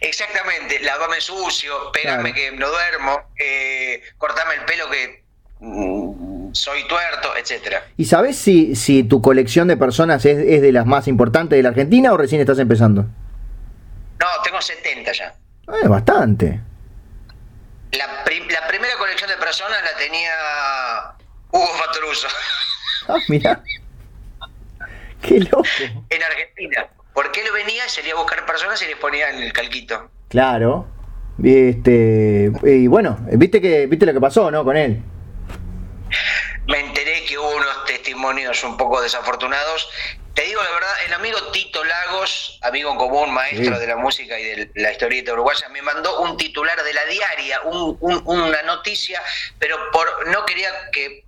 [0.00, 5.24] Exactamente, lavame sucio, pégame que no duermo, eh, cortame el pelo que
[5.60, 7.86] mm, soy tuerto, etcétera.
[7.96, 11.70] ¿Y sabes si, si tu colección de personas es, de las más importantes de la
[11.70, 13.02] Argentina o recién estás empezando?
[13.02, 15.34] No, tengo 70 ya.
[15.82, 16.60] Es bastante.
[17.92, 20.32] La, la, primera colección de personas la tenía
[21.50, 22.28] Hugo Fatoruso.
[23.06, 23.62] Ah, mira.
[25.20, 25.64] Qué loco.
[26.08, 26.88] En Argentina.
[27.14, 30.10] Porque él venía y salía a buscar personas y les ponía el calquito.
[30.28, 30.86] Claro.
[31.42, 34.64] Este, y bueno, viste que viste lo que pasó, ¿no?
[34.64, 35.00] Con él.
[36.66, 39.88] Me enteré que hubo unos testimonios un poco desafortunados.
[40.34, 44.38] Te digo la verdad, el amigo Tito Lagos, amigo en común, maestro de la música
[44.38, 49.22] y de la historieta uruguaya, me mandó un titular de la diaria, una noticia,
[49.60, 51.24] pero por no quería que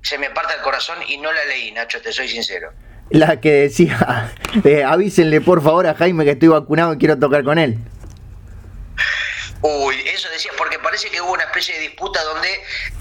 [0.00, 2.72] se me parta el corazón y no la leí, Nacho, te soy sincero
[3.10, 4.32] la que decía,
[4.64, 7.78] eh, avísenle por favor a Jaime que estoy vacunado y quiero tocar con él.
[9.60, 12.48] Uy, eso decía, porque parece que hubo una especie de disputa donde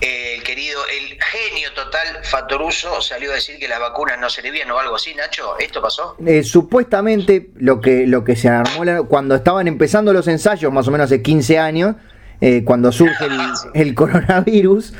[0.01, 4.71] eh, el querido, el genio total Fatoruso salió a decir que las vacunas no servían
[4.71, 6.15] o algo así, Nacho, ¿esto pasó?
[6.25, 10.91] Eh, supuestamente lo que, lo que se armó cuando estaban empezando los ensayos, más o
[10.91, 11.95] menos hace 15 años,
[12.65, 13.39] cuando surge el,
[13.75, 14.93] el coronavirus,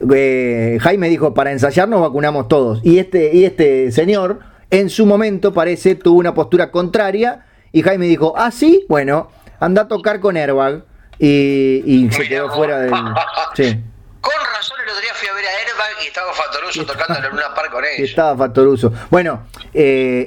[0.00, 2.80] Jaime dijo, para ensayar nos vacunamos todos.
[2.82, 4.40] Y este, y este señor
[4.74, 9.30] en su momento parece tuvo una postura contraria y Jaime dijo, ah, sí, bueno,
[9.60, 10.84] anda a tocar con Airbag
[11.18, 12.92] y, se quedó fuera del...
[13.54, 13.80] Sí.
[14.20, 17.34] Con razón el otro día fui a ver a Airbag y estaba Fatoruso tocando en
[17.34, 18.08] una par con ellos.
[18.08, 18.92] Estaba Fatoruso.
[19.10, 19.42] Bueno,
[19.72, 20.26] eh,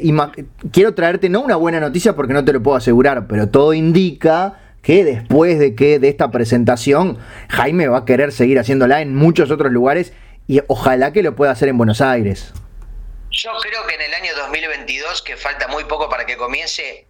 [0.72, 4.60] quiero traerte no una buena noticia porque no te lo puedo asegurar, pero todo indica
[4.82, 7.18] que después de que de esta presentación
[7.50, 10.14] Jaime va a querer seguir haciéndola en muchos otros lugares
[10.48, 12.54] y ojalá que lo pueda hacer en Buenos Aires.
[13.38, 17.06] Yo creo que en el año 2022, que falta muy poco para que comience,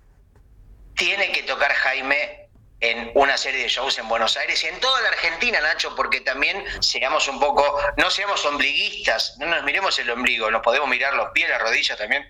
[0.93, 2.49] tiene que tocar Jaime
[2.81, 6.19] en una serie de shows en Buenos Aires y en toda la Argentina, Nacho, porque
[6.19, 11.13] también seamos un poco, no seamos ombliguistas, no nos miremos el ombligo, nos podemos mirar
[11.13, 12.27] los pies, las rodillas también,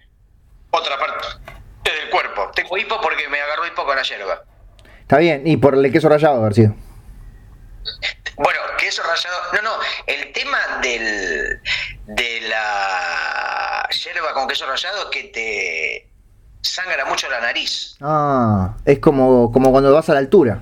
[0.69, 1.27] otra parte
[1.83, 2.51] del cuerpo.
[2.53, 4.43] Tengo hipo porque me agarró hipo con la yerba.
[5.01, 6.71] Está bien, y por el queso rallado, García.
[8.37, 9.53] Bueno, queso rallado.
[9.53, 11.59] No, no, el tema del,
[12.05, 16.09] de la yerba con queso rallado es que te
[16.61, 17.95] sangra mucho la nariz.
[18.01, 20.61] Ah, es como, como cuando vas a la altura.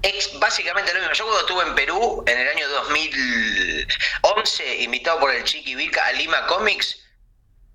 [0.00, 1.14] Es básicamente lo mismo.
[1.14, 6.12] Yo cuando estuve en Perú en el año 2011, invitado por el Chiqui Vilca a
[6.12, 7.00] Lima Comics,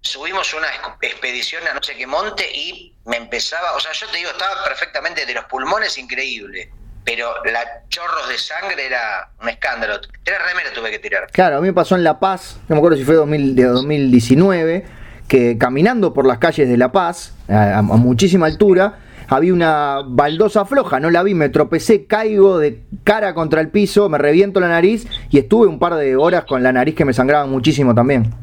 [0.02, 0.68] subimos una
[1.02, 4.64] expedición a no sé qué monte y me empezaba, o sea, yo te digo, estaba
[4.64, 6.72] perfectamente de los pulmones increíble
[7.08, 10.02] pero la chorros de sangre era un escándalo.
[10.24, 11.28] Tres remeras tuve que tirar.
[11.32, 14.86] Claro, a mí me pasó en La Paz, no me acuerdo si fue 2019,
[15.30, 21.00] que caminando por las calles de La Paz, a, muchísima altura, había una baldosa floja,
[21.00, 25.08] no la vi, me tropecé, caigo de cara contra el piso, me reviento la nariz
[25.30, 28.34] y estuve un par de horas con la nariz que me sangraba muchísimo también.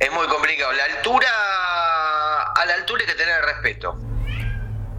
[0.00, 0.72] Es muy complicado.
[0.72, 1.28] La altura,
[2.56, 4.13] a la altura hay que tener respeto.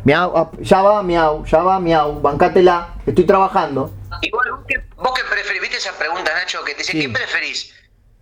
[0.06, 3.92] Miau, ah, ya va, miau, ya va, miau, bancátela, estoy trabajando.
[4.22, 7.74] Igual, vos que, preferís, viste esa pregunta, Nacho, que te dice, ¿qué preferís?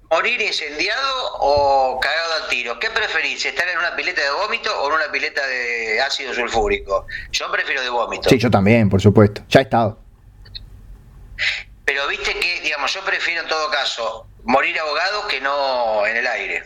[0.09, 1.11] ¿Morir incendiado
[1.41, 2.79] o cagado al tiro?
[2.79, 3.45] ¿Qué preferís?
[3.45, 7.05] ¿Estar en una pileta de vómito o en una pileta de ácido sulfúrico?
[7.31, 8.29] Yo prefiero de vómito.
[8.29, 9.41] Sí, yo también, por supuesto.
[9.49, 9.99] Ya he estado.
[11.83, 16.27] Pero viste que, digamos, yo prefiero en todo caso morir ahogado que no en el
[16.27, 16.63] aire.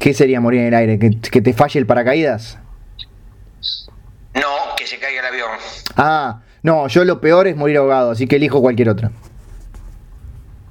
[0.00, 0.98] ¿Qué sería morir en el aire?
[0.98, 2.58] ¿Que, que te falle el paracaídas?
[4.34, 5.50] No, que se caiga el avión.
[5.96, 9.10] Ah, no, yo lo peor es morir ahogado, así que elijo cualquier otra.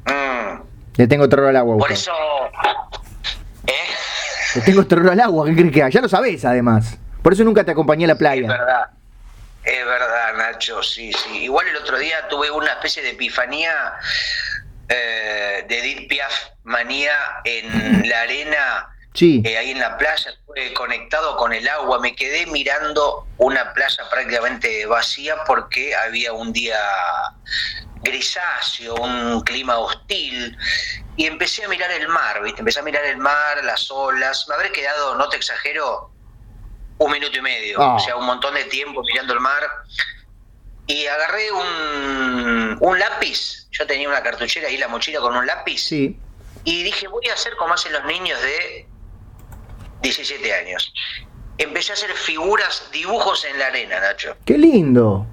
[0.05, 0.61] Mm.
[0.95, 1.77] Le tengo terror al agua.
[1.77, 2.11] Por eso.
[3.67, 3.71] ¿Eh?
[4.55, 5.91] Le tengo terror al agua, ¿qué crees que hay?
[5.91, 6.97] Ya lo sabés, además.
[7.21, 8.41] Por eso nunca te acompañé a la playa.
[8.41, 8.89] Es verdad.
[9.63, 11.43] Es verdad, Nacho, sí, sí.
[11.43, 13.71] Igual el otro día tuve una especie de epifanía
[14.89, 16.33] eh, de Edith Piaf
[16.63, 17.13] manía
[17.45, 19.41] en la arena, Sí.
[19.45, 24.09] eh, ahí en la playa, estuve conectado con el agua, me quedé mirando una playa
[24.09, 26.79] prácticamente vacía porque había un día
[28.03, 30.57] grisáceo, un clima hostil,
[31.17, 32.61] y empecé a mirar el mar, ¿viste?
[32.61, 36.09] Empecé a mirar el mar, las olas, me habré quedado, no te exagero,
[36.97, 37.95] un minuto y medio, Ah.
[37.95, 39.61] o sea, un montón de tiempo mirando el mar,
[40.87, 45.79] y agarré un, un lápiz, yo tenía una cartuchera en la mochila con un lápiz,
[45.83, 46.17] Sí.
[46.63, 48.87] y dije, voy a hacer como hacen los niños de
[50.01, 50.93] 17 años.
[51.57, 54.35] Empecé a hacer figuras, dibujos en la arena, Nacho.
[54.45, 55.27] Qué lindo.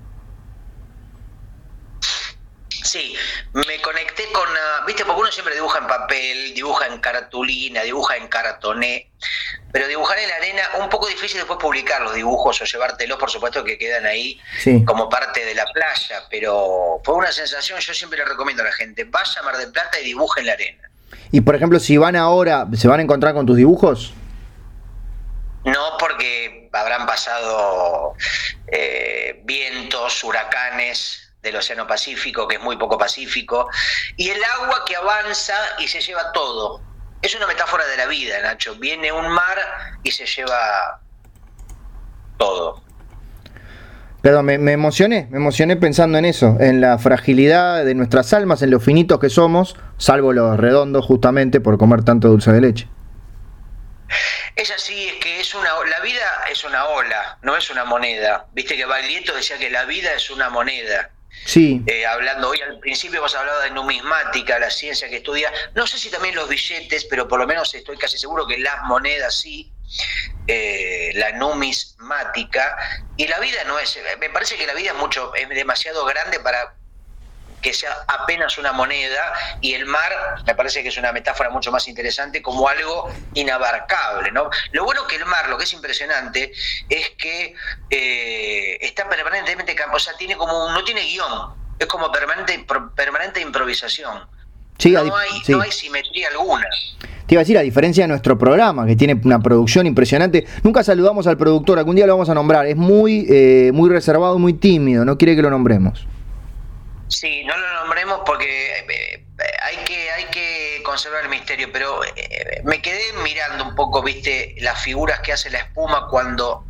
[2.71, 3.15] Sí,
[3.53, 8.17] me conecté con, ah, viste, porque uno siempre dibuja en papel, dibuja en cartulina, dibuja
[8.17, 9.11] en cartoné,
[9.73, 13.31] pero dibujar en la arena, un poco difícil después publicar los dibujos o llevártelos, por
[13.31, 14.85] supuesto que quedan ahí Sí.
[14.87, 18.73] como parte de la playa, pero fue una sensación, yo siempre le recomiendo a la
[18.73, 20.91] gente, vaya a Mar del Plata y dibuje en la arena.
[21.31, 24.15] Y por ejemplo, si van ahora, ¿se van a encontrar con tus dibujos?
[25.73, 28.15] No porque habrán pasado
[28.69, 33.69] eh, vientos, huracanes del Océano Pacífico, que es muy poco pacífico,
[34.17, 36.81] y el agua que avanza y se lleva todo.
[37.23, 38.77] Es una metáfora de la vida, Nacho.
[38.77, 39.59] Viene un mar
[40.03, 41.01] y se lleva
[42.37, 42.83] todo.
[44.23, 48.63] Perdón, me, me emocioné, me emocioné pensando en eso, en la fragilidad de nuestras almas,
[48.63, 52.89] en lo finitos que somos, salvo los redondos justamente por comer tanto dulce de leche.
[54.57, 58.47] Es así, es que es una la vida es una ola, no es una moneda.
[58.53, 61.11] Viste que Baglietto decía que la vida es una moneda.
[61.45, 65.87] Sí, Eh, hablando hoy al principio vos hablado de numismática, la ciencia que estudia, no
[65.87, 69.39] sé si también los billetes, pero por lo menos estoy casi seguro que las monedas
[69.39, 69.71] sí,
[70.47, 72.77] eh, la numismática,
[73.17, 76.41] y la vida no es, me parece que la vida es mucho, es demasiado grande
[76.41, 76.75] para
[77.61, 80.13] que sea apenas una moneda y el mar
[80.47, 84.51] me parece que es una metáfora mucho más interesante como algo inabarcable ¿no?
[84.73, 86.53] lo bueno que el mar lo que es impresionante
[86.89, 87.55] es que
[87.91, 92.65] eh, está permanentemente o sea tiene como no tiene guion es como permanente
[92.95, 94.27] permanente improvisación
[94.79, 95.53] sí, a no, dif- hay, sí.
[95.53, 96.67] no hay simetría alguna
[97.27, 100.83] Te iba a decir, a diferencia de nuestro programa, que tiene una producción impresionante, nunca
[100.83, 104.55] saludamos al productor, algún día lo vamos a nombrar, es muy, eh, muy reservado, muy
[104.55, 106.07] tímido, no quiere que lo nombremos.
[107.09, 109.27] Sí, no lo nombremos porque eh,
[109.63, 114.55] hay que hay que conservar el misterio, pero eh, me quedé mirando un poco, viste,
[114.59, 116.65] las figuras que hace la espuma cuando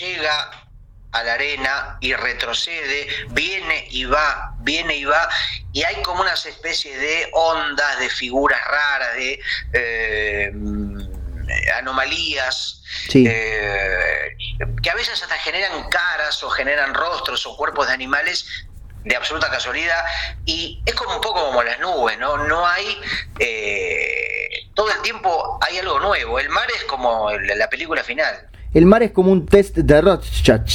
[0.00, 0.50] llega
[1.12, 5.28] a la arena y retrocede, viene y va, viene y va,
[5.72, 9.40] y hay como unas especies de ondas, de figuras raras, de
[9.72, 10.52] eh,
[11.76, 13.24] anomalías, Sí.
[13.28, 14.36] eh,
[14.82, 18.66] que a veces hasta generan caras o generan rostros o cuerpos de animales
[19.04, 20.04] de absoluta casualidad
[20.44, 22.36] y es como un poco como las nubes, ¿no?
[22.46, 22.98] No hay
[23.38, 26.38] eh, todo el tiempo hay algo nuevo.
[26.38, 28.48] El mar es como la película final.
[28.74, 30.70] El mar es como un test de Rorschach.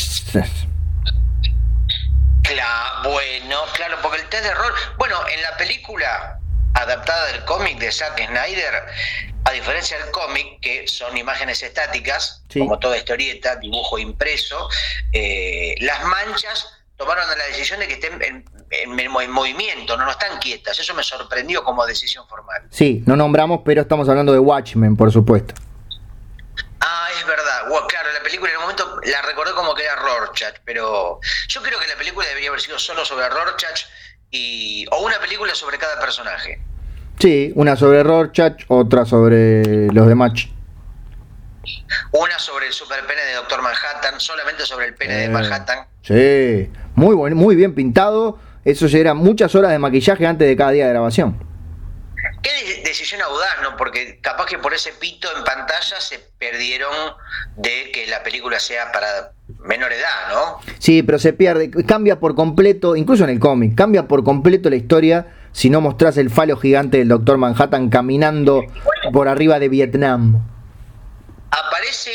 [2.44, 6.40] Claro, bueno, claro, porque el test de error, bueno, en la película
[6.76, 8.84] adaptada del cómic de Zack Snyder,
[9.46, 12.60] a diferencia del cómic, que son imágenes estáticas, Sí.
[12.60, 14.70] como toda historieta, dibujo impreso,
[15.12, 20.12] eh, las manchas tomaron la decisión de que estén en, en- en movimiento, no, no
[20.12, 20.80] están quietas.
[20.80, 22.64] Eso me sorprendió como decisión formal.
[22.72, 25.54] Sí, no nombramos, pero estamos hablando de Watchmen, por supuesto.
[26.80, 27.44] Ah, es verdad.
[27.90, 31.80] Claro, la película en un momento la recordé como que era Rorschach, pero yo creo
[31.80, 33.82] que la película debería haber sido solo sobre Rorschach
[34.32, 36.62] y o una película sobre cada personaje.
[37.20, 40.48] Sí, una sobre Rorschach, otra sobre los de Match.
[42.12, 45.22] Una sobre el super pene de Doctor Manhattan, solamente sobre el pene Eh.
[45.22, 45.88] de Manhattan.
[46.04, 48.38] Sí, muy, buen, muy bien pintado.
[48.64, 51.38] Eso ya eran muchas horas de maquillaje antes de cada día de grabación.
[52.42, 53.78] Qué de- decisión audaz, ¿no?
[53.78, 56.92] Porque capaz que por ese pito en pantalla se perdieron
[57.58, 59.32] de que la película sea para
[59.64, 60.60] menor edad, ¿no?
[60.80, 64.76] Sí, pero se pierde, cambia por completo, incluso en el cómic, cambia por completo la
[64.76, 68.64] historia si no mostrás el falo gigante del Doctor Manhattan caminando
[69.14, 70.42] por arriba de Vietnam.
[71.52, 72.12] ¿Aparece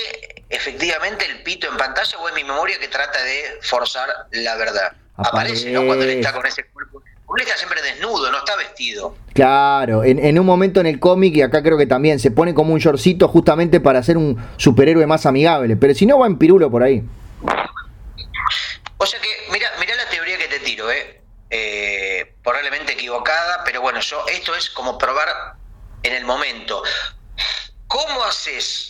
[0.51, 4.93] efectivamente el pito en pantalla o es mi memoria que trata de forzar la verdad?
[5.17, 5.87] Aparece, ¿no?
[5.87, 7.03] Cuando él está con ese cuerpo.
[7.37, 9.15] Él está siempre desnudo, no está vestido.
[9.35, 12.55] Claro, en, en un momento en el cómic, y acá creo que también, se pone
[12.55, 16.39] como un shortcito justamente para ser un superhéroe más amigable, pero si no va en
[16.39, 17.05] pirulo por ahí.
[18.97, 21.21] O sea que, mira, mira la teoría que te tiro, ¿eh?
[21.51, 25.29] Eh, probablemente equivocada, pero bueno, yo esto es como probar
[26.03, 26.83] en el momento.
[27.91, 28.90] ¿cómo haces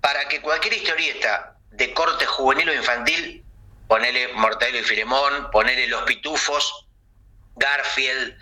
[0.00, 3.44] para que cualquier historieta de corte juvenil o infantil,
[3.86, 6.86] ponele Mortadelo y Filemón, ponele Los Pitufos,
[7.56, 8.34] Garfield,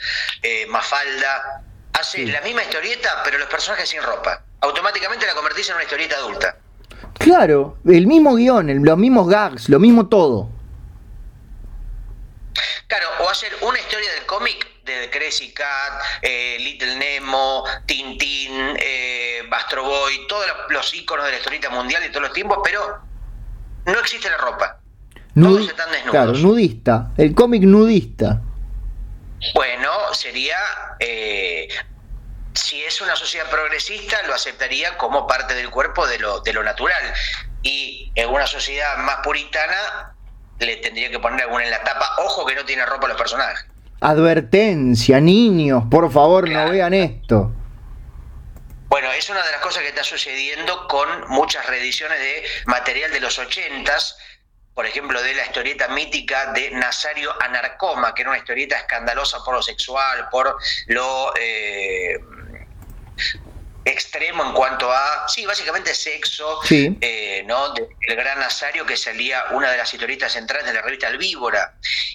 [0.43, 1.63] eh, Mafalda,
[1.93, 4.43] hace la misma historieta, pero los personajes sin ropa?
[4.61, 6.57] Automáticamente la convertís en una historieta adulta.
[7.19, 10.49] Claro, el mismo guion, los mismos gags, lo mismo todo.
[12.87, 19.43] Claro, o hacer una historia del cómic de Crazy Cat, eh, Little Nemo, Tintín, eh,
[19.49, 23.01] Bastro Boy, todos los, iconos de la historieta mundial de todos los tiempos, pero
[23.87, 24.81] no existe la ropa.
[25.35, 26.11] todos están desnudos.
[26.11, 28.41] Claro, nudista, el cómic nudista.
[29.55, 30.57] Bueno, sería
[30.99, 31.69] eh,
[32.55, 36.63] si es una sociedad progresista, lo aceptaría como parte del cuerpo de lo, de lo
[36.63, 37.15] natural.
[37.63, 40.15] Y en una sociedad más puritana,
[40.59, 42.09] le tendría que poner alguna en la tapa.
[42.19, 43.65] Ojo que no tiene ropa los personajes.
[44.01, 47.53] Advertencia, niños, por favor, no vean esto.
[48.89, 53.21] Bueno, es una de las cosas que está sucediendo con muchas reediciones de material de
[53.21, 54.17] los ochentas,
[54.73, 59.55] por ejemplo, de la historieta mítica de Nazario Anarcoma, que era una historieta escandalosa por
[59.55, 60.57] lo sexual, por
[60.87, 62.19] lo eh,
[63.89, 67.75] extremo en cuanto a, sí, básicamente sexo, eh, ¿no?
[67.75, 71.75] el gran Nazario que salía una de las historietas centrales de la revista El Víbora.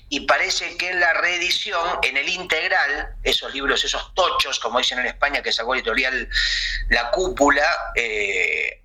[0.10, 5.00] Y parece que en la reedición, en el integral, esos libros, esos tochos, como dicen
[5.00, 6.30] en España, que sacó editorial
[6.90, 8.84] La Cúpula, eh,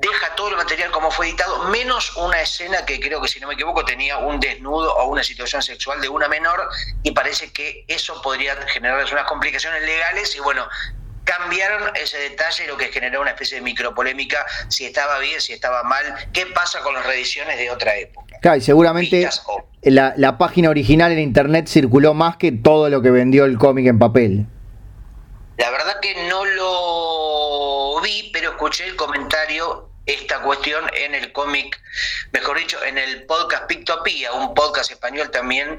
[0.00, 3.48] deja todo el material como fue editado, menos una escena que creo que, si no
[3.48, 6.68] me equivoco, tenía un desnudo o una situación sexual de una menor,
[7.02, 10.68] y parece que eso podría generar unas complicaciones legales, y bueno,
[11.28, 15.82] cambiaron ese detalle, lo que generó una especie de micropolémica, si estaba bien, si estaba
[15.82, 16.02] mal,
[16.32, 18.38] qué pasa con las reediciones de otra época.
[18.40, 19.28] Claro, y seguramente
[19.82, 23.86] la, la página original en internet circuló más que todo lo que vendió el cómic
[23.86, 24.46] en papel.
[25.58, 31.78] La verdad que no lo vi, pero escuché el comentario esta cuestión en el cómic,
[32.32, 35.78] mejor dicho, en el podcast Pictopía, un podcast español también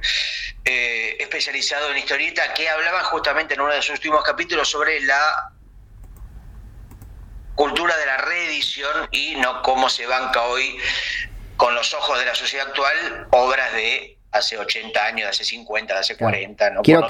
[0.64, 5.52] eh, especializado en historieta, que hablaba justamente en uno de sus últimos capítulos sobre la
[7.56, 10.78] cultura de la reedición y no cómo se banca hoy
[11.58, 15.92] con los ojos de la sociedad actual obras de hace 80 años, de hace 50,
[15.92, 16.82] de hace 40, ¿no?
[16.84, 17.08] Quiero,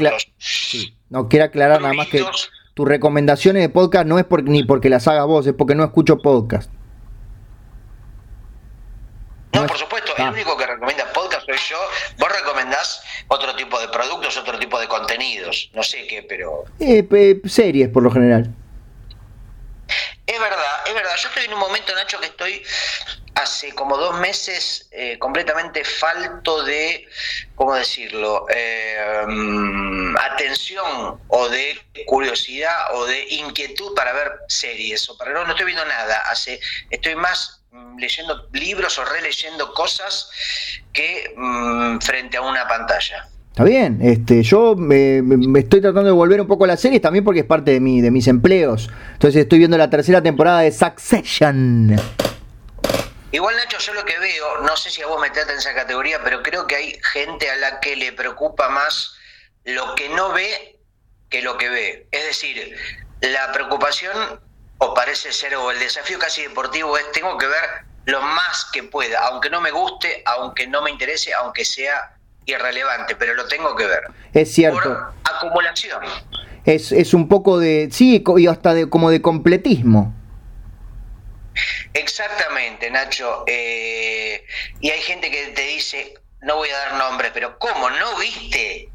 [1.09, 2.23] no, quiero aclarar nada más que
[2.73, 5.83] tus recomendaciones de podcast no es por, ni porque las hagas vos, es porque no
[5.83, 6.71] escucho podcast.
[9.53, 11.77] No, por supuesto, el único que recomienda podcast soy yo.
[12.17, 15.71] Vos recomendás otro tipo de productos, otro tipo de contenidos.
[15.73, 16.65] No sé qué, pero.
[16.79, 18.53] Eh, series, por lo general.
[20.27, 21.15] Es verdad, es verdad.
[21.17, 22.63] Yo estoy en un momento, Nacho, que estoy
[23.33, 27.07] hace como dos meses eh, completamente falto de,
[27.55, 35.17] ¿cómo decirlo?, eh, mm, atención o de curiosidad o de inquietud para ver series o
[35.17, 36.21] para no, no estoy viendo nada.
[36.29, 36.59] Hace,
[36.89, 37.58] estoy más
[37.97, 40.29] leyendo libros o releyendo cosas
[40.93, 43.27] que mm, frente a una pantalla.
[43.49, 45.17] Está bien, este, yo me,
[45.59, 47.99] estoy tratando de volver un poco a las series también porque es parte de, mi,
[47.99, 48.89] de mis empleos.
[49.13, 51.95] Entonces estoy viendo la tercera temporada de Succession.
[53.31, 56.23] Igual Nacho, yo lo que veo, no sé si a vos meterte en esa categoría,
[56.23, 59.15] pero creo que hay gente a la que le preocupa más
[59.65, 60.79] lo que no ve
[61.29, 62.07] que lo que ve.
[62.11, 62.75] Es decir,
[63.21, 64.39] la preocupación
[64.79, 68.83] o parece ser, o el desafío casi deportivo es, tengo que ver lo más que
[68.83, 72.15] pueda, aunque no me guste, aunque no me interese, aunque sea
[72.45, 74.03] irrelevante, pero lo tengo que ver.
[74.33, 74.81] Es cierto.
[74.81, 76.01] Por acumulación.
[76.65, 80.13] Es, es un poco de, sí, y hasta de, como de completismo.
[81.93, 83.43] Exactamente, Nacho.
[83.47, 84.45] Eh,
[84.79, 87.89] y hay gente que te dice, no voy a dar nombres, pero ¿cómo?
[87.89, 88.89] ¿No viste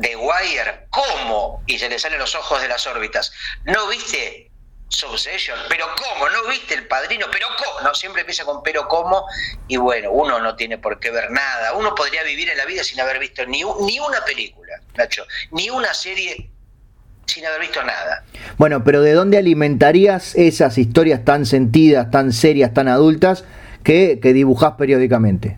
[0.00, 0.86] The Wire?
[0.90, 1.62] ¿Cómo?
[1.66, 3.32] Y se le salen los ojos de las órbitas.
[3.64, 4.51] ¿No viste
[4.92, 6.28] Succession, pero ¿cómo?
[6.28, 7.26] ¿No viste el padrino?
[7.32, 7.80] ¿Pero cómo?
[7.80, 9.24] No, siempre empieza con pero ¿cómo?
[9.66, 11.72] Y bueno, uno no tiene por qué ver nada.
[11.72, 15.70] Uno podría vivir en la vida sin haber visto ni, ni una película, Nacho, ni
[15.70, 16.50] una serie
[17.24, 18.22] sin haber visto nada.
[18.58, 23.44] Bueno, pero ¿de dónde alimentarías esas historias tan sentidas, tan serias, tan adultas
[23.82, 25.56] que, que dibujás periódicamente?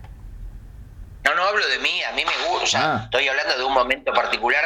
[1.25, 3.01] No, no hablo de mí, a mí me gusta, ah.
[3.03, 4.63] estoy hablando de un momento particular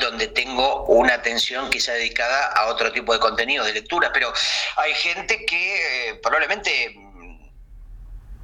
[0.00, 4.32] donde tengo una atención quizá dedicada a otro tipo de contenido, de lectura, pero
[4.76, 6.96] hay gente que eh, probablemente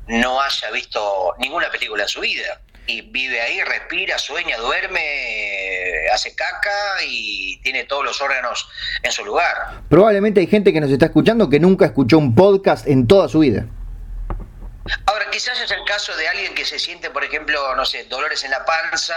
[0.07, 6.35] no haya visto ninguna película en su vida y vive ahí, respira, sueña, duerme, hace
[6.35, 8.67] caca y tiene todos los órganos
[9.03, 9.83] en su lugar.
[9.91, 13.41] Probablemente hay gente que nos está escuchando que nunca escuchó un podcast en toda su
[13.41, 13.67] vida.
[15.07, 18.45] Ahora, quizás es el caso de alguien que se siente, por ejemplo, no sé, dolores
[18.45, 19.17] en la panza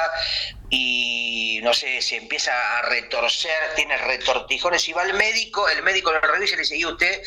[0.70, 6.12] y, no sé, se empieza a retorcer, tiene retortijones y va al médico, el médico
[6.12, 7.22] lo revisa y le dice, ¿y usted?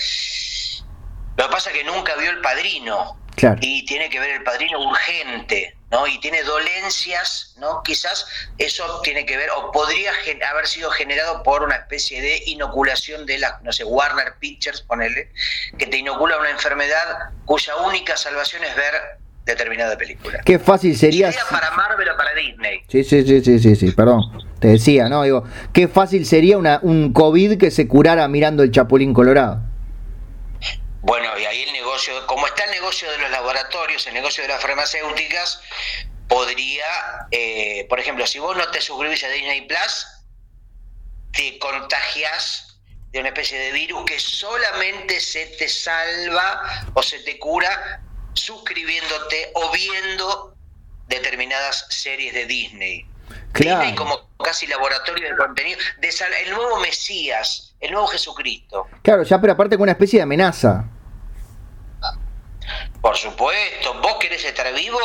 [1.36, 3.23] Lo que pasa es que nunca vio el padrino.
[3.60, 6.06] Y tiene que ver el padrino urgente, ¿no?
[6.06, 7.82] Y tiene dolencias, ¿no?
[7.82, 8.26] Quizás
[8.58, 10.12] eso tiene que ver, o podría
[10.50, 15.30] haber sido generado por una especie de inoculación de la, no sé, Warner Pictures, ponele,
[15.78, 18.94] que te inocula una enfermedad cuya única salvación es ver
[19.44, 20.40] determinada película.
[20.44, 21.30] Qué fácil sería.
[21.30, 22.82] Sería para Marvel o para Disney.
[22.88, 24.22] Sí, sí, sí, sí, sí, sí, perdón.
[24.58, 25.22] Te decía, ¿no?
[25.22, 29.60] Digo, qué fácil sería una, un COVID que se curara mirando el Chapulín Colorado.
[31.04, 34.48] Bueno, y ahí el negocio, como está el negocio de los laboratorios, el negocio de
[34.48, 35.60] las farmacéuticas,
[36.28, 36.86] podría,
[37.30, 40.06] eh, por ejemplo, si vos no te suscribís a Disney Plus,
[41.32, 42.78] te contagias
[43.12, 46.62] de una especie de virus que solamente se te salva
[46.94, 48.00] o se te cura
[48.32, 50.56] suscribiéndote o viendo
[51.06, 53.06] determinadas series de Disney.
[53.52, 56.08] Disney como casi laboratorio de contenido, de
[56.44, 58.88] el nuevo Mesías, el nuevo Jesucristo.
[59.02, 60.90] Claro, ya pero aparte con una especie de amenaza.
[63.04, 64.98] Por supuesto, vos querés estar vivo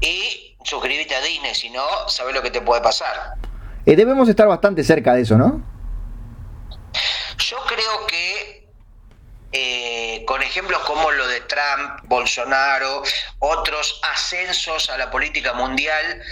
[0.00, 3.34] y suscribite a Disney, si no, sabés lo que te puede pasar.
[3.84, 5.62] Eh, debemos estar bastante cerca de eso, ¿no?
[7.36, 8.66] Yo creo que
[9.52, 13.02] eh, con ejemplos como lo de Trump, Bolsonaro,
[13.40, 16.22] otros ascensos a la política mundial,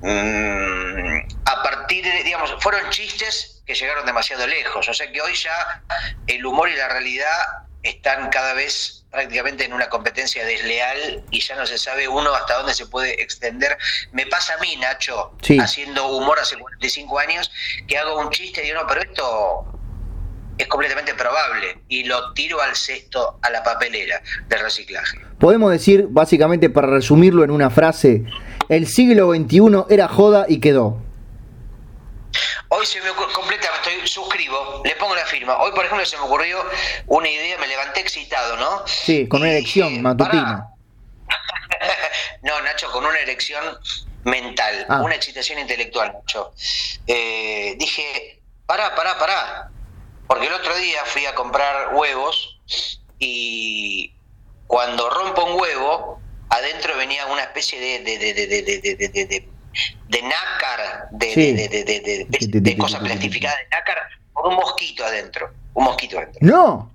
[0.00, 4.88] mm, a partir de, digamos, fueron chistes que llegaron demasiado lejos.
[4.88, 5.84] O sea que hoy ya
[6.26, 7.38] el humor y la realidad
[7.84, 12.58] están cada vez prácticamente en una competencia desleal y ya no se sabe uno hasta
[12.58, 13.76] dónde se puede extender.
[14.12, 17.50] Me pasa a mí, Nacho, haciendo humor hace 45 años,
[17.86, 19.78] que hago un chiste y digo, no, pero esto
[20.58, 25.18] es completamente probable y lo tiro al cesto, a la papelera del reciclaje.
[25.38, 28.24] Podemos decir, básicamente, para resumirlo en una frase,
[28.68, 31.07] el siglo XXI era joda y quedó.
[32.68, 35.56] Hoy se me completa, estoy suscribo, le pongo la firma.
[35.58, 36.62] Hoy, por ejemplo, se me ocurrió
[37.06, 38.86] una idea, me levanté excitado, ¿no?
[38.86, 40.68] Sí, con una erección matutina.
[42.42, 43.64] no, Nacho, con una erección
[44.24, 45.00] mental, ah.
[45.02, 46.52] una excitación intelectual, Nacho.
[47.06, 49.70] Eh, dije, pará, pará, pará.
[50.26, 52.60] Porque el otro día fui a comprar huevos
[53.18, 54.12] y
[54.66, 59.48] cuando rompo un huevo, adentro venía una especie de, de, de, de
[60.08, 65.50] de nácar, de, de, de, cosas plastificadas de nácar, con un mosquito adentro.
[65.74, 66.38] Un mosquito adentro.
[66.42, 66.90] No.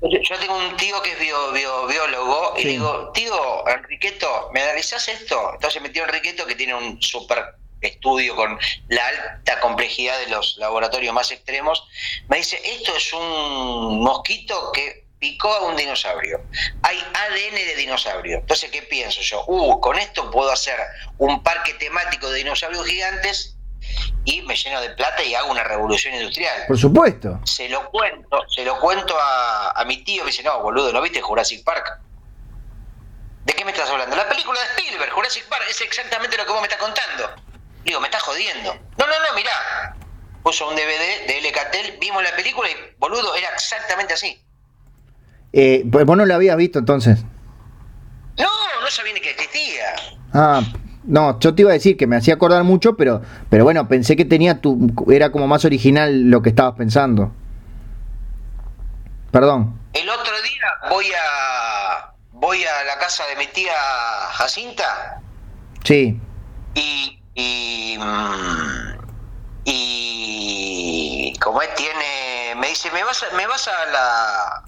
[0.00, 5.52] Yo tengo un tío que es bio, biólogo y digo, tío, Enriqueto, ¿me analizás esto?
[5.54, 8.58] Entonces me tío Enriqueto que tiene un super estudio con
[8.88, 11.86] la alta complejidad de los laboratorios más extremos,
[12.28, 16.38] me dice, esto es un mosquito que picó a un dinosaurio.
[16.82, 18.40] Hay ADN de dinosaurio.
[18.40, 19.42] Entonces, ¿qué pienso yo?
[19.46, 20.78] Uh, con esto puedo hacer
[21.16, 23.56] un parque temático de dinosaurios gigantes
[24.26, 26.64] y me lleno de plata y hago una revolución industrial.
[26.68, 27.40] Por supuesto.
[27.44, 31.22] Se lo cuento, se lo cuento a, mi tío, me dice, no, boludo, ¿no viste
[31.22, 32.00] Jurassic Park?
[33.46, 34.14] ¿De qué me estás hablando?
[34.14, 37.34] La película de Spielberg, Jurassic Park, es exactamente lo que vos me estás contando.
[37.82, 38.74] Digo, me estás jodiendo.
[38.98, 39.96] No, no, no, mirá.
[40.42, 41.52] Puso un DVD de L.
[41.52, 44.43] Catel, vimos la película y, boludo, era exactamente así.
[45.56, 47.24] Eh, pues vos no lo habías visto entonces.
[48.36, 48.48] No,
[48.82, 49.84] no sabía ni que existía.
[50.32, 50.62] Ah,
[51.04, 54.16] no, yo te iba a decir que me hacía acordar mucho, pero, pero bueno, pensé
[54.16, 57.32] que tenía tu, era como más original lo que estabas pensando.
[59.30, 59.78] Perdón.
[59.92, 63.72] El otro día voy a voy a la casa de mi tía
[64.32, 65.20] Jacinta.
[65.84, 66.20] Sí.
[66.74, 68.98] Y y, mm,
[69.66, 74.64] y como él tiene, me dice, me vas me vas a la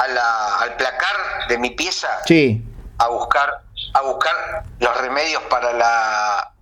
[0.00, 2.64] al placar de mi pieza sí.
[2.98, 3.62] a buscar
[3.94, 6.52] a buscar los remedios para la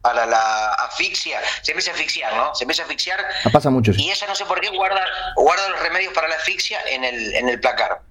[0.00, 2.54] para la asfixia, se empieza a asfixiar, ¿no?
[2.54, 3.18] Se empieza a asfixiar.
[3.42, 3.92] Ah, pasa mucho.
[3.96, 5.00] Y ella no sé por qué guarda,
[5.34, 8.02] guarda los remedios para la asfixia en el, en el placar.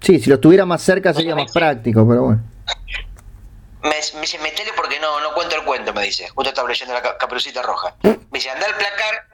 [0.00, 2.42] Sí, si lo tuviera más cerca sería más práctico, pero bueno.
[3.82, 6.28] Me, me dice, metele porque no, no cuento el cuento, me dice.
[6.28, 7.96] Justo estaba leyendo la caperucita roja.
[8.04, 9.26] Me dice, anda al placar,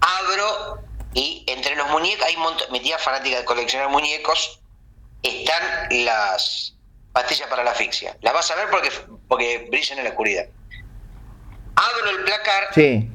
[0.00, 0.82] abro
[1.14, 2.36] y entre los muñecos, hay
[2.70, 4.60] mi tía fanática de coleccionar muñecos,
[5.22, 5.62] están
[6.04, 6.74] las
[7.12, 8.16] pastillas para la asfixia.
[8.20, 8.90] Las vas a ver porque,
[9.26, 10.46] porque brillan en la oscuridad.
[11.74, 12.68] Abro el placar.
[12.74, 13.08] Sí.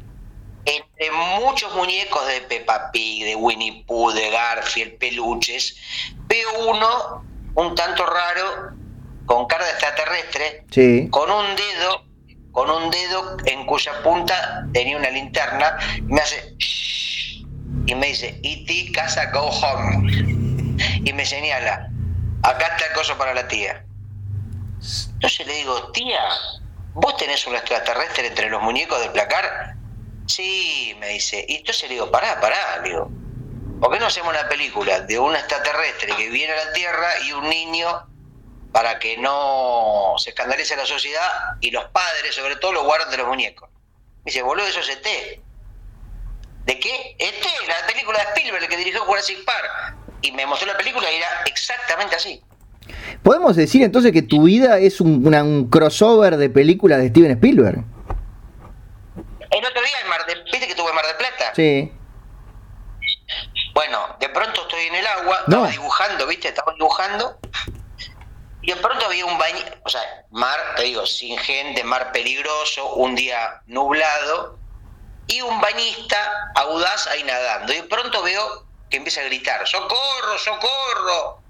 [0.66, 1.12] Entre
[1.42, 5.76] muchos muñecos de Peppa Pig, de Winnie Pooh, de Garfield, peluches,
[6.28, 7.26] veo uno
[7.56, 8.72] un tanto raro,
[9.26, 11.08] con cara de extraterrestre, sí.
[11.10, 12.06] con un dedo,
[12.52, 16.56] con un dedo en cuya punta tenía una linterna, y me hace
[17.86, 18.92] y me dice, E.T.
[18.94, 20.10] casa go home.
[21.04, 21.90] Y me señala,
[22.42, 23.86] acá está el coso para la tía.
[25.14, 26.20] Entonces le digo, tía,
[26.94, 29.76] ¿vos tenés un extraterrestre entre los muñecos del placar?
[30.28, 31.46] Sí, me dice.
[31.48, 33.12] Y entonces le digo, pará, pará, le digo.
[33.80, 37.34] ¿Por qué no hacemos una película de un extraterrestre que viene a la Tierra y
[37.34, 38.08] un niño
[38.72, 41.30] para que no se escandalice la sociedad
[41.60, 43.70] y los padres, sobre todo, lo guardan de los muñecos?
[44.24, 45.42] Me dice, boludo, eso es ET.
[46.66, 47.16] ¿De qué?
[47.20, 49.96] ET, la película de Spielberg que dirigió Jurassic Park.
[50.22, 52.42] Y me mostró la película y era exactamente así.
[53.22, 57.84] ¿Podemos decir entonces que tu vida es un, un crossover de películas de Steven Spielberg?
[59.52, 61.54] El otro día en Mar del ¿viste que tuve Mar del Plata?
[61.56, 61.92] Sí.
[63.74, 66.48] Bueno, de pronto estoy en el agua, estaba dibujando, ¿viste?
[66.50, 67.40] Estaba dibujando.
[68.62, 72.94] Y de pronto había un baño, o sea, mar, te digo, sin gente, mar peligroso,
[72.96, 74.58] un día nublado,
[75.28, 77.74] y un bañista audaz ahí nadando.
[77.74, 81.42] Y de pronto veo que empieza a gritar, ¡socorro, socorro!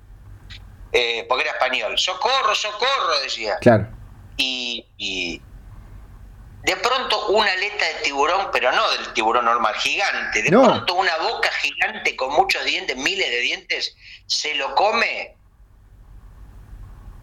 [0.91, 3.19] Eh, porque era español, ¡socorro, socorro!
[3.21, 3.57] decía.
[3.59, 3.87] Claro.
[4.37, 5.41] y
[6.63, 11.15] de pronto una aleta de tiburón, pero no del tiburón normal, gigante, de pronto una
[11.17, 13.95] boca gigante con muchos dientes, miles de dientes,
[14.27, 15.35] se lo come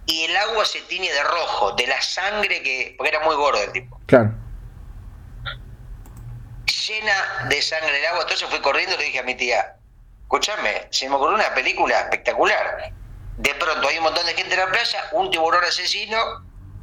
[0.05, 3.63] y el agua se tiñe de rojo, de la sangre que, porque era muy gordo
[3.63, 3.99] el tipo.
[4.07, 4.35] Claro.
[6.89, 9.77] Llena de sangre el agua, entonces fui corriendo y le dije a mi tía,
[10.23, 12.93] escúchame, se me ocurrió una película espectacular.
[13.36, 16.16] De pronto hay un montón de gente en la playa, un tiburón asesino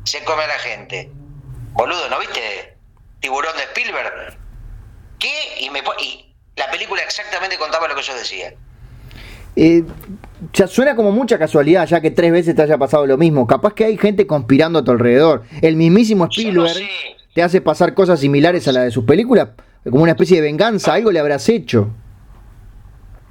[0.04, 1.10] se come a la gente
[1.78, 2.76] boludo, ¿no viste
[3.20, 4.38] Tiburón de Spielberg?
[5.20, 5.30] ¿Qué?
[5.62, 8.54] Y, me, y la película exactamente contaba lo que yo decía.
[9.56, 9.84] Eh,
[10.54, 13.48] ya suena como mucha casualidad, ya que tres veces te haya pasado lo mismo.
[13.48, 15.44] Capaz que hay gente conspirando a tu alrededor.
[15.62, 16.78] El mismísimo Spielberg
[17.34, 19.50] te hace pasar cosas similares a la de sus películas,
[19.90, 21.90] como una especie de venganza, algo le habrás hecho.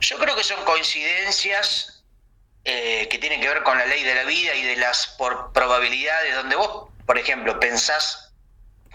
[0.01, 2.05] Yo creo que son coincidencias
[2.65, 5.53] eh, que tienen que ver con la ley de la vida y de las por
[5.53, 8.27] probabilidades, donde vos, por ejemplo, pensás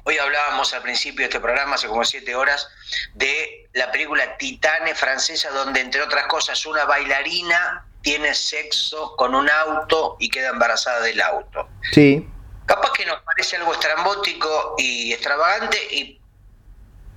[0.03, 2.67] Hoy hablábamos al principio de este programa, hace como siete horas,
[3.13, 9.47] de la película Titane francesa, donde entre otras cosas una bailarina tiene sexo con un
[9.47, 11.69] auto y queda embarazada del auto.
[11.91, 12.27] Sí.
[12.65, 16.20] Capaz que nos parece algo estrambótico y extravagante y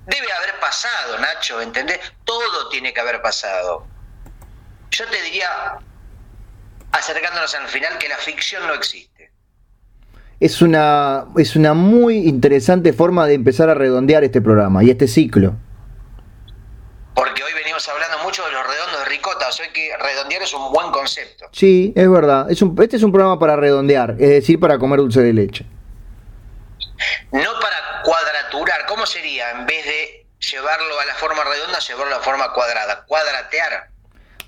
[0.07, 1.99] debe haber pasado, Nacho, ¿entendés?
[2.23, 3.85] Todo tiene que haber pasado.
[4.91, 5.77] Yo te diría,
[6.91, 9.15] acercándonos al final, que la ficción no existe
[10.39, 15.07] es una, es una muy interesante forma de empezar a redondear este programa y este
[15.07, 15.55] ciclo.
[17.13, 20.53] Porque hoy venimos hablando mucho de los redondos de ricota, o sea que redondear es
[20.53, 21.45] un buen concepto.
[21.51, 22.51] Sí, es verdad.
[22.51, 25.65] Es un, este es un programa para redondear, es decir, para comer dulce de leche.
[27.31, 28.85] No para cuadraturar.
[28.87, 33.05] ¿Cómo sería en vez de llevarlo a la forma redonda, llevarlo a la forma cuadrada?
[33.05, 33.89] Cuadratear.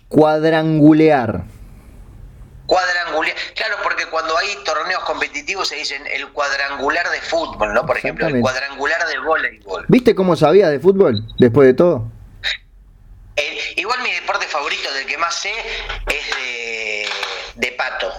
[0.07, 1.43] Cuadrangulear.
[2.65, 3.33] Cuadrangular.
[3.55, 7.85] Claro, porque cuando hay torneos competitivos se dicen el cuadrangular de fútbol, ¿no?
[7.85, 9.85] Por ejemplo, el cuadrangular de voleibol.
[9.87, 12.11] ¿Viste cómo sabía de fútbol después de todo?
[13.75, 15.51] igual mi deporte favorito, del que más sé,
[16.07, 18.11] es de, pato.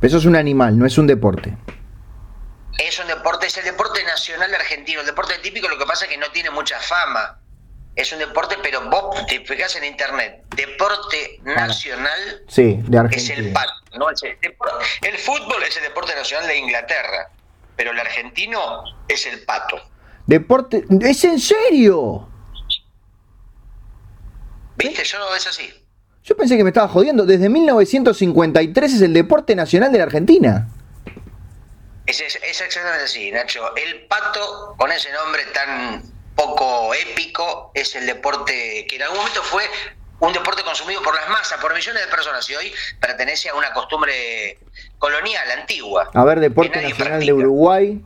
[0.00, 1.56] Eso es un animal, no es un deporte.
[2.82, 5.00] Es un deporte, es el deporte nacional argentino.
[5.00, 7.40] El deporte típico, lo que pasa es que no tiene mucha fama
[7.96, 13.52] es un deporte, pero vos te fijas en internet, deporte nacional sí, de es el
[13.52, 13.72] pato.
[13.98, 14.08] ¿no?
[14.10, 17.30] el, fútbol es el deporte nacional de Inglaterra,
[17.76, 19.76] pero el argentino es el pato.
[20.26, 22.28] Deporte, ¿es en serio?
[24.76, 25.04] ¿Viste?
[25.04, 25.68] Yo no es así.
[26.22, 27.26] Yo pensé que me estaba jodiendo.
[27.26, 30.68] Desde 1953 es el deporte nacional de la Argentina.
[32.10, 33.74] Es, es exactamente así, Nacho.
[33.76, 36.02] El pato, con ese nombre tan
[36.34, 39.62] poco épico, es el deporte que en algún momento fue
[40.18, 43.72] un deporte consumido por las masas, por millones de personas, y hoy pertenece a una
[43.72, 44.58] costumbre
[44.98, 46.10] colonial, antigua.
[46.12, 48.02] A ver, deporte nacional de Uruguay.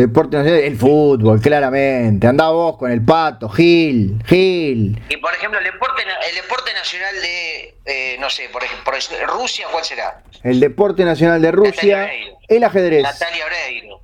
[0.00, 2.26] Deporte nacional, el fútbol, claramente.
[2.26, 4.98] Andá vos con el pato, Gil, Gil.
[5.10, 8.92] Y por ejemplo, el deporte, el deporte nacional de, eh, no sé, por, ejemplo,
[9.26, 10.22] Rusia, ¿cuál será?
[10.42, 12.10] El deporte nacional de Rusia,
[12.48, 13.02] el ajedrez.
[13.02, 14.00] Natalia Oreiro.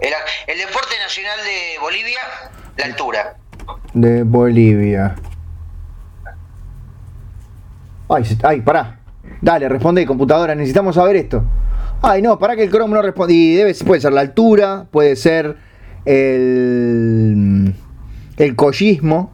[0.00, 2.20] El, deporte nacional de Bolivia,
[2.76, 3.36] la altura.
[3.94, 5.14] De Bolivia.
[8.08, 8.98] Ay, ay, pará.
[9.40, 11.44] Dale, responde, computadora, necesitamos saber esto.
[12.02, 13.32] Ay, no, para que el Chrome no responda.
[13.32, 15.56] Y debe, puede ser la altura, puede ser
[16.04, 17.74] el,
[18.36, 19.32] el collismo.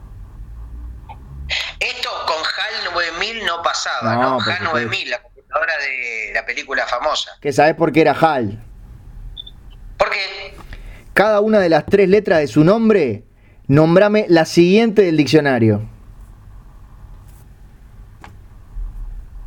[1.80, 4.38] Esto con HAL 9000 no pasaba, ¿no?
[4.38, 7.30] HAL 9000, la computadora de la película famosa.
[7.40, 8.62] ¿Qué sabes por qué era HAL?
[9.96, 10.54] ¿Por qué?
[11.14, 13.24] Cada una de las tres letras de su nombre,
[13.66, 15.88] nombrame la siguiente del diccionario.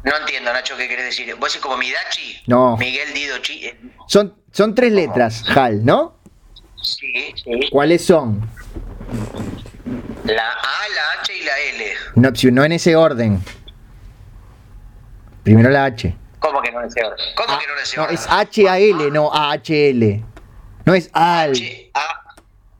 [0.04, 1.34] No entiendo, Nacho, qué querés decir.
[1.36, 2.42] ¿Vos decís como Midachi?
[2.48, 2.76] No.
[2.78, 3.66] Miguel Dido Chi.
[3.68, 6.16] eh, Son, son tres letras, Hal, ¿no?
[6.82, 7.70] Sí, sí.
[7.72, 8.42] ¿Cuáles son?
[10.26, 11.86] La A, la H y la L.
[12.16, 13.44] No, no en ese orden.
[15.44, 16.16] Primero la H.
[16.40, 17.26] ¿Cómo que no en ese orden?
[17.36, 18.16] ¿Cómo que no en ese No, orden?
[18.16, 20.24] es H-A-L, no A-H-L.
[20.86, 21.52] No es Al.
[21.52, 22.00] H, A,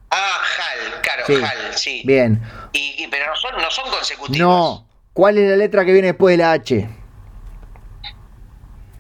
[0.10, 1.36] A, Hal, claro, Sí.
[1.36, 2.02] Hal, sí.
[2.06, 2.42] Bien.
[2.74, 4.38] Y, y- pero no son, no son consecutivos.
[4.40, 4.88] No.
[5.14, 6.90] ¿Cuál es la letra que viene después de la H?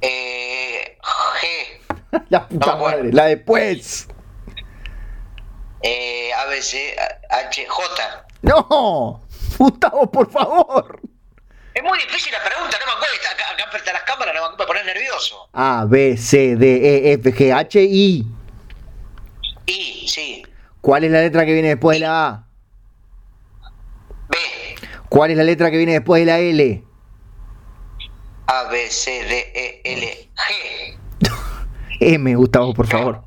[0.01, 3.13] Eh, G, La puta No madre.
[3.13, 4.07] La después.
[5.83, 6.95] eh, A, B, C,
[7.29, 8.25] H, J.
[8.41, 9.21] No.
[9.57, 10.99] Gustavo, por favor.
[11.73, 13.15] Es muy difícil la pregunta, no me acuerdo.
[13.33, 15.49] Acá, acá frente a las cámaras, no me acuerdo, poner nervioso.
[15.53, 18.25] A, B, C, D, E, F, G, H, I.
[19.67, 20.43] I, sí.
[20.81, 22.47] ¿Cuál es la letra que viene después de la A?
[24.29, 24.37] B,
[25.09, 26.83] ¿Cuál es la letra que viene después de la L?
[28.53, 30.97] A, B, C, D, E, L, G.
[32.01, 33.21] M, Gustavo, por favor.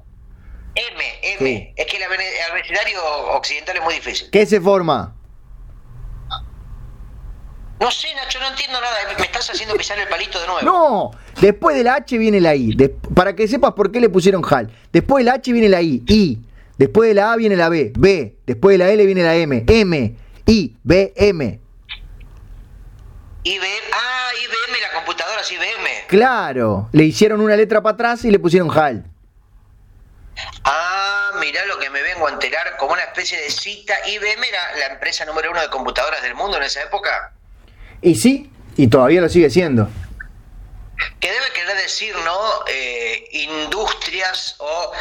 [0.74, 1.38] M, M.
[1.38, 1.72] Sí.
[1.76, 3.00] Es que el abecedario
[3.36, 4.28] occidental es muy difícil.
[4.30, 5.14] ¿Qué se forma?
[7.80, 8.96] No sé, Nacho, no entiendo nada.
[9.18, 10.62] Me estás haciendo pisar el palito de nuevo.
[10.62, 11.10] No,
[11.40, 12.74] después de la H viene la I.
[12.74, 14.70] De- para que sepas por qué le pusieron HAL.
[14.92, 16.02] Después de la H viene la I.
[16.06, 16.38] I.
[16.78, 17.92] Después de la A viene la B.
[17.96, 18.36] B.
[18.46, 19.64] Después de la L viene la M.
[19.66, 20.16] M.
[20.46, 20.76] I.
[20.82, 21.12] B.
[21.16, 21.60] M.
[23.44, 26.06] IBM, ah, IBM, la computadora es IBM.
[26.08, 26.88] Claro.
[26.92, 29.04] Le hicieron una letra para atrás y le pusieron HAL.
[30.64, 33.94] Ah, mirá lo que me vengo a enterar, como una especie de cita.
[34.08, 37.32] IBM era la empresa número uno de computadoras del mundo en esa época.
[38.02, 39.88] Y sí, y todavía lo sigue siendo.
[41.20, 42.38] Que debe querer decir, ¿no?
[42.68, 44.92] Eh, industrias o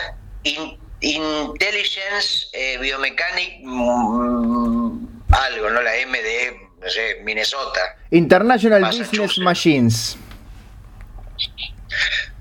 [0.44, 5.82] in- intelligence, eh, biomechanic, mm, algo, ¿no?
[5.82, 7.96] La M de, no sé, Minnesota.
[8.12, 8.84] International.
[8.86, 10.18] Business Machines.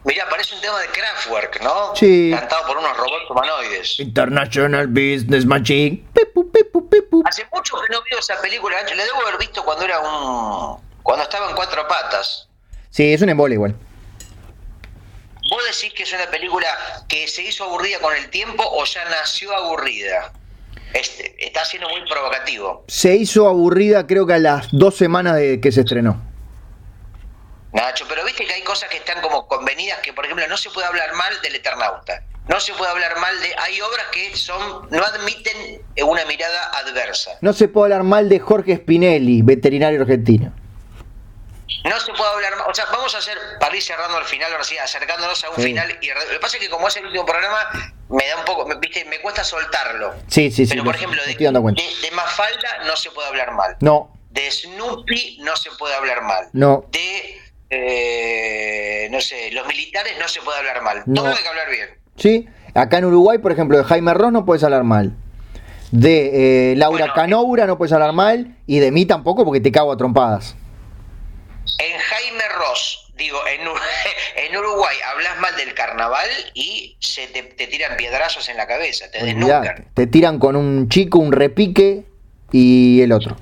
[0.05, 1.95] Mirá, parece un tema de Kraftwerk, ¿no?
[1.95, 2.33] Sí.
[2.35, 4.01] Cantado por unos robots humanoides.
[4.01, 6.05] International Business Machine.
[6.13, 7.23] Pepu, pepu, pepu.
[7.25, 8.95] Hace mucho que no veo esa película, Nacho.
[8.97, 10.81] La debo haber visto cuando era un.
[11.03, 12.49] cuando estaba en cuatro patas.
[12.91, 13.77] Sí, es un embole igual.
[15.51, 16.67] ¿Vos decís que es una película
[17.09, 20.33] que se hizo aburrida con el tiempo o ya nació aburrida?
[20.95, 22.85] Este, está siendo muy provocativo.
[22.89, 26.21] Se hizo aburrida creo que a las dos semanas de que se estrenó.
[27.73, 30.69] Nacho, pero viste que hay cosas que están como convenidas, que por ejemplo no se
[30.71, 32.25] puede hablar mal del Eternauta.
[32.49, 33.55] No se puede hablar mal de...
[33.59, 37.39] Hay obras que son no admiten una mirada adversa.
[37.41, 40.53] No se puede hablar mal de Jorge Spinelli, veterinario argentino.
[41.85, 42.67] No se puede hablar más.
[42.69, 45.57] O sea, vamos a hacer, para ir cerrando al final, ahora sí, acercándonos a un
[45.57, 45.63] Sí.
[45.63, 45.99] final.
[46.01, 47.59] Y lo que pasa es que como es el último programa,
[48.09, 50.15] me da un poco, me, viste, me cuesta soltarlo.
[50.29, 50.71] Sí, sí, sí.
[50.71, 51.83] Pero por ejemplo, de, estoy dando cuenta.
[51.83, 53.77] de, de Mafalda no se puede hablar mal.
[53.81, 56.49] No, De Snoopy no se puede hablar mal.
[56.53, 56.85] no.
[56.91, 57.39] De,
[57.71, 61.03] eh, no sé, los militares no se puede hablar mal.
[61.07, 61.23] No.
[61.23, 61.89] Todo hay que hablar bien.
[62.17, 62.49] ¿Sí?
[62.75, 65.13] Acá en Uruguay, por ejemplo, de Jaime Ross no puedes hablar mal.
[65.91, 68.57] De eh, Laura Bueno, Canoura no puedes hablar mal.
[68.67, 70.55] Y de mí tampoco porque te cago a trompadas.
[71.79, 73.61] En Jaime Ross, digo, en,
[74.37, 79.11] en Uruguay hablas mal del carnaval y se te, te tiran piedrazos en la cabeza,
[79.11, 79.23] te.
[79.23, 79.85] Olvidate.
[79.95, 82.05] Te tiran con un chico, un repique
[82.53, 83.37] y el otro.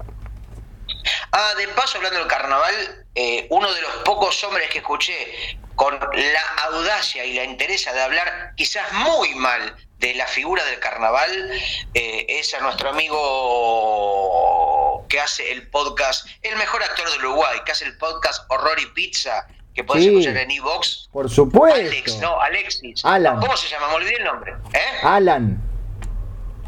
[1.32, 5.14] Ah, de paso, hablando del carnaval, eh, uno de los pocos hombres que escuché
[5.76, 10.78] con la audacia y la interesa de hablar quizás muy mal de la figura del
[10.80, 11.30] carnaval
[11.94, 12.88] eh, es a nuestro
[13.60, 18.80] amigo que hace el podcast, el mejor actor de Uruguay, que hace el podcast Horror
[18.80, 20.08] y Pizza, que podés Sí.
[20.08, 21.08] escuchar en Evox.
[21.12, 21.78] Por supuesto.
[21.80, 23.04] Alex, no, Alexis.
[23.04, 23.40] Alan.
[23.40, 23.88] ¿Cómo se llama?
[23.88, 24.54] Me olvidé el nombre.
[24.72, 24.98] ¿Eh?
[25.02, 25.66] Alan.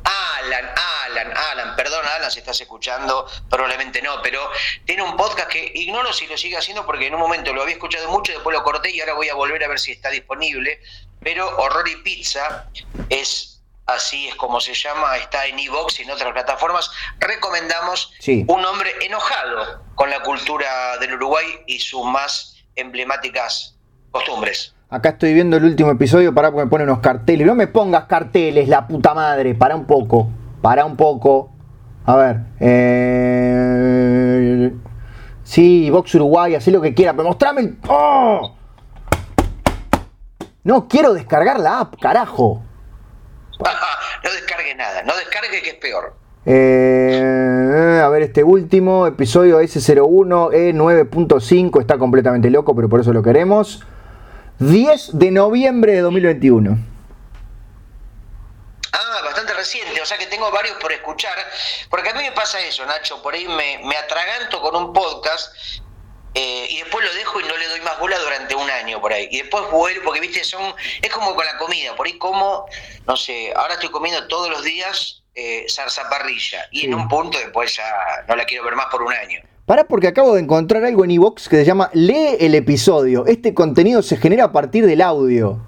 [0.05, 0.71] Alan,
[1.07, 4.51] Alan, Alan, perdón Alan si estás escuchando, probablemente no, pero
[4.85, 7.75] tiene un podcast que ignoro si lo sigue haciendo porque en un momento lo había
[7.75, 10.81] escuchado mucho, después lo corté y ahora voy a volver a ver si está disponible,
[11.23, 12.67] pero Horror y Pizza
[13.09, 13.49] es
[13.87, 16.91] así es como se llama, está en Evox y en otras plataformas.
[17.19, 18.45] Recomendamos Sí.
[18.49, 23.77] un hombre enojado con la cultura del Uruguay y sus más emblemáticas
[24.11, 24.75] costumbres.
[24.89, 27.47] Acá estoy viendo el último episodio, para porque me pone unos carteles.
[27.47, 29.55] No me pongas carteles, la puta madre.
[29.55, 30.29] Para un poco.
[30.61, 31.51] Para un poco.
[32.05, 32.37] A ver.
[33.33, 34.73] Eh...
[35.45, 37.79] Sí, Vox Uruguay, haz lo que quiera, pero mostrame el.
[37.89, 38.55] ¡Oh!
[40.65, 42.63] No quiero descargar la app, carajo.
[44.25, 46.15] no descargue nada, no descargue que es peor.
[46.45, 53.85] Eh, a ver, este último episodio S01E9.5 está completamente loco, pero por eso lo queremos.
[54.59, 56.79] 10 de noviembre de 2021.
[58.93, 61.37] Ah, bastante reciente, o sea que tengo varios por escuchar,
[61.91, 65.57] porque a mí me pasa eso, Nacho, por ahí me, me atraganto con un podcast
[66.35, 69.13] eh, y después lo dejo y no le doy más bola durante un año por
[69.13, 69.29] ahí.
[69.31, 72.67] Y después vuelvo, porque viste, son es como con la comida, por ahí como,
[73.07, 77.77] no sé, ahora estoy comiendo todos los días eh, zarzaparrilla y en un punto después
[77.77, 77.85] ya
[78.29, 79.41] no la quiero ver más por un año.
[79.67, 83.25] Para porque acabo de encontrar algo en iVox que se llama Lee el episodio.
[83.27, 85.61] Este contenido se genera a partir del audio.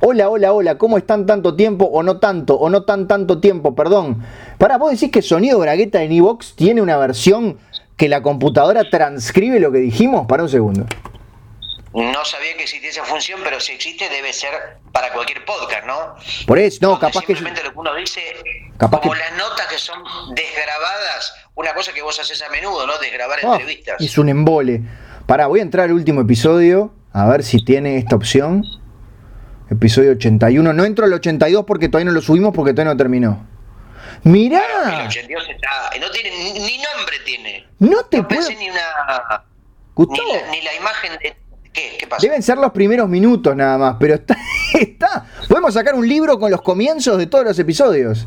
[0.00, 3.74] Hola, hola, hola, ¿cómo están tanto tiempo o no tanto o no tan tanto tiempo?
[3.74, 4.22] Perdón.
[4.58, 7.58] Para, vos decís que Sonido Bragueta en iVox tiene una versión
[7.96, 10.26] que la computadora transcribe lo que dijimos?
[10.26, 10.86] Para un segundo.
[11.94, 14.50] No sabía que existía esa función, pero si existe debe ser
[14.92, 16.14] para cualquier podcast, ¿no?
[16.46, 17.34] Por eso, no, capaz que...
[17.34, 18.20] Simplemente lo que uno dice,
[18.78, 20.02] como las notas que son
[20.34, 22.98] desgrabadas, una cosa que vos haces a menudo, ¿no?
[22.98, 23.96] Desgrabar ah, entrevistas.
[23.98, 24.82] Es un embole.
[25.24, 28.62] Para, voy a entrar al último episodio, a ver si tiene esta opción.
[29.70, 30.74] Episodio 81.
[30.74, 33.46] No entro al 82 porque todavía no lo subimos porque todavía no terminó.
[34.26, 35.02] Mirá.
[35.02, 35.68] El 82 está,
[36.00, 37.64] no tiene, ni nombre tiene.
[37.78, 38.48] No te no puedo...
[38.50, 39.44] ni una...
[40.50, 41.36] Ni la, imagen de...
[41.72, 41.96] ¿Qué?
[42.00, 42.22] ¿Qué pasa?
[42.22, 44.36] Deben ser los primeros minutos nada más, pero está,
[44.74, 45.26] está.
[45.48, 48.26] Podemos sacar un libro con los comienzos de todos los episodios.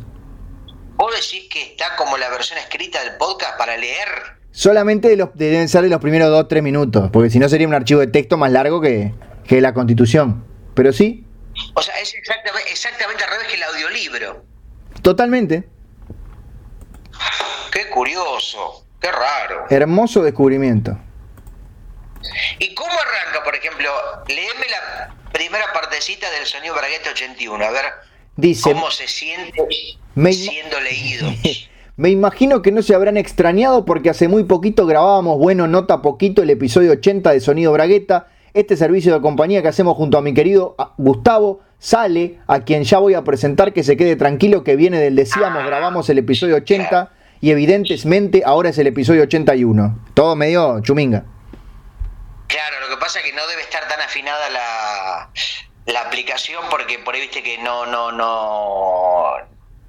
[0.96, 4.08] ¿Vos decís que está como la versión escrita del podcast para leer?
[4.52, 7.74] Solamente de los, deben ser de los primeros 2-3 minutos, porque si no sería un
[7.74, 9.14] archivo de texto más largo que,
[9.46, 10.46] que la constitución.
[10.76, 11.26] Pero sí.
[11.74, 14.46] O sea, es exactamente, exactamente al revés que el audiolibro.
[15.02, 15.68] Totalmente.
[17.72, 19.66] Qué curioso, qué raro.
[19.70, 20.98] Hermoso descubrimiento.
[22.60, 23.90] ¿Y cómo arranca, por ejemplo?
[24.28, 27.86] Léeme la primera partecita del sonido Bragueta 81, a ver
[28.36, 29.64] Dice, cómo se siente
[30.32, 31.32] siendo leído.
[31.98, 36.41] Me imagino que no se habrán extrañado porque hace muy poquito grabábamos, bueno, nota poquito,
[36.41, 40.34] el episodio 80 de Sonido Bragueta, este servicio de compañía que hacemos junto a mi
[40.34, 45.00] querido Gustavo Sale, a quien ya voy a presentar, que se quede tranquilo, que viene
[45.00, 47.12] del Decíamos, grabamos el episodio 80
[47.42, 50.08] y evidentemente ahora es el episodio 81.
[50.14, 51.24] Todo medio chuminga.
[52.48, 55.30] Claro, lo que pasa es que no debe estar tan afinada la,
[55.86, 59.36] la aplicación porque por ahí viste que no, no, no,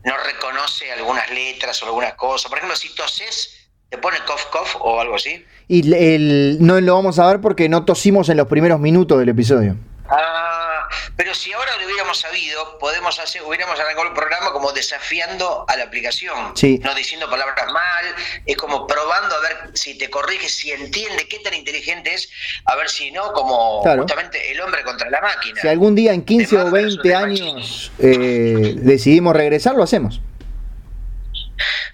[0.05, 2.49] no reconoce algunas letras o algunas cosas.
[2.49, 5.45] Por ejemplo, si toses, te pone cough cough o algo así.
[5.73, 9.29] Y el, no lo vamos a ver porque no tosimos en los primeros minutos del
[9.29, 9.77] episodio.
[10.09, 15.65] Ah, pero si ahora lo hubiéramos sabido, podemos hacer, hubiéramos arrancado el programa como desafiando
[15.69, 18.05] a la aplicación, no diciendo palabras mal,
[18.47, 22.29] es como probando a ver si te corrige, si entiende qué tan inteligente es,
[22.65, 25.61] a ver si no, como justamente el hombre contra la máquina.
[25.61, 30.21] Si algún día en 15 o 20 años eh, decidimos regresar, lo hacemos.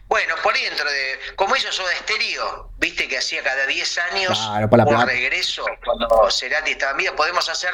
[0.09, 1.19] Bueno, por ahí dentro de.
[1.35, 6.93] Como hizo Soda Stereo, viste que hacía cada 10 años un regreso, cuando Cerati estaba
[6.93, 7.71] en vida, podemos hacer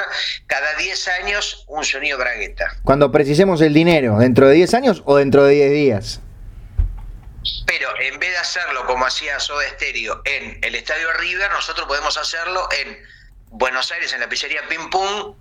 [0.47, 2.75] cada 10 años un sonido bragueta.
[2.85, 6.21] Cuando precisemos el dinero, ¿dentro de 10 años o dentro de 10 días?
[7.67, 12.17] Pero en vez de hacerlo como hacía Soda Stereo en el Estadio River, nosotros podemos
[12.17, 12.99] hacerlo en
[13.49, 15.37] Buenos Aires, en la pizzería Pim Pum,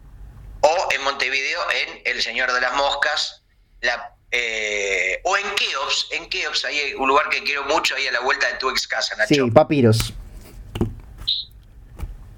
[0.61, 3.43] o en Montevideo, en El Señor de las Moscas,
[3.81, 8.14] la eh, o en Keops, en Keops, hay un lugar que quiero mucho ahí a
[8.14, 9.34] la vuelta de tu ex casa, Nacho.
[9.34, 10.14] Sí, Papiros.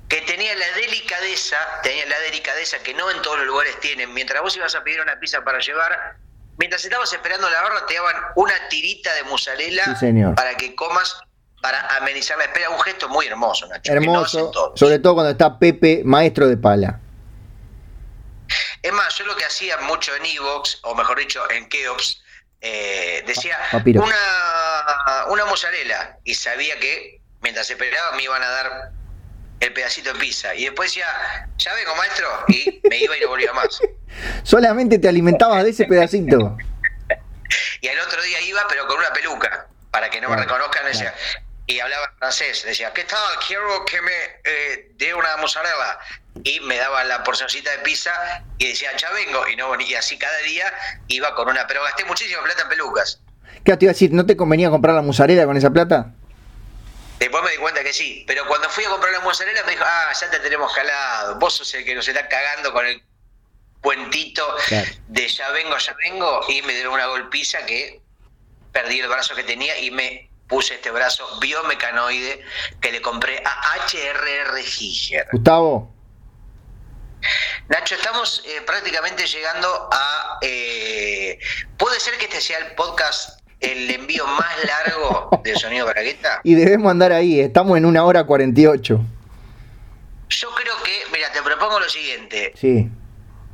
[0.08, 4.14] Que tenía la delicadeza, tenía la delicadeza que no en todos los lugares tienen.
[4.14, 6.18] Mientras vos ibas a pedir una pizza para llevar,
[6.58, 9.96] mientras estabas esperando la barra, te daban una tirita de mozzarella
[10.36, 11.16] para que comas
[11.62, 12.72] para amenizar la espera.
[12.72, 13.92] Un gesto muy hermoso, Nacho.
[13.92, 17.00] Hermoso, sobre todo cuando está Pepe, maestro de pala.
[19.18, 22.24] Yo lo que hacía mucho en Evox, o mejor dicho, en Keops,
[22.62, 28.92] eh, decía una, una mozzarella y sabía que mientras esperaba me iban a dar
[29.60, 30.56] el pedacito de pizza.
[30.56, 31.06] Y después decía,
[31.58, 33.80] ya vengo maestro, y me iba y no volvía más.
[34.44, 36.58] Solamente te alimentabas de ese pedacito.
[37.82, 40.86] y al otro día iba, pero con una peluca, para que no me reconozcan.
[40.86, 41.14] Decía,
[41.68, 42.64] y hablaba francés.
[42.64, 43.20] Decía, ¿qué tal?
[43.46, 44.12] Quiero que me
[44.44, 46.00] eh, dé una mozzarella
[46.44, 48.12] y me daba la porcioncita de pizza
[48.58, 50.74] y decía, ya vengo, y no y así cada día
[51.08, 53.22] iba con una, pero gasté muchísima plata en pelucas.
[53.64, 54.12] ¿Qué te iba a decir?
[54.12, 56.12] ¿No te convenía comprar la mozzarella con esa plata?
[57.20, 59.86] Después me di cuenta que sí, pero cuando fui a comprar la mozzarella me dijo,
[59.88, 63.02] ah, ya te tenemos calado, vos sos el que nos está cagando con el
[63.82, 64.58] puentito
[65.08, 68.02] de ya vengo, ya vengo, y me dieron una golpiza que
[68.74, 72.46] perdí el brazo que tenía y me puse este brazo biomecanoide
[72.80, 75.26] que le compré a HRR Giger.
[75.32, 75.92] Gustavo,
[77.70, 80.38] Nacho, estamos eh, prácticamente llegando a...
[80.42, 81.40] Eh,
[81.76, 86.42] ¿Puede ser que este sea el podcast, el envío más largo de Sonido Bragueta?
[86.44, 89.00] Y debemos andar ahí, estamos en una hora 48.
[90.30, 92.54] Yo creo que, mira, te propongo lo siguiente.
[92.56, 92.92] Sí.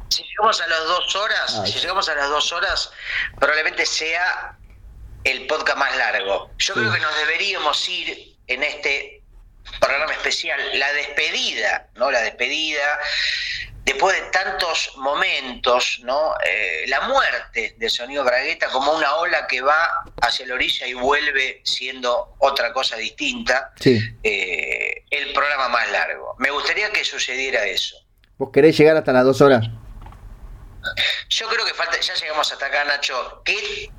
[0.09, 2.91] Si llegamos a las dos horas, si llegamos a las dos horas,
[3.39, 4.58] probablemente sea
[5.23, 6.51] el podcast más largo.
[6.57, 9.21] Yo creo que nos deberíamos ir en este
[9.79, 12.09] programa especial, la despedida, ¿no?
[12.09, 12.99] La despedida,
[13.83, 16.33] después de tantos momentos, ¿no?
[16.45, 20.93] Eh, la muerte de Sonido Bragueta como una ola que va hacia la orilla y
[20.93, 26.35] vuelve siendo otra cosa distinta, eh, el programa más largo.
[26.39, 27.95] Me gustaría que sucediera eso.
[28.37, 29.65] ¿Vos querés llegar hasta las dos horas?
[31.29, 33.41] Yo creo que falta, ya llegamos hasta acá, Nacho.
[33.43, 33.89] ¿Qué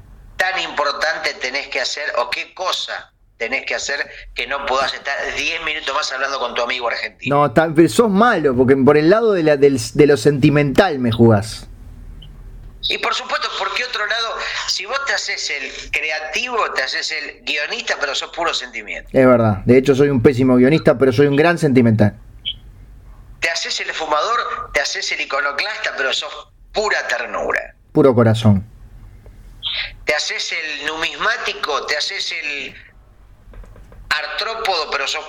[0.41, 5.15] tan importante tenés que hacer o qué cosa tenés que hacer que no puedas estar
[5.37, 7.47] 10 minutos más hablando con tu amigo argentino?
[7.47, 11.69] No, pero sos malo, porque por el lado de, la, de lo sentimental me jugás.
[12.89, 14.35] Y por supuesto, ¿por qué otro lado?
[14.67, 19.11] Si vos te haces el creativo, te haces el guionista, pero sos puro sentimiento.
[19.13, 22.19] Es verdad, de hecho soy un pésimo guionista, pero soy un gran sentimental.
[23.41, 27.75] Te haces el fumador, te haces el iconoclasta, pero sos pura ternura.
[27.93, 28.70] Puro corazón.
[30.11, 32.75] Te haces el numismático, te haces el
[34.09, 35.25] artrópodo, pero sos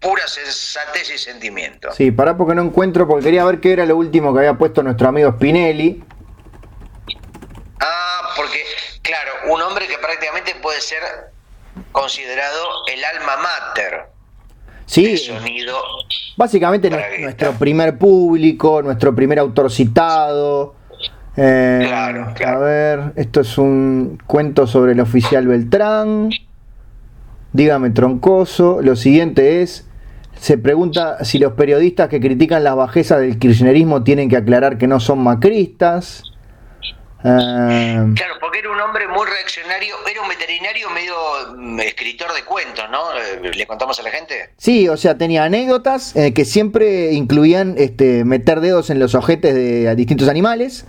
[0.00, 1.92] pura sensatez y sentimiento.
[1.92, 4.82] Sí, pará porque no encuentro, porque quería ver qué era lo último que había puesto
[4.82, 6.02] nuestro amigo Spinelli.
[7.78, 8.64] Ah, porque,
[9.02, 11.04] claro, un hombre que prácticamente puede ser
[11.92, 14.06] considerado el alma mater.
[14.86, 15.80] Sí, sonido
[16.36, 16.90] básicamente
[17.20, 20.74] nuestro primer público, nuestro primer autor citado,
[21.36, 26.30] eh, claro, A ver, esto es un cuento sobre el oficial Beltrán.
[27.52, 28.80] Dígame, troncoso.
[28.82, 29.86] Lo siguiente es,
[30.38, 34.86] se pregunta si los periodistas que critican las bajezas del kirchnerismo tienen que aclarar que
[34.86, 36.22] no son macristas.
[37.24, 41.14] Eh, claro, porque era un hombre muy reaccionario, era un veterinario medio
[41.56, 43.12] mm, escritor de cuentos, ¿no?
[43.18, 44.50] Eh, ¿Le contamos a la gente?
[44.56, 49.94] Sí, o sea, tenía anécdotas que siempre incluían este, meter dedos en los ojetes de
[49.96, 50.86] distintos animales.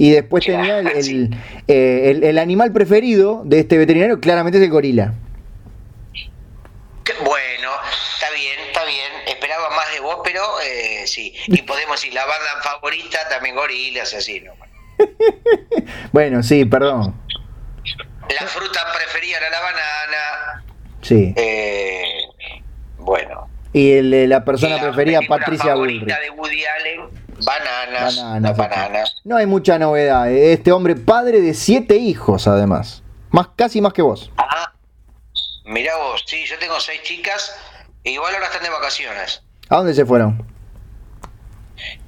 [0.00, 5.12] Y después tenía eh, el, el, animal preferido de este veterinario, claramente es el gorila.
[7.22, 7.70] Bueno,
[8.14, 9.12] está bien, está bien.
[9.26, 11.34] Esperaba más de vos, pero eh, sí.
[11.48, 14.54] Y podemos decir, la banda favorita también gorilas, así, ¿no?
[16.12, 17.14] bueno, sí, perdón.
[18.40, 20.64] La fruta preferida era la banana.
[21.02, 21.34] Sí.
[21.36, 22.22] Eh,
[22.96, 23.50] bueno.
[23.74, 28.56] Y la persona preferida, Patricia favorita de Woody Allen Bananas.
[28.56, 30.30] Bananas, No hay mucha novedad.
[30.30, 30.52] ¿eh?
[30.52, 33.02] Este hombre, padre de siete hijos, además.
[33.30, 34.30] Más, casi más que vos.
[34.36, 34.72] Ah,
[35.64, 37.54] mirá vos, sí, yo tengo seis chicas.
[38.04, 39.42] E igual ahora están de vacaciones.
[39.68, 40.44] ¿A dónde se fueron?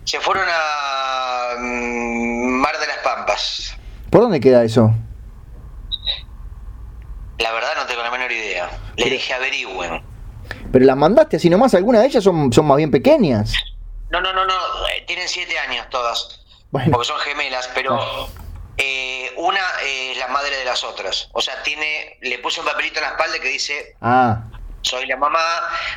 [0.04, 3.76] Se fueron a mm, Mar de las Pampas.
[4.10, 4.92] ¿Por dónde queda eso?
[7.38, 8.70] La verdad no tengo la menor idea.
[8.96, 10.02] Le dije averigüen.
[10.70, 13.52] Pero las mandaste así nomás, algunas de ellas son, son más bien pequeñas.
[14.12, 18.28] No, no, no, no, eh, tienen siete años todas, porque son gemelas, pero
[18.76, 21.30] eh, una es la madre de las otras.
[21.32, 24.44] O sea, tiene, le puse un papelito en la espalda que dice, ah.
[24.82, 25.40] soy la mamá.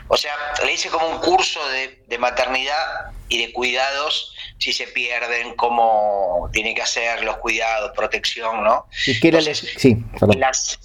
[0.08, 0.34] O sea,
[0.64, 6.74] le hice como un curso de, maternidad y de cuidados, si se pierden, cómo tiene
[6.74, 8.88] que hacer los cuidados, protección, ¿no?
[9.08, 9.98] ¿Y qué sí,
[10.38, 10.80] las,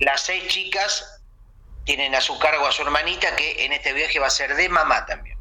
[0.00, 1.22] las seis chicas
[1.84, 4.68] tienen a su cargo a su hermanita que en este viaje va a ser de
[4.68, 5.33] mamá también.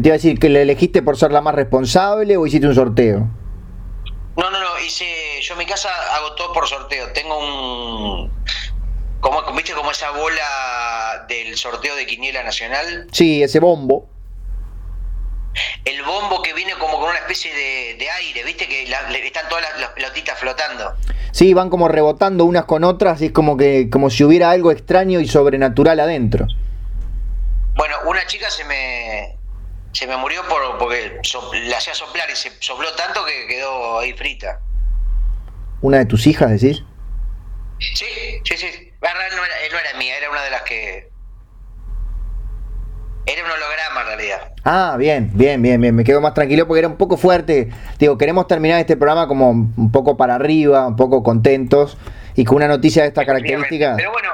[0.00, 2.74] Te iba a decir que le elegiste por ser la más responsable o hiciste un
[2.74, 3.26] sorteo.
[4.36, 5.04] No, no, no, hice.
[5.42, 7.08] Yo en mi casa hago todo por sorteo.
[7.12, 8.32] Tengo un.
[9.20, 13.08] Como, ¿Viste como esa bola del sorteo de Quiniela Nacional?
[13.10, 14.08] Sí, ese bombo.
[15.84, 18.68] El bombo que viene como con una especie de, aire, ¿viste?
[18.68, 20.94] Que están todas las, pelotitas flotando.
[21.32, 24.70] Sí, van como rebotando unas con otras y es como que como si hubiera algo
[24.70, 26.46] extraño y sobrenatural adentro.
[27.74, 29.37] Bueno, una chica se me,
[29.92, 31.20] se me murió por, porque
[31.68, 34.60] la hacía soplar y se sopló tanto que quedó ahí frita.
[35.80, 36.84] ¿Una de tus hijas, decís?
[37.78, 38.06] Sí,
[38.44, 38.92] sí, sí.
[39.00, 41.10] No era, no era mía, era una de las que...
[43.26, 44.52] Era un holograma en realidad.
[44.64, 45.94] Ah, bien, bien, bien, bien.
[45.94, 47.68] Me quedo más tranquilo porque era un poco fuerte.
[47.98, 51.98] Digo, queremos terminar este programa como un poco para arriba, un poco contentos
[52.34, 53.94] y con una noticia de esta característica.
[53.96, 54.30] Pero bueno,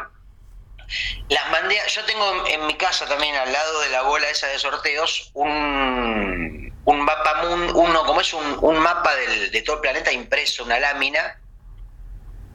[1.29, 4.59] las mandé, yo tengo en mi casa también al lado de la bola esa de
[4.59, 7.43] sorteos un, un mapa,
[7.75, 11.41] uno como es un, mapa del, de todo el planeta impreso, una lámina,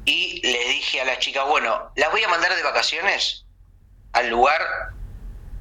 [0.06, 3.45] y le dije a la chica, bueno, las voy a mandar de vacaciones
[4.14, 4.61] al lugar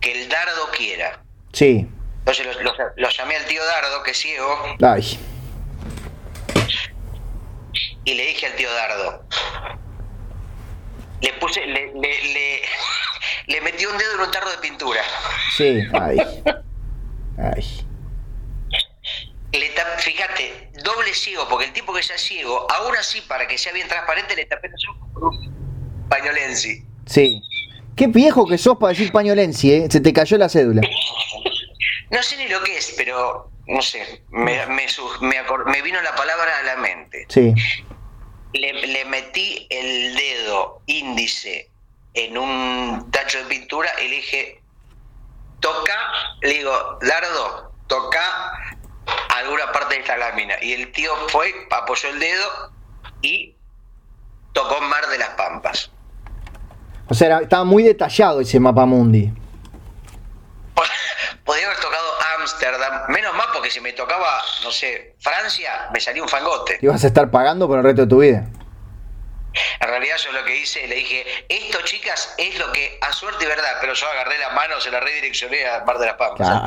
[0.00, 1.22] que el dardo quiera.
[1.52, 1.88] Sí.
[2.20, 2.46] Entonces
[2.96, 4.76] lo, llamé al tío Dardo, que es ciego.
[4.82, 5.18] Ay.
[8.04, 9.24] Y le dije al tío Dardo,
[11.20, 12.62] le puse, le, le,
[13.46, 15.02] le, metí un dedo en un tarro de pintura.
[15.56, 16.18] Sí, ay.
[17.38, 17.84] Ay.
[19.52, 23.72] Le fíjate, doble ciego, porque el tipo que sea ciego, aún así, para que sea
[23.72, 26.84] bien transparente, le tapé los ojos con un pañolensi.
[27.06, 27.42] Sí.
[27.96, 29.88] Qué viejo que sos para decir pañolensi, ¿eh?
[29.90, 30.82] Se te cayó la cédula.
[32.10, 34.86] No sé ni lo que es, pero no sé, me, me,
[35.66, 37.26] me, vino la palabra a la mente.
[37.28, 37.52] Sí.
[38.52, 41.70] Le, le, metí el dedo índice
[42.14, 44.62] en un tacho de pintura y le dije,
[45.60, 45.94] toca,
[46.40, 48.78] le digo, Lardo, toca
[49.36, 50.54] alguna parte de esta lámina.
[50.62, 52.72] Y el tío fue, apoyó el dedo
[53.22, 53.54] y
[54.52, 55.90] tocó Mar de las Pampas.
[57.08, 59.32] O sea, estaba muy detallado ese mapa mundi.
[61.44, 62.07] Podría haber tocado
[62.52, 66.78] Ámsterdam, menos mal porque si me tocaba, no sé, Francia, me salía un fangote.
[66.80, 68.46] Ibas a estar pagando por el resto de tu vida.
[69.80, 73.44] En realidad yo lo que hice, le dije, esto chicas es lo que a suerte
[73.44, 76.62] y verdad, pero yo agarré las manos, se la redireccioné a Mar de las Pampas.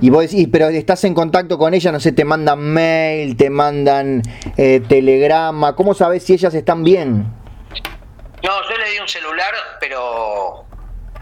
[0.00, 3.50] Y vos decís, pero estás en contacto con ella, no sé, te mandan mail, te
[3.50, 4.22] mandan
[4.56, 7.26] eh, telegrama, ¿cómo sabes si ellas están bien?
[8.42, 10.67] No, yo le di un celular, pero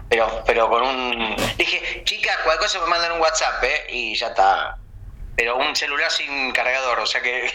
[0.09, 3.85] pero pero con un dije, chicas, cualquier cosa me mandan un WhatsApp, ¿eh?
[3.89, 4.77] Y ya está.
[5.35, 7.51] Pero un celular sin cargador, o sea que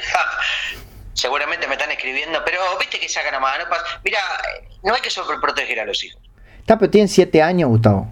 [1.14, 3.64] seguramente me están escribiendo, pero viste que sacan a mano.
[4.04, 4.20] Mira,
[4.82, 6.20] no hay que sobreproteger a los hijos.
[6.60, 8.06] Está, pero tienen siete años, Gustavo.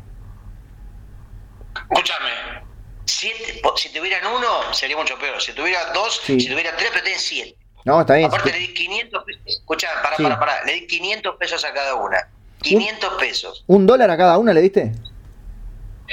[1.88, 2.30] Escúchame,
[3.76, 5.40] si tuvieran uno, sería mucho peor.
[5.40, 7.56] Si tuvieran dos, si tuvieran tres, pero tienen siete.
[7.84, 8.26] No, está bien.
[8.26, 9.42] Aparte le di 500 pesos.
[9.46, 10.64] Escuchá, para, para, para.
[10.64, 12.28] Le di 500 pesos a cada una.
[12.62, 13.64] 500 pesos.
[13.66, 14.92] ¿Un dólar a cada una le diste?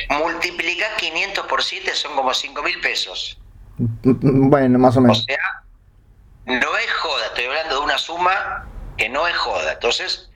[0.10, 3.40] Multiplicar 500 por 7 son como 5 mil pesos.
[3.78, 5.20] Bueno, más o menos.
[5.20, 5.64] O sea,
[6.46, 7.26] no es joda.
[7.28, 8.68] Estoy hablando de una suma
[8.98, 9.74] que no es joda.
[9.74, 10.30] Entonces,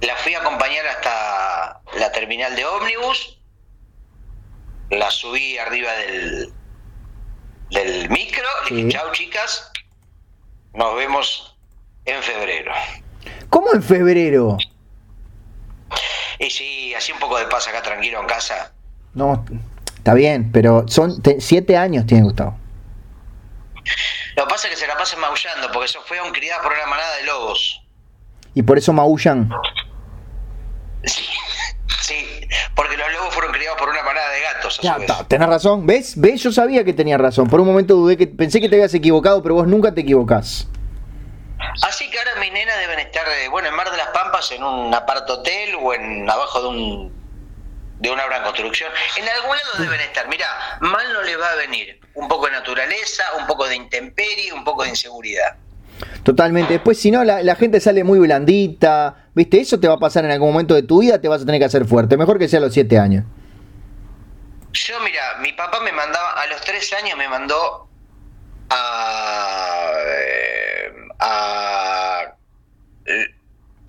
[0.00, 3.38] la fui a acompañar hasta la terminal de ómnibus.
[4.90, 6.52] La subí arriba del,
[7.70, 8.46] del micro.
[8.70, 9.72] Le dije, chao chicas,
[10.74, 11.56] nos vemos
[12.04, 12.72] en febrero.
[13.48, 14.58] ¿Cómo en febrero?
[16.38, 18.72] Y sí, así un poco de paz acá tranquilo en casa.
[19.14, 19.44] No,
[19.96, 22.56] está bien, pero son siete años tiene Gustavo.
[24.36, 26.72] Lo que pasa es que se la pasan maullando, porque eso fue un criado por
[26.72, 27.82] una manada de lobos.
[28.54, 29.50] ¿Y por eso maullan?
[31.04, 31.24] Sí,
[32.00, 32.26] sí,
[32.74, 34.78] porque los lobos fueron criados por una manada de gatos.
[34.80, 36.14] A ya, tenés razón, ¿ves?
[36.16, 36.42] ¿Ves?
[36.42, 37.48] Yo sabía que tenía razón.
[37.48, 40.68] Por un momento dudé que pensé que te habías equivocado, pero vos nunca te equivocás.
[41.82, 44.62] Así que ahora mis nenas deben estar, eh, bueno, en Mar de las Pampas, en
[44.62, 47.22] un apart hotel o en abajo de un
[48.02, 48.90] de una gran construcción.
[49.16, 50.26] En algún lado deben estar.
[50.28, 50.46] Mira,
[50.80, 52.00] mal no les va a venir.
[52.14, 55.56] Un poco de naturaleza, un poco de intemperie, un poco de inseguridad.
[56.24, 56.72] Totalmente.
[56.72, 59.28] Después, si no, la, la, gente sale muy blandita.
[59.34, 59.60] ¿Viste?
[59.60, 61.60] Eso te va a pasar en algún momento de tu vida, te vas a tener
[61.60, 62.16] que hacer fuerte.
[62.16, 63.24] Mejor que sea a los siete años.
[64.72, 67.88] Yo, mira, mi papá me mandaba, a los tres años me mandó
[68.68, 69.71] a.
[71.22, 72.34] a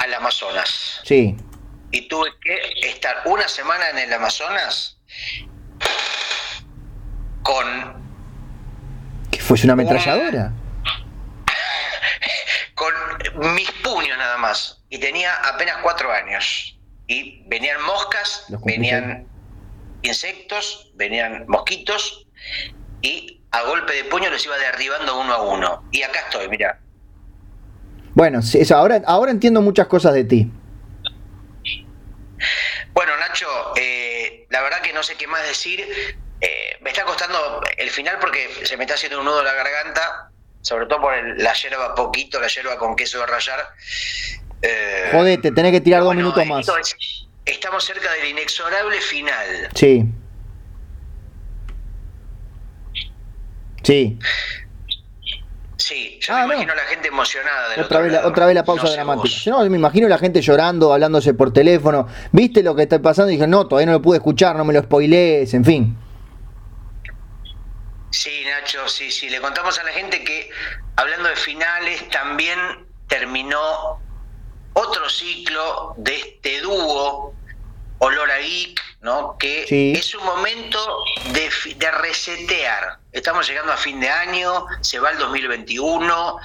[0.03, 1.01] al Amazonas.
[1.03, 1.35] Sí.
[1.91, 4.99] Y tuve que estar una semana en el Amazonas
[7.43, 8.03] con...
[9.31, 10.51] ¿Qué fuese una ametralladora?
[12.73, 12.93] con
[13.55, 14.83] mis puños nada más.
[14.89, 16.77] Y tenía apenas cuatro años.
[17.07, 19.27] Y venían moscas, venían
[20.01, 22.25] insectos, venían mosquitos.
[23.01, 25.83] Y a golpe de puño los iba derribando uno a uno.
[25.91, 26.79] Y acá estoy, mira.
[28.15, 28.41] Bueno,
[28.75, 30.51] ahora, ahora entiendo muchas cosas de ti.
[32.93, 35.83] Bueno, Nacho, eh, la verdad que no sé qué más decir.
[36.41, 39.53] Eh, me está costando el final porque se me está haciendo un nudo en la
[39.53, 40.29] garganta,
[40.61, 43.59] sobre todo por la yerba poquito, la yerba con queso de rayar.
[44.61, 46.67] Eh, Jodete, tenés que tirar dos minutos más.
[47.45, 49.69] estamos cerca del inexorable final.
[49.73, 50.05] Sí.
[53.83, 54.19] Sí.
[55.83, 57.75] Sí, yo ah, me imagino a la gente emocionada.
[57.81, 59.35] otra, vez la, otra vez la pausa dramática.
[59.43, 62.07] Yo no, me imagino a la gente llorando, hablándose por teléfono.
[62.31, 63.31] ¿Viste lo que está pasando?
[63.31, 65.97] Y dije, no, todavía no lo pude escuchar, no me lo spoilees, en fin.
[68.11, 69.29] Sí, Nacho, sí, sí.
[69.29, 70.49] Le contamos a la gente que,
[70.95, 72.57] hablando de finales, también
[73.09, 73.99] terminó
[74.71, 77.33] otro ciclo de este dúo,
[77.97, 79.37] Olor a Geek, ¿no?
[79.37, 80.79] Que es un momento
[81.33, 86.37] de, de resetear Estamos llegando a fin de año, se va el 2021,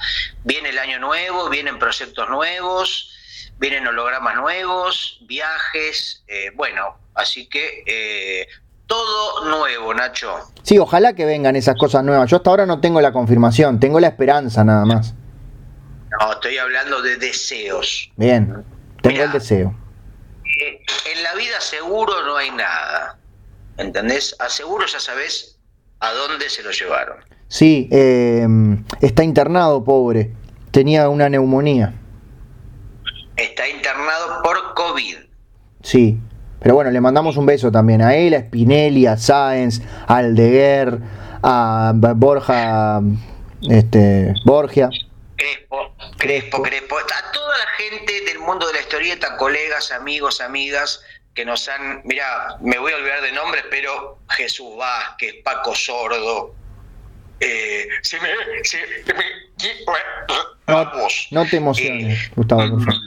[0.43, 3.11] viene el año nuevo, vienen proyectos nuevos,
[3.57, 8.47] vienen hologramas nuevos, viajes, eh, bueno, así que eh,
[8.85, 10.51] todo nuevo, Nacho.
[10.61, 12.29] Sí, ojalá que vengan esas cosas nuevas.
[12.29, 15.15] Yo hasta ahora no tengo la confirmación, tengo la esperanza nada más.
[16.19, 18.11] No, estoy hablando de deseos.
[18.15, 18.63] Bien,
[19.01, 19.75] tengo el deseo.
[20.61, 20.83] Eh,
[21.13, 23.17] en la vida seguro no hay nada.
[23.77, 24.35] ¿Entendés?
[24.39, 25.58] A seguro ya sabes
[25.99, 27.17] ¿A dónde se lo llevaron?
[27.47, 30.31] Sí, em, está internado, pobre.
[30.71, 31.93] Tenía una neumonía.
[33.35, 35.17] Está internado por COVID.
[35.81, 36.19] Sí,
[36.61, 40.99] pero bueno, le mandamos un beso también a él, a Spinelli, a Sáenz, a Aldeguer,
[41.41, 43.01] a Borja,
[43.69, 44.89] este, Borgia.
[45.35, 51.01] Crespo, Crespo, Crespo, a toda la gente del mundo de la historieta, colegas, amigos, amigas,
[51.39, 56.53] que nos han, mira, me voy a olvidar de nombres, pero Jesús Vázquez, Paco Sordo,
[57.39, 58.27] eh, se me,
[58.65, 58.79] se
[60.67, 60.91] no,
[61.31, 62.69] no, te emociones, eh, Gustavo.
[62.71, 63.01] Por favor.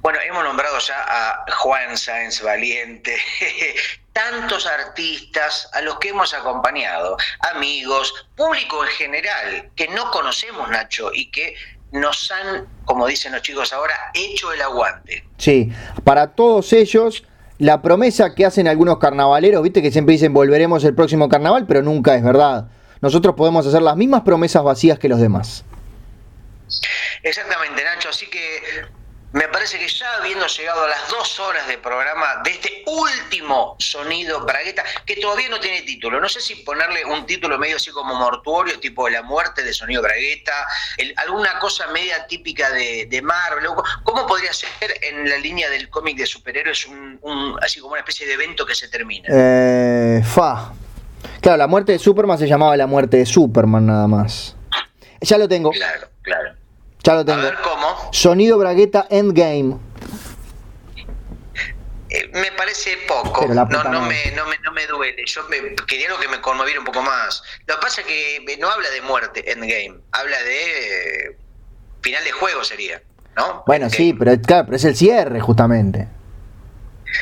[0.00, 3.18] Bueno, hemos nombrado ya a Juan Sáenz Valiente,
[4.14, 7.18] tantos artistas a los que hemos acompañado,
[7.54, 11.54] amigos, público en general, que no conocemos, Nacho, y que
[11.92, 15.22] nos han, como dicen los chicos ahora, hecho el aguante.
[15.36, 15.70] Sí,
[16.04, 17.24] para todos ellos,
[17.58, 21.82] la promesa que hacen algunos carnavaleros, viste que siempre dicen volveremos el próximo carnaval, pero
[21.82, 22.68] nunca es verdad.
[23.00, 25.64] Nosotros podemos hacer las mismas promesas vacías que los demás.
[27.22, 28.08] Exactamente, Nacho.
[28.08, 28.38] Así que
[29.32, 33.76] me parece que ya habiendo llegado a las dos horas de programa de este último
[33.78, 37.90] sonido Bragueta, que todavía no tiene título, no sé si ponerle un título medio así
[37.90, 40.66] como mortuorio, tipo la muerte de sonido Bragueta,
[41.16, 43.66] alguna cosa media típica de, de, Marvel,
[44.02, 44.68] ¿cómo podría ser
[45.02, 48.74] en la línea del cómic de superhéroes un, así como una especie de evento que
[48.74, 49.28] se termina?
[49.30, 50.72] Eh, fa.
[51.42, 54.56] Claro, la muerte de Superman se llamaba la muerte de Superman nada más.
[55.20, 55.70] Ya lo tengo.
[55.70, 56.57] Claro, claro.
[57.02, 57.40] Ya lo tengo.
[57.40, 58.10] A ver cómo.
[58.12, 59.76] Sonido Bragueta Endgame.
[62.10, 65.24] Eh, me parece poco, no, no, me, no, me, no me duele.
[65.26, 67.42] Yo me, quería algo que me conmoviera un poco más.
[67.66, 71.36] Lo que pasa es que no habla de muerte Endgame, habla de
[72.00, 73.02] final de juego sería,
[73.36, 73.62] ¿no?
[73.66, 76.08] Bueno, sí, pero, claro, pero es el cierre justamente.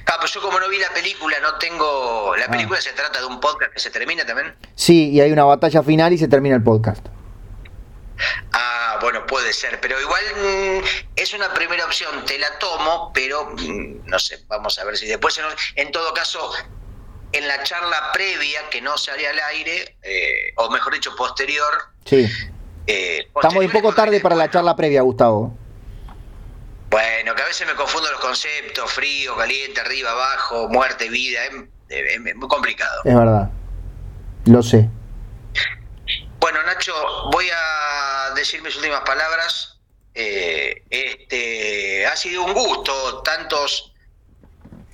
[0.06, 2.34] Ah, pues yo como no vi la película, no tengo...
[2.36, 2.50] La ah.
[2.50, 4.54] película se trata de un podcast que se termina también.
[4.74, 7.06] Sí, y hay una batalla final y se termina el podcast.
[8.52, 10.84] Ah, bueno, puede ser, pero igual mm,
[11.16, 15.06] es una primera opción, te la tomo, pero mm, no sé, vamos a ver si
[15.06, 15.38] después,
[15.74, 16.50] en, todo caso,
[17.32, 21.72] en la charla previa, que no se haría al aire, eh, o mejor dicho, posterior.
[22.04, 22.26] Sí.
[22.86, 25.56] Eh, Estamos un poco tarde para la charla previa, Gustavo.
[26.88, 31.40] Bueno, que a veces me confundo los conceptos, frío, caliente, arriba, abajo, muerte, vida,
[31.88, 33.02] es muy complicado.
[33.04, 33.50] Es verdad,
[34.46, 34.88] lo sé.
[36.38, 36.94] Bueno, Nacho,
[37.32, 39.78] voy a decir mis últimas palabras.
[40.14, 43.92] Eh, este, ha sido un gusto tantos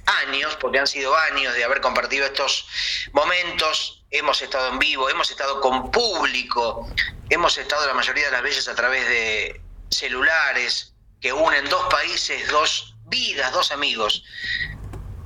[0.06, 2.66] años, porque han sido años de haber compartido estos
[3.12, 4.05] momentos.
[4.10, 6.89] Hemos estado en vivo, hemos estado con público,
[7.31, 9.60] hemos estado la mayoría de las veces a través de
[9.90, 14.24] celulares que unen dos países, dos vidas, dos amigos.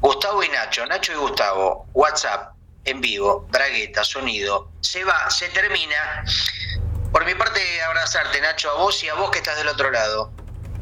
[0.01, 2.56] Gustavo y Nacho, Nacho y Gustavo, WhatsApp
[2.87, 6.25] en vivo, bragueta, sonido, se va, se termina.
[7.13, 10.33] Por mi parte, abrazarte, Nacho, a vos y a vos que estás del otro lado.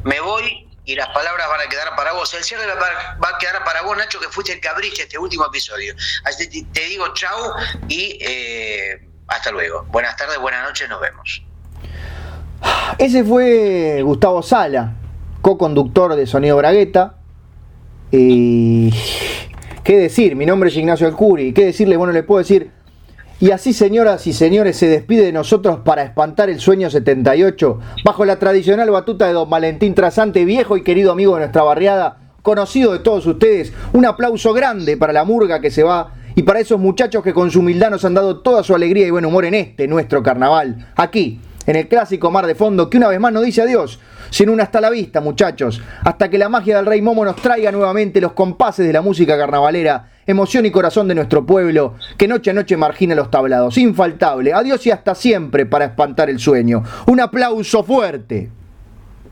[0.04, 2.32] Me voy y las palabras van a quedar para vos.
[2.34, 5.94] El cierre va a quedar para vos, Nacho, que fuiste el cabriste este último episodio.
[6.24, 7.54] Así que te digo chau
[7.88, 9.84] y eh, hasta luego.
[9.84, 11.42] Buenas tardes, buenas noches, nos vemos.
[12.98, 14.92] Ese fue Gustavo Sala,
[15.40, 17.16] co-conductor de Sonido Bragueta.
[18.10, 18.92] Y
[19.84, 20.34] ¿Qué decir?
[20.34, 21.52] Mi nombre es Ignacio Alcuri.
[21.52, 21.98] ¿Qué decirle?
[21.98, 22.70] Bueno, le puedo decir.
[23.38, 28.24] Y así, señoras y señores, se despide de nosotros para espantar el sueño 78, bajo
[28.24, 32.94] la tradicional batuta de don Valentín Trasante, viejo y querido amigo de nuestra barriada, conocido
[32.94, 33.74] de todos ustedes.
[33.92, 37.50] Un aplauso grande para la murga que se va y para esos muchachos que con
[37.50, 40.92] su humildad nos han dado toda su alegría y buen humor en este nuestro carnaval.
[40.96, 44.00] Aquí, en el clásico Mar de Fondo, que una vez más nos dice adiós,
[44.34, 47.70] sin una hasta la vista, muchachos, hasta que la magia del Rey Momo nos traiga
[47.70, 52.50] nuevamente los compases de la música carnavalera, emoción y corazón de nuestro pueblo, que noche
[52.50, 53.78] a noche margina los tablados.
[53.78, 56.82] Infaltable, adiós y hasta siempre para espantar el sueño.
[57.06, 58.50] Un aplauso fuerte.